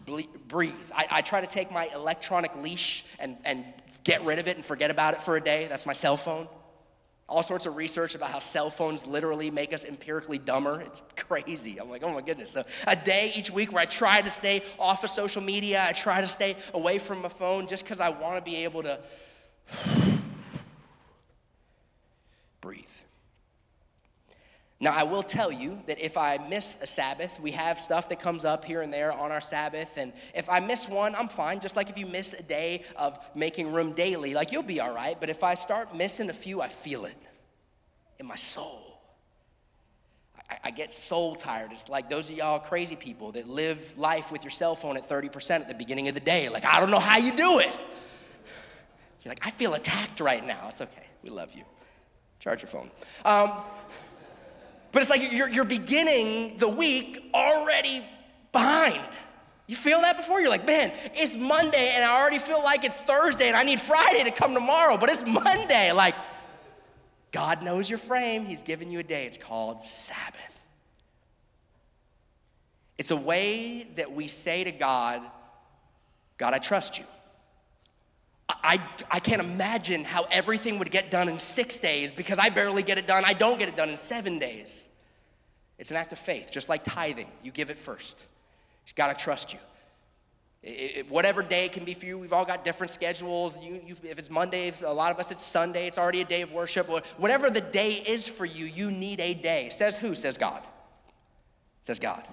breathe. 0.48 0.74
I, 0.92 1.06
I 1.10 1.22
try 1.22 1.40
to 1.40 1.46
take 1.46 1.70
my 1.70 1.88
electronic 1.94 2.56
leash 2.56 3.04
and, 3.20 3.36
and 3.44 3.64
get 4.02 4.24
rid 4.24 4.40
of 4.40 4.48
it 4.48 4.56
and 4.56 4.64
forget 4.64 4.90
about 4.90 5.14
it 5.14 5.22
for 5.22 5.36
a 5.36 5.40
day. 5.40 5.68
That's 5.68 5.86
my 5.86 5.92
cell 5.92 6.16
phone. 6.16 6.48
All 7.28 7.42
sorts 7.42 7.66
of 7.66 7.74
research 7.74 8.14
about 8.14 8.30
how 8.30 8.38
cell 8.38 8.70
phones 8.70 9.04
literally 9.04 9.50
make 9.50 9.72
us 9.72 9.84
empirically 9.84 10.38
dumber. 10.38 10.80
It's 10.80 11.02
crazy. 11.16 11.80
I'm 11.80 11.90
like, 11.90 12.04
oh 12.04 12.12
my 12.12 12.20
goodness. 12.20 12.52
So, 12.52 12.64
a 12.86 12.94
day 12.94 13.32
each 13.34 13.50
week 13.50 13.72
where 13.72 13.82
I 13.82 13.86
try 13.86 14.22
to 14.22 14.30
stay 14.30 14.62
off 14.78 15.02
of 15.02 15.10
social 15.10 15.42
media, 15.42 15.84
I 15.88 15.92
try 15.92 16.20
to 16.20 16.26
stay 16.28 16.56
away 16.72 16.98
from 16.98 17.22
my 17.22 17.28
phone 17.28 17.66
just 17.66 17.82
because 17.82 17.98
I 17.98 18.10
want 18.10 18.36
to 18.36 18.42
be 18.42 18.62
able 18.62 18.84
to 18.84 19.00
breathe. 22.60 22.84
Now, 24.78 24.94
I 24.94 25.04
will 25.04 25.22
tell 25.22 25.50
you 25.50 25.78
that 25.86 25.98
if 26.04 26.18
I 26.18 26.36
miss 26.36 26.76
a 26.82 26.86
Sabbath, 26.86 27.40
we 27.40 27.52
have 27.52 27.80
stuff 27.80 28.10
that 28.10 28.20
comes 28.20 28.44
up 28.44 28.62
here 28.62 28.82
and 28.82 28.92
there 28.92 29.10
on 29.10 29.32
our 29.32 29.40
Sabbath. 29.40 29.96
And 29.96 30.12
if 30.34 30.50
I 30.50 30.60
miss 30.60 30.86
one, 30.86 31.14
I'm 31.14 31.28
fine. 31.28 31.60
Just 31.60 31.76
like 31.76 31.88
if 31.88 31.96
you 31.96 32.04
miss 32.04 32.34
a 32.34 32.42
day 32.42 32.84
of 32.96 33.18
making 33.34 33.72
room 33.72 33.94
daily, 33.94 34.34
like 34.34 34.52
you'll 34.52 34.62
be 34.62 34.80
all 34.80 34.94
right. 34.94 35.18
But 35.18 35.30
if 35.30 35.42
I 35.42 35.54
start 35.54 35.96
missing 35.96 36.28
a 36.28 36.34
few, 36.34 36.60
I 36.60 36.68
feel 36.68 37.06
it 37.06 37.16
in 38.18 38.26
my 38.26 38.36
soul. 38.36 38.86
I, 40.62 40.70
get 40.70 40.92
soul 40.92 41.34
tired. 41.34 41.72
It's 41.72 41.88
like 41.88 42.08
those 42.08 42.30
of 42.30 42.36
y'all 42.36 42.60
crazy 42.60 42.94
people 42.94 43.32
that 43.32 43.48
live 43.48 43.98
life 43.98 44.30
with 44.30 44.44
your 44.44 44.52
cell 44.52 44.76
phone 44.76 44.96
at 44.96 45.08
30% 45.08 45.50
at 45.50 45.68
the 45.68 45.74
beginning 45.74 46.06
of 46.06 46.14
the 46.14 46.20
day. 46.20 46.48
Like, 46.48 46.64
I 46.64 46.78
don't 46.78 46.92
know 46.92 47.00
how 47.00 47.18
you 47.18 47.36
do 47.36 47.58
it. 47.58 47.76
You're 49.24 49.30
like, 49.30 49.44
I 49.44 49.50
feel 49.50 49.74
attacked 49.74 50.20
right 50.20 50.46
now. 50.46 50.66
It's 50.68 50.80
okay. 50.80 51.06
We 51.24 51.30
love 51.30 51.52
you. 51.52 51.64
Charge 52.38 52.62
your 52.62 52.68
phone. 52.68 52.90
Um, 53.24 53.50
but 54.96 55.02
it's 55.02 55.10
like 55.10 55.30
you're, 55.30 55.50
you're 55.50 55.66
beginning 55.66 56.56
the 56.56 56.66
week 56.66 57.22
already 57.34 58.02
behind. 58.50 59.18
You 59.66 59.76
feel 59.76 60.00
that 60.00 60.16
before? 60.16 60.40
You're 60.40 60.48
like, 60.48 60.64
man, 60.64 60.90
it's 61.12 61.36
Monday 61.36 61.92
and 61.94 62.02
I 62.02 62.18
already 62.18 62.38
feel 62.38 62.64
like 62.64 62.82
it's 62.82 62.96
Thursday 63.00 63.48
and 63.48 63.54
I 63.58 63.62
need 63.62 63.78
Friday 63.78 64.24
to 64.24 64.30
come 64.30 64.54
tomorrow, 64.54 64.96
but 64.96 65.10
it's 65.10 65.22
Monday. 65.26 65.92
Like, 65.92 66.14
God 67.30 67.62
knows 67.62 67.90
your 67.90 67.98
frame. 67.98 68.46
He's 68.46 68.62
given 68.62 68.90
you 68.90 69.00
a 69.00 69.02
day. 69.02 69.26
It's 69.26 69.36
called 69.36 69.82
Sabbath. 69.82 70.58
It's 72.96 73.10
a 73.10 73.16
way 73.16 73.86
that 73.96 74.10
we 74.10 74.28
say 74.28 74.64
to 74.64 74.72
God, 74.72 75.20
God, 76.38 76.54
I 76.54 76.58
trust 76.58 76.98
you. 76.98 77.04
I, 78.48 78.80
I 79.10 79.18
can't 79.18 79.42
imagine 79.42 80.04
how 80.04 80.26
everything 80.30 80.78
would 80.78 80.90
get 80.90 81.10
done 81.10 81.28
in 81.28 81.38
six 81.38 81.78
days 81.78 82.12
because 82.12 82.38
I 82.38 82.48
barely 82.48 82.82
get 82.82 82.96
it 82.96 83.06
done. 83.06 83.24
I 83.26 83.32
don't 83.32 83.58
get 83.58 83.68
it 83.68 83.76
done 83.76 83.88
in 83.88 83.96
seven 83.96 84.38
days. 84.38 84.88
It's 85.78 85.90
an 85.90 85.96
act 85.96 86.12
of 86.12 86.18
faith, 86.18 86.50
just 86.50 86.68
like 86.68 86.84
tithing. 86.84 87.28
You 87.42 87.50
give 87.50 87.70
it 87.70 87.78
first. 87.78 88.24
You 88.86 88.92
gotta 88.94 89.14
trust 89.14 89.52
you. 89.52 89.58
It, 90.62 90.96
it, 90.96 91.10
whatever 91.10 91.42
day 91.42 91.66
it 91.66 91.72
can 91.72 91.84
be 91.84 91.94
for 91.94 92.06
you, 92.06 92.18
we've 92.18 92.32
all 92.32 92.44
got 92.44 92.64
different 92.64 92.90
schedules. 92.90 93.58
You, 93.58 93.80
you, 93.84 93.96
if 94.04 94.18
it's 94.18 94.30
Monday, 94.30 94.72
a 94.84 94.92
lot 94.92 95.10
of 95.10 95.18
us 95.18 95.30
it's 95.30 95.44
Sunday, 95.44 95.86
it's 95.86 95.98
already 95.98 96.20
a 96.20 96.24
day 96.24 96.42
of 96.42 96.52
worship. 96.52 96.88
Whatever 97.18 97.50
the 97.50 97.60
day 97.60 97.94
is 97.94 98.28
for 98.28 98.44
you, 98.44 98.64
you 98.64 98.90
need 98.90 99.20
a 99.20 99.34
day. 99.34 99.70
Says 99.70 99.98
who? 99.98 100.14
Says 100.14 100.38
God. 100.38 100.62
Says 101.82 101.98
God. 101.98 102.26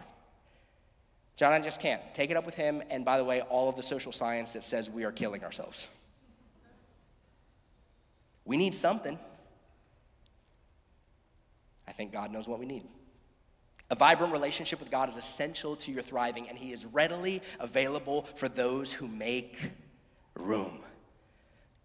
John, 1.36 1.52
I 1.52 1.60
just 1.60 1.80
can't. 1.80 2.02
Take 2.14 2.30
it 2.30 2.38
up 2.38 2.46
with 2.46 2.56
him, 2.56 2.84
and 2.92 3.04
by 3.04 3.18
the 3.18 3.24
way, 3.24 3.42
all 3.42 3.68
of 3.68 3.76
the 3.76 3.84
social 3.84 4.12
science 4.12 4.54
that 4.54 4.64
says 4.64 4.90
we 4.90 5.04
are 5.04 5.12
killing 5.12 5.44
ourselves. 5.44 5.88
We 8.46 8.58
need 8.58 8.76
something. 8.76 9.18
I 11.88 11.92
think 11.92 12.12
God 12.12 12.32
knows 12.32 12.48
what 12.48 12.60
we 12.60 12.66
need. 12.66 12.84
A 13.90 13.96
vibrant 13.96 14.34
relationship 14.34 14.80
with 14.80 14.90
God 14.90 15.10
is 15.10 15.18
essential 15.18 15.76
to 15.78 15.92
your 15.92 16.02
thriving, 16.02 16.50
and 16.50 16.58
He 16.58 16.72
is 16.72 16.86
readily 16.86 17.42
available 17.60 18.24
for 18.36 18.50
those 18.50 18.92
who 18.92 19.08
make 19.08 19.58
room. 20.36 20.80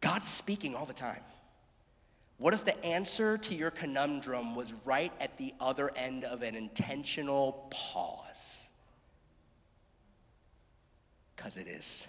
God's 0.00 0.28
speaking 0.28 0.74
all 0.74 0.86
the 0.86 0.94
time. 0.94 1.20
What 2.38 2.54
if 2.54 2.64
the 2.64 2.84
answer 2.84 3.36
to 3.36 3.54
your 3.54 3.70
conundrum 3.70 4.54
was 4.54 4.72
right 4.84 5.12
at 5.20 5.36
the 5.38 5.52
other 5.60 5.90
end 5.96 6.24
of 6.24 6.42
an 6.42 6.54
intentional 6.54 7.68
pause? 7.70 8.70
Because 11.34 11.56
it 11.56 11.66
is. 11.66 12.06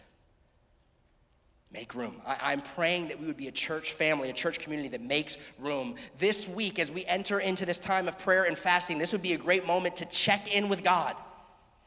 Make 1.71 1.93
room. 1.93 2.19
I, 2.25 2.53
am 2.53 2.61
praying 2.61 3.09
that 3.09 3.19
we 3.19 3.27
would 3.27 3.37
be 3.37 3.47
a 3.47 3.51
church 3.51 3.93
family, 3.93 4.31
a 4.31 4.33
church 4.33 4.57
community 4.57 4.89
that 4.89 5.01
makes 5.01 5.37
room. 5.59 5.95
This 6.17 6.47
week, 6.47 6.79
as 6.79 6.89
we 6.89 7.05
enter 7.05 7.39
into 7.39 7.63
this 7.63 7.77
time 7.77 8.07
of 8.07 8.17
prayer 8.17 8.45
and 8.45 8.57
fasting, 8.57 8.97
this 8.97 9.11
would 9.11 9.21
be 9.21 9.33
a 9.33 9.37
great 9.37 9.67
moment 9.67 9.97
to 9.97 10.05
check 10.05 10.55
in 10.55 10.67
with 10.67 10.83
God. 10.83 11.15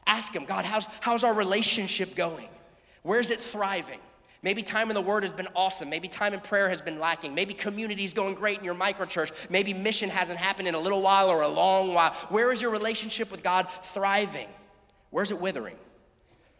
Ask 0.07 0.33
Him, 0.33 0.45
God, 0.45 0.63
how's, 0.63 0.87
how's 1.01 1.25
our 1.25 1.33
relationship 1.33 2.15
going? 2.15 2.47
Where's 3.01 3.29
it 3.29 3.41
thriving? 3.41 3.99
Maybe 4.41 4.61
time 4.61 4.89
in 4.89 4.95
the 4.95 5.01
Word 5.01 5.23
has 5.23 5.33
been 5.33 5.49
awesome. 5.53 5.89
Maybe 5.89 6.07
time 6.07 6.33
in 6.33 6.39
prayer 6.39 6.69
has 6.69 6.81
been 6.81 6.97
lacking. 6.97 7.35
Maybe 7.35 7.53
community 7.53 8.05
is 8.05 8.13
going 8.13 8.35
great 8.35 8.59
in 8.59 8.63
your 8.63 8.75
microchurch. 8.75 9.31
Maybe 9.49 9.73
mission 9.73 10.09
hasn't 10.09 10.39
happened 10.39 10.69
in 10.69 10.75
a 10.75 10.79
little 10.79 11.01
while 11.01 11.29
or 11.29 11.41
a 11.41 11.47
long 11.47 11.93
while. 11.93 12.11
Where 12.29 12.53
is 12.53 12.61
your 12.61 12.71
relationship 12.71 13.31
with 13.31 13.43
God 13.43 13.67
thriving? 13.83 14.47
Where's 15.09 15.31
it 15.31 15.39
withering? 15.39 15.75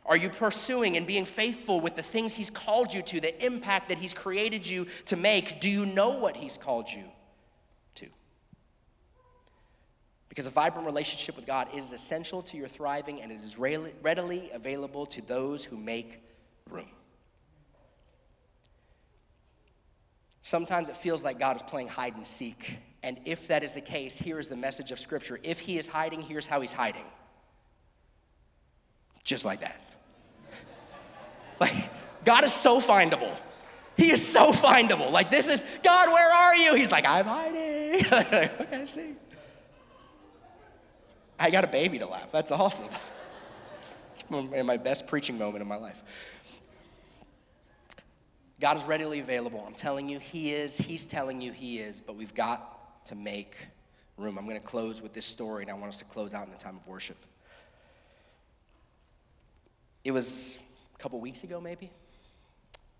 Are 0.05 0.17
you 0.17 0.29
pursuing 0.29 0.97
and 0.97 1.07
being 1.07 1.25
faithful 1.25 1.79
with 1.79 1.95
the 1.95 2.03
things 2.03 2.33
He's 2.33 2.49
called 2.49 2.93
you 2.93 3.01
to, 3.03 3.21
the 3.21 3.45
impact 3.45 3.89
that 3.89 3.97
He's 3.97 4.13
created 4.13 4.67
you 4.67 4.87
to 5.05 5.15
make? 5.15 5.61
Do 5.61 5.69
you 5.69 5.85
know 5.85 6.09
what 6.19 6.35
He's 6.35 6.57
called 6.57 6.89
you 6.89 7.05
to? 7.95 8.07
Because 10.27 10.45
a 10.45 10.49
vibrant 10.49 10.85
relationship 10.85 11.37
with 11.37 11.45
God 11.45 11.69
is 11.73 11.93
essential 11.93 12.41
to 12.43 12.57
your 12.57 12.67
thriving 12.67 13.21
and 13.21 13.31
it 13.31 13.41
is 13.43 13.57
readily 13.57 14.49
available 14.53 15.05
to 15.05 15.21
those 15.21 15.63
who 15.63 15.77
make 15.77 16.21
room. 16.69 16.89
Sometimes 20.41 20.89
it 20.89 20.97
feels 20.97 21.23
like 21.23 21.39
God 21.39 21.55
is 21.55 21.63
playing 21.63 21.87
hide 21.87 22.17
and 22.17 22.27
seek. 22.27 22.77
And 23.03 23.19
if 23.23 23.47
that 23.47 23.63
is 23.63 23.75
the 23.75 23.81
case, 23.81 24.17
here 24.17 24.39
is 24.39 24.49
the 24.49 24.57
message 24.57 24.91
of 24.91 24.99
Scripture. 24.99 25.39
If 25.43 25.61
He 25.61 25.77
is 25.77 25.87
hiding, 25.87 26.21
here's 26.21 26.45
how 26.45 26.59
He's 26.59 26.73
hiding. 26.73 27.05
Just 29.23 29.45
like 29.45 29.61
that. 29.61 29.79
Like, 31.59 31.91
God 32.25 32.43
is 32.43 32.53
so 32.53 32.79
findable. 32.79 33.35
He 33.95 34.11
is 34.11 34.25
so 34.25 34.51
findable. 34.51 35.11
Like, 35.11 35.29
this 35.29 35.47
is, 35.47 35.63
God, 35.83 36.09
where 36.09 36.31
are 36.31 36.55
you? 36.55 36.75
He's 36.75 36.91
like, 36.91 37.05
I'm 37.05 37.25
hiding. 37.25 38.05
okay, 38.11 38.85
see. 38.85 39.13
I 41.39 41.51
got 41.51 41.63
a 41.63 41.67
baby 41.67 41.99
to 41.99 42.07
laugh. 42.07 42.31
That's 42.31 42.51
awesome. 42.51 42.87
It's 44.13 44.23
my 44.29 44.77
best 44.77 45.07
preaching 45.07 45.37
moment 45.37 45.61
of 45.61 45.67
my 45.67 45.75
life. 45.75 46.01
God 48.59 48.77
is 48.77 48.83
readily 48.85 49.19
available. 49.19 49.63
I'm 49.67 49.73
telling 49.73 50.07
you, 50.07 50.19
He 50.19 50.53
is. 50.53 50.77
He's 50.77 51.05
telling 51.05 51.41
you 51.41 51.51
He 51.51 51.79
is, 51.79 51.99
but 51.99 52.15
we've 52.15 52.33
got 52.33 53.05
to 53.07 53.15
make 53.15 53.55
room. 54.17 54.37
I'm 54.37 54.45
going 54.45 54.59
to 54.59 54.65
close 54.65 55.01
with 55.01 55.13
this 55.13 55.25
story, 55.25 55.63
and 55.63 55.71
I 55.71 55.73
want 55.73 55.89
us 55.89 55.97
to 55.97 56.05
close 56.05 56.33
out 56.33 56.47
in 56.47 56.53
a 56.53 56.57
time 56.57 56.77
of 56.77 56.87
worship. 56.87 57.17
It 60.03 60.11
was 60.11 60.59
couple 60.97 61.19
weeks 61.19 61.43
ago, 61.43 61.59
maybe. 61.59 61.91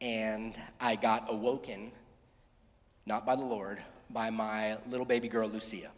And 0.02 0.56
I 0.80 0.96
got 0.96 1.32
awoken, 1.32 1.92
not 3.06 3.26
by 3.26 3.36
the 3.36 3.46
Lord, 3.46 3.82
by 4.10 4.30
my 4.30 4.78
little 4.90 5.06
baby 5.06 5.28
girl, 5.28 5.48
Lucia. 5.48 5.90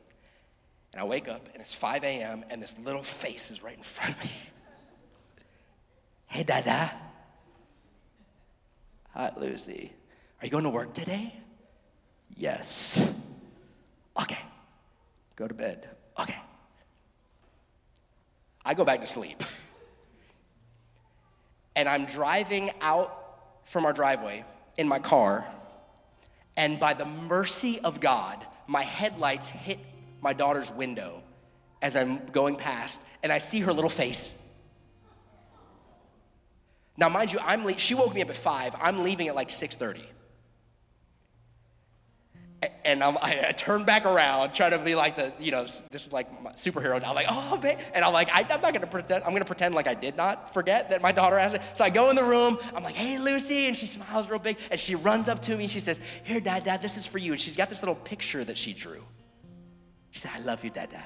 And 0.94 1.02
I 1.02 1.04
wake 1.04 1.28
up 1.28 1.50
and 1.52 1.62
it's 1.62 1.74
5 1.74 2.04
a.m. 2.04 2.46
and 2.50 2.62
this 2.62 2.78
little 2.80 3.04
face 3.04 3.52
is 3.52 3.62
right 3.62 3.76
in 3.76 3.84
front 3.84 4.16
of 4.16 4.24
me. 4.24 4.32
hey, 6.28 6.44
Dada. 6.44 6.92
Hi, 9.14 9.32
Lucy. 9.38 9.92
Are 10.42 10.46
you 10.46 10.52
going 10.52 10.64
to 10.64 10.70
work 10.70 10.94
today? 10.94 11.34
Yes. 12.36 13.02
Okay. 14.20 14.40
Go 15.36 15.48
to 15.48 15.54
bed. 15.54 15.90
Okay. 16.20 16.40
I 18.64 18.74
go 18.74 18.86
back 18.86 19.02
to 19.02 19.08
sleep. 19.08 19.44
and 21.76 21.88
I'm 21.90 22.06
driving 22.06 22.72
out 22.82 23.12
from 23.66 23.86
our 23.86 23.94
driveway 23.94 24.46
in 24.78 24.88
my 24.88 25.00
car, 25.00 25.46
and 26.58 26.80
by 26.80 26.94
the 26.94 27.06
mercy 27.06 27.80
of 27.80 28.00
God, 28.00 28.46
my 28.68 28.84
headlights 28.84 29.50
hit 29.50 29.80
my 30.22 30.34
daughter's 30.34 30.72
window 30.72 31.22
as 31.82 31.96
I'm 31.96 32.26
going 32.28 32.56
past, 32.56 33.02
and 33.22 33.32
I 33.32 33.40
see 33.40 33.60
her 33.60 33.74
little 33.74 33.90
face. 33.90 34.36
Now, 36.98 37.10
mind 37.10 37.34
you, 37.34 37.40
I'm 37.40 37.66
le- 37.66 37.78
she 37.78 37.94
woke 37.94 38.14
me 38.14 38.22
up 38.22 38.30
at 38.30 38.36
five. 38.36 38.76
I'm 38.82 39.04
leaving 39.04 39.28
at 39.28 39.36
like 39.36 39.50
6:30 39.50 40.06
and 42.84 43.04
I'm, 43.04 43.18
I, 43.18 43.46
I 43.50 43.52
turn 43.52 43.84
back 43.84 44.06
around, 44.06 44.54
trying 44.54 44.72
to 44.72 44.80
be 44.80 44.96
like 44.96 45.16
the, 45.16 45.34
you 45.40 45.52
know, 45.52 45.64
this 45.64 46.06
is 46.06 46.12
like 46.12 46.42
my 46.42 46.52
superhero. 46.52 46.96
I'm 47.04 47.16
like, 47.16 47.28
oh, 47.30 47.60
man. 47.62 47.78
And 47.94 48.06
I'm 48.06 48.14
like, 48.14 48.30
I, 48.34 48.42
am 48.42 48.62
not 48.62 48.74
gonna 48.74 48.88
pretend, 48.88 49.24
I'm 49.24 49.32
gonna 49.32 49.46
pretend 49.46 49.76
like 49.76 49.88
I 49.88 49.94
did 49.94 50.16
not 50.16 50.54
forget 50.54 50.90
that 50.92 51.02
my 51.02 51.12
daughter 51.12 51.38
asked 51.38 51.56
it. 51.56 51.62
So 51.74 51.84
I 51.84 51.90
go 51.90 52.10
in 52.10 52.16
the 52.16 52.24
room, 52.24 52.58
I'm 52.74 52.84
like, 52.84 52.96
hey, 52.96 53.18
Lucy. 53.18 53.68
And 53.68 53.76
she 53.76 53.86
smiles 53.86 54.30
real 54.30 54.40
big. 54.40 54.58
And 54.72 54.80
she 54.80 54.96
runs 54.96 55.28
up 55.28 55.42
to 55.44 55.56
me 55.56 55.64
and 55.64 55.72
she 55.72 55.80
says, 55.80 56.00
here, 56.24 56.40
dad, 56.40 56.64
dad, 56.64 56.82
this 56.82 56.98
is 56.98 57.06
for 57.06 57.18
you. 57.18 57.32
And 57.32 57.42
she's 57.42 57.58
got 57.58 57.70
this 57.70 57.82
little 57.82 57.96
picture 57.96 58.44
that 58.44 58.58
she 58.58 58.74
drew. 58.74 59.04
She 60.12 60.20
said, 60.20 60.32
I 60.36 60.40
love 60.40 60.64
you, 60.64 60.70
dad, 60.70 60.92
dad. 60.92 61.06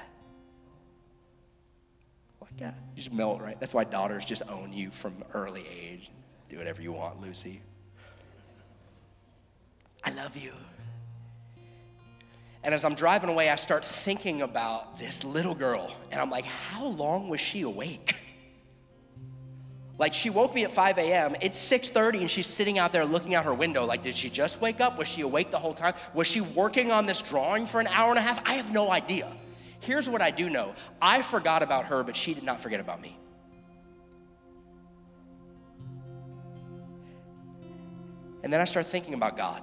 Oh 2.40 2.46
like, 2.50 2.60
yeah, 2.60 2.72
you 2.94 3.02
just 3.02 3.12
melt, 3.12 3.40
right? 3.40 3.58
That's 3.58 3.74
why 3.74 3.84
daughters 3.84 4.24
just 4.24 4.42
own 4.48 4.72
you 4.72 4.90
from 4.90 5.14
early 5.34 5.64
age. 5.68 6.10
Do 6.48 6.58
whatever 6.58 6.82
you 6.82 6.92
want, 6.92 7.20
Lucy. 7.20 7.62
I 10.04 10.12
love 10.12 10.36
you. 10.36 10.52
And 12.62 12.74
as 12.74 12.84
I'm 12.84 12.94
driving 12.94 13.30
away, 13.30 13.48
I 13.48 13.56
start 13.56 13.84
thinking 13.84 14.42
about 14.42 14.98
this 14.98 15.24
little 15.24 15.54
girl. 15.54 15.94
And 16.10 16.20
I'm 16.20 16.30
like, 16.30 16.44
how 16.44 16.86
long 16.86 17.28
was 17.28 17.40
she 17.40 17.62
awake? 17.62 18.16
Like 20.00 20.14
she 20.14 20.30
woke 20.30 20.54
me 20.54 20.64
at 20.64 20.72
5 20.72 20.96
a.m. 20.96 21.36
It's 21.42 21.58
6:30 21.58 22.22
and 22.22 22.30
she's 22.30 22.46
sitting 22.46 22.78
out 22.78 22.90
there 22.90 23.04
looking 23.04 23.34
out 23.34 23.44
her 23.44 23.52
window. 23.52 23.84
Like, 23.84 24.02
did 24.02 24.16
she 24.16 24.30
just 24.30 24.58
wake 24.58 24.80
up? 24.80 24.96
Was 24.96 25.08
she 25.08 25.20
awake 25.20 25.50
the 25.50 25.58
whole 25.58 25.74
time? 25.74 25.92
Was 26.14 26.26
she 26.26 26.40
working 26.40 26.90
on 26.90 27.04
this 27.04 27.20
drawing 27.20 27.66
for 27.66 27.82
an 27.82 27.86
hour 27.88 28.08
and 28.08 28.18
a 28.18 28.22
half? 28.22 28.40
I 28.48 28.54
have 28.54 28.72
no 28.72 28.90
idea. 28.90 29.30
Here's 29.80 30.08
what 30.08 30.22
I 30.22 30.30
do 30.30 30.48
know 30.48 30.74
I 31.02 31.20
forgot 31.20 31.62
about 31.62 31.84
her, 31.84 32.02
but 32.02 32.16
she 32.16 32.32
did 32.32 32.44
not 32.44 32.62
forget 32.62 32.80
about 32.80 33.02
me. 33.02 33.18
And 38.42 38.50
then 38.50 38.62
I 38.62 38.64
start 38.64 38.86
thinking 38.86 39.12
about 39.12 39.36
God. 39.36 39.62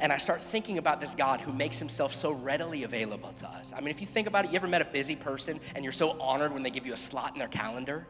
And 0.00 0.12
I 0.12 0.18
start 0.18 0.40
thinking 0.40 0.78
about 0.78 1.00
this 1.00 1.14
God 1.14 1.40
who 1.40 1.52
makes 1.52 1.78
himself 1.78 2.14
so 2.14 2.32
readily 2.32 2.82
available 2.82 3.32
to 3.38 3.48
us. 3.48 3.72
I 3.74 3.80
mean, 3.80 3.88
if 3.88 4.00
you 4.00 4.06
think 4.06 4.26
about 4.26 4.44
it, 4.44 4.50
you 4.50 4.56
ever 4.56 4.68
met 4.68 4.82
a 4.82 4.86
busy 4.86 5.16
person 5.16 5.60
and 5.74 5.84
you're 5.84 5.92
so 5.92 6.20
honored 6.20 6.52
when 6.52 6.62
they 6.62 6.70
give 6.70 6.86
you 6.86 6.92
a 6.92 6.98
slot 6.98 7.32
in 7.32 7.38
their 7.38 7.48
calendar? 7.48 8.06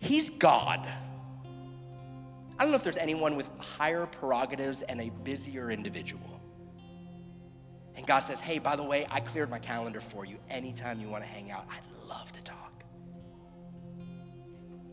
He's 0.00 0.30
God. 0.30 0.86
I 2.58 2.62
don't 2.62 2.70
know 2.70 2.76
if 2.76 2.82
there's 2.82 2.96
anyone 2.96 3.36
with 3.36 3.48
higher 3.58 4.06
prerogatives 4.06 4.82
and 4.82 5.00
a 5.00 5.10
busier 5.22 5.70
individual. 5.70 6.40
And 7.96 8.06
God 8.06 8.20
says, 8.20 8.40
hey, 8.40 8.58
by 8.58 8.76
the 8.76 8.82
way, 8.82 9.06
I 9.10 9.20
cleared 9.20 9.50
my 9.50 9.58
calendar 9.58 10.00
for 10.00 10.24
you. 10.24 10.38
Anytime 10.50 11.00
you 11.00 11.08
want 11.08 11.24
to 11.24 11.30
hang 11.30 11.50
out, 11.50 11.66
I'd 11.70 12.08
love 12.08 12.30
to 12.32 12.42
talk. 12.42 12.84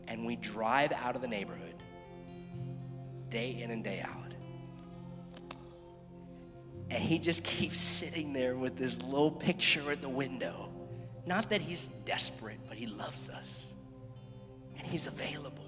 And 0.08 0.24
we 0.24 0.36
drive 0.36 0.92
out 0.92 1.16
of 1.16 1.22
the 1.22 1.28
neighborhood 1.28 1.74
day 3.28 3.50
in 3.60 3.70
and 3.70 3.82
day 3.82 4.00
out. 4.04 4.31
And 6.92 7.02
he 7.02 7.18
just 7.18 7.42
keeps 7.42 7.80
sitting 7.80 8.34
there 8.34 8.54
with 8.54 8.76
this 8.76 9.00
little 9.00 9.30
picture 9.30 9.90
at 9.90 10.02
the 10.02 10.10
window. 10.10 10.68
Not 11.24 11.48
that 11.48 11.62
he's 11.62 11.86
desperate, 12.04 12.58
but 12.68 12.76
he 12.76 12.86
loves 12.86 13.30
us. 13.30 13.72
And 14.76 14.86
he's 14.86 15.06
available. 15.06 15.64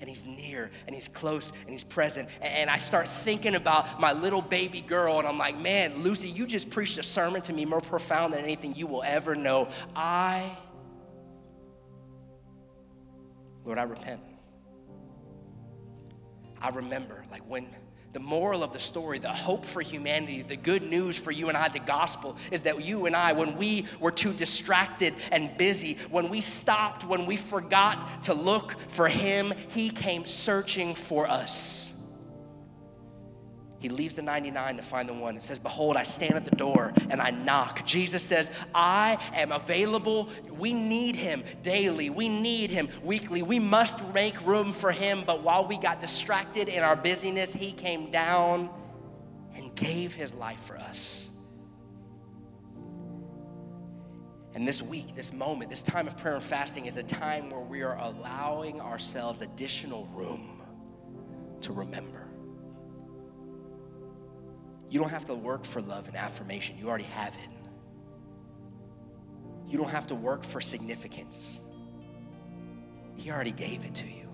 And 0.00 0.06
he's 0.06 0.26
near 0.26 0.70
and 0.86 0.94
he's 0.94 1.08
close 1.08 1.50
and 1.62 1.70
he's 1.70 1.82
present. 1.82 2.28
And 2.42 2.68
I 2.68 2.76
start 2.76 3.08
thinking 3.08 3.54
about 3.54 3.98
my 3.98 4.12
little 4.12 4.42
baby 4.42 4.82
girl, 4.82 5.18
and 5.18 5.26
I'm 5.26 5.38
like, 5.38 5.58
man, 5.58 6.02
Lucy, 6.02 6.28
you 6.28 6.46
just 6.46 6.68
preached 6.68 6.98
a 6.98 7.02
sermon 7.02 7.40
to 7.42 7.54
me 7.54 7.64
more 7.64 7.80
profound 7.80 8.34
than 8.34 8.40
anything 8.40 8.74
you 8.74 8.86
will 8.86 9.02
ever 9.02 9.34
know. 9.34 9.70
I, 9.96 10.58
Lord, 13.64 13.78
I 13.78 13.84
repent. 13.84 14.20
I 16.60 16.68
remember, 16.68 17.24
like, 17.30 17.48
when 17.48 17.66
the 18.14 18.20
moral 18.20 18.62
of 18.62 18.72
the 18.72 18.78
story, 18.78 19.18
the 19.18 19.28
hope 19.28 19.66
for 19.66 19.82
humanity, 19.82 20.42
the 20.42 20.56
good 20.56 20.82
news 20.82 21.18
for 21.18 21.32
you 21.32 21.48
and 21.48 21.58
I, 21.58 21.68
the 21.68 21.80
gospel, 21.80 22.36
is 22.52 22.62
that 22.62 22.82
you 22.82 23.06
and 23.06 23.14
I, 23.14 23.32
when 23.32 23.56
we 23.56 23.86
were 23.98 24.12
too 24.12 24.32
distracted 24.32 25.14
and 25.32 25.56
busy, 25.58 25.98
when 26.10 26.28
we 26.30 26.40
stopped, 26.40 27.04
when 27.04 27.26
we 27.26 27.36
forgot 27.36 28.22
to 28.22 28.34
look 28.34 28.76
for 28.88 29.08
Him, 29.08 29.52
He 29.68 29.90
came 29.90 30.24
searching 30.24 30.94
for 30.94 31.28
us. 31.28 31.93
He 33.84 33.90
leaves 33.90 34.16
the 34.16 34.22
99 34.22 34.78
to 34.78 34.82
find 34.82 35.06
the 35.06 35.12
one. 35.12 35.36
It 35.36 35.42
says, 35.42 35.58
Behold, 35.58 35.98
I 35.98 36.04
stand 36.04 36.36
at 36.36 36.46
the 36.46 36.56
door 36.56 36.94
and 37.10 37.20
I 37.20 37.32
knock. 37.32 37.84
Jesus 37.84 38.22
says, 38.22 38.50
I 38.74 39.18
am 39.34 39.52
available. 39.52 40.30
We 40.50 40.72
need 40.72 41.16
him 41.16 41.44
daily. 41.62 42.08
We 42.08 42.30
need 42.30 42.70
him 42.70 42.88
weekly. 43.02 43.42
We 43.42 43.58
must 43.58 44.02
make 44.14 44.40
room 44.46 44.72
for 44.72 44.90
him. 44.90 45.22
But 45.26 45.42
while 45.42 45.68
we 45.68 45.76
got 45.76 46.00
distracted 46.00 46.70
in 46.70 46.82
our 46.82 46.96
busyness, 46.96 47.52
he 47.52 47.72
came 47.72 48.10
down 48.10 48.70
and 49.54 49.74
gave 49.74 50.14
his 50.14 50.32
life 50.32 50.60
for 50.60 50.78
us. 50.78 51.28
And 54.54 54.66
this 54.66 54.80
week, 54.80 55.14
this 55.14 55.30
moment, 55.30 55.68
this 55.68 55.82
time 55.82 56.06
of 56.06 56.16
prayer 56.16 56.36
and 56.36 56.42
fasting 56.42 56.86
is 56.86 56.96
a 56.96 57.02
time 57.02 57.50
where 57.50 57.60
we 57.60 57.82
are 57.82 57.98
allowing 57.98 58.80
ourselves 58.80 59.42
additional 59.42 60.06
room 60.14 60.62
to 61.60 61.74
remember. 61.74 62.23
You 64.94 65.00
don't 65.00 65.10
have 65.10 65.24
to 65.24 65.34
work 65.34 65.64
for 65.64 65.82
love 65.82 66.06
and 66.06 66.16
affirmation, 66.16 66.78
you 66.78 66.88
already 66.88 67.02
have 67.02 67.34
it. 67.34 67.50
You 69.66 69.76
don't 69.76 69.90
have 69.90 70.06
to 70.06 70.14
work 70.14 70.44
for 70.44 70.60
significance, 70.60 71.60
He 73.16 73.28
already 73.32 73.50
gave 73.50 73.84
it 73.84 73.96
to 73.96 74.06
you. 74.06 74.28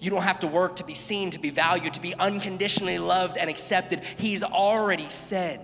You 0.00 0.10
don't 0.10 0.24
have 0.24 0.40
to 0.40 0.48
work 0.48 0.74
to 0.76 0.84
be 0.84 0.96
seen, 0.96 1.30
to 1.30 1.38
be 1.38 1.50
valued, 1.50 1.94
to 1.94 2.00
be 2.00 2.12
unconditionally 2.16 2.98
loved 2.98 3.38
and 3.38 3.48
accepted. 3.48 4.00
He's 4.18 4.42
already 4.42 5.08
said, 5.10 5.60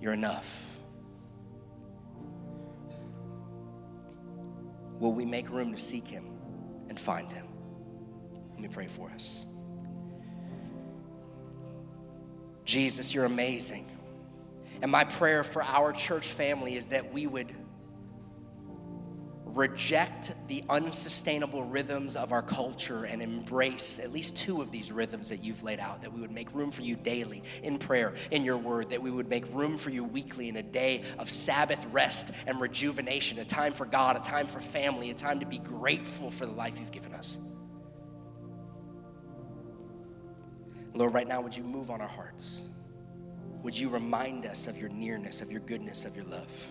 You're 0.00 0.14
enough. 0.14 0.70
Will 4.98 5.12
we 5.12 5.26
make 5.26 5.50
room 5.50 5.74
to 5.74 5.78
seek 5.78 6.08
Him 6.08 6.30
and 6.88 6.98
find 6.98 7.30
Him? 7.30 7.46
Let 8.52 8.60
me 8.60 8.68
pray 8.68 8.86
for 8.86 9.10
us. 9.10 9.44
Jesus, 12.64 13.12
you're 13.14 13.24
amazing. 13.24 13.86
And 14.80 14.90
my 14.90 15.04
prayer 15.04 15.44
for 15.44 15.62
our 15.62 15.92
church 15.92 16.28
family 16.28 16.76
is 16.76 16.88
that 16.88 17.12
we 17.12 17.26
would 17.26 17.54
reject 19.54 20.32
the 20.48 20.64
unsustainable 20.68 21.62
rhythms 21.64 22.16
of 22.16 22.32
our 22.32 22.42
culture 22.42 23.04
and 23.04 23.20
embrace 23.20 23.98
at 23.98 24.10
least 24.10 24.36
two 24.36 24.62
of 24.62 24.70
these 24.70 24.90
rhythms 24.90 25.28
that 25.28 25.42
you've 25.42 25.62
laid 25.62 25.78
out, 25.78 26.00
that 26.02 26.12
we 26.12 26.20
would 26.20 26.30
make 26.30 26.52
room 26.54 26.70
for 26.70 26.82
you 26.82 26.96
daily 26.96 27.42
in 27.62 27.78
prayer, 27.78 28.14
in 28.30 28.44
your 28.44 28.56
word, 28.56 28.88
that 28.88 29.02
we 29.02 29.10
would 29.10 29.28
make 29.28 29.44
room 29.52 29.76
for 29.76 29.90
you 29.90 30.04
weekly 30.04 30.48
in 30.48 30.56
a 30.56 30.62
day 30.62 31.02
of 31.18 31.30
Sabbath 31.30 31.84
rest 31.92 32.28
and 32.46 32.60
rejuvenation, 32.60 33.38
a 33.38 33.44
time 33.44 33.72
for 33.72 33.84
God, 33.84 34.16
a 34.16 34.20
time 34.20 34.46
for 34.46 34.60
family, 34.60 35.10
a 35.10 35.14
time 35.14 35.40
to 35.40 35.46
be 35.46 35.58
grateful 35.58 36.30
for 36.30 36.46
the 36.46 36.52
life 36.52 36.78
you've 36.80 36.92
given 36.92 37.12
us. 37.12 37.38
Lord, 40.94 41.14
right 41.14 41.26
now, 41.26 41.40
would 41.40 41.56
you 41.56 41.64
move 41.64 41.90
on 41.90 42.00
our 42.00 42.08
hearts? 42.08 42.62
Would 43.62 43.78
you 43.78 43.88
remind 43.88 44.46
us 44.46 44.66
of 44.66 44.76
your 44.76 44.90
nearness, 44.90 45.40
of 45.40 45.50
your 45.50 45.60
goodness, 45.60 46.04
of 46.04 46.16
your 46.16 46.26
love? 46.26 46.70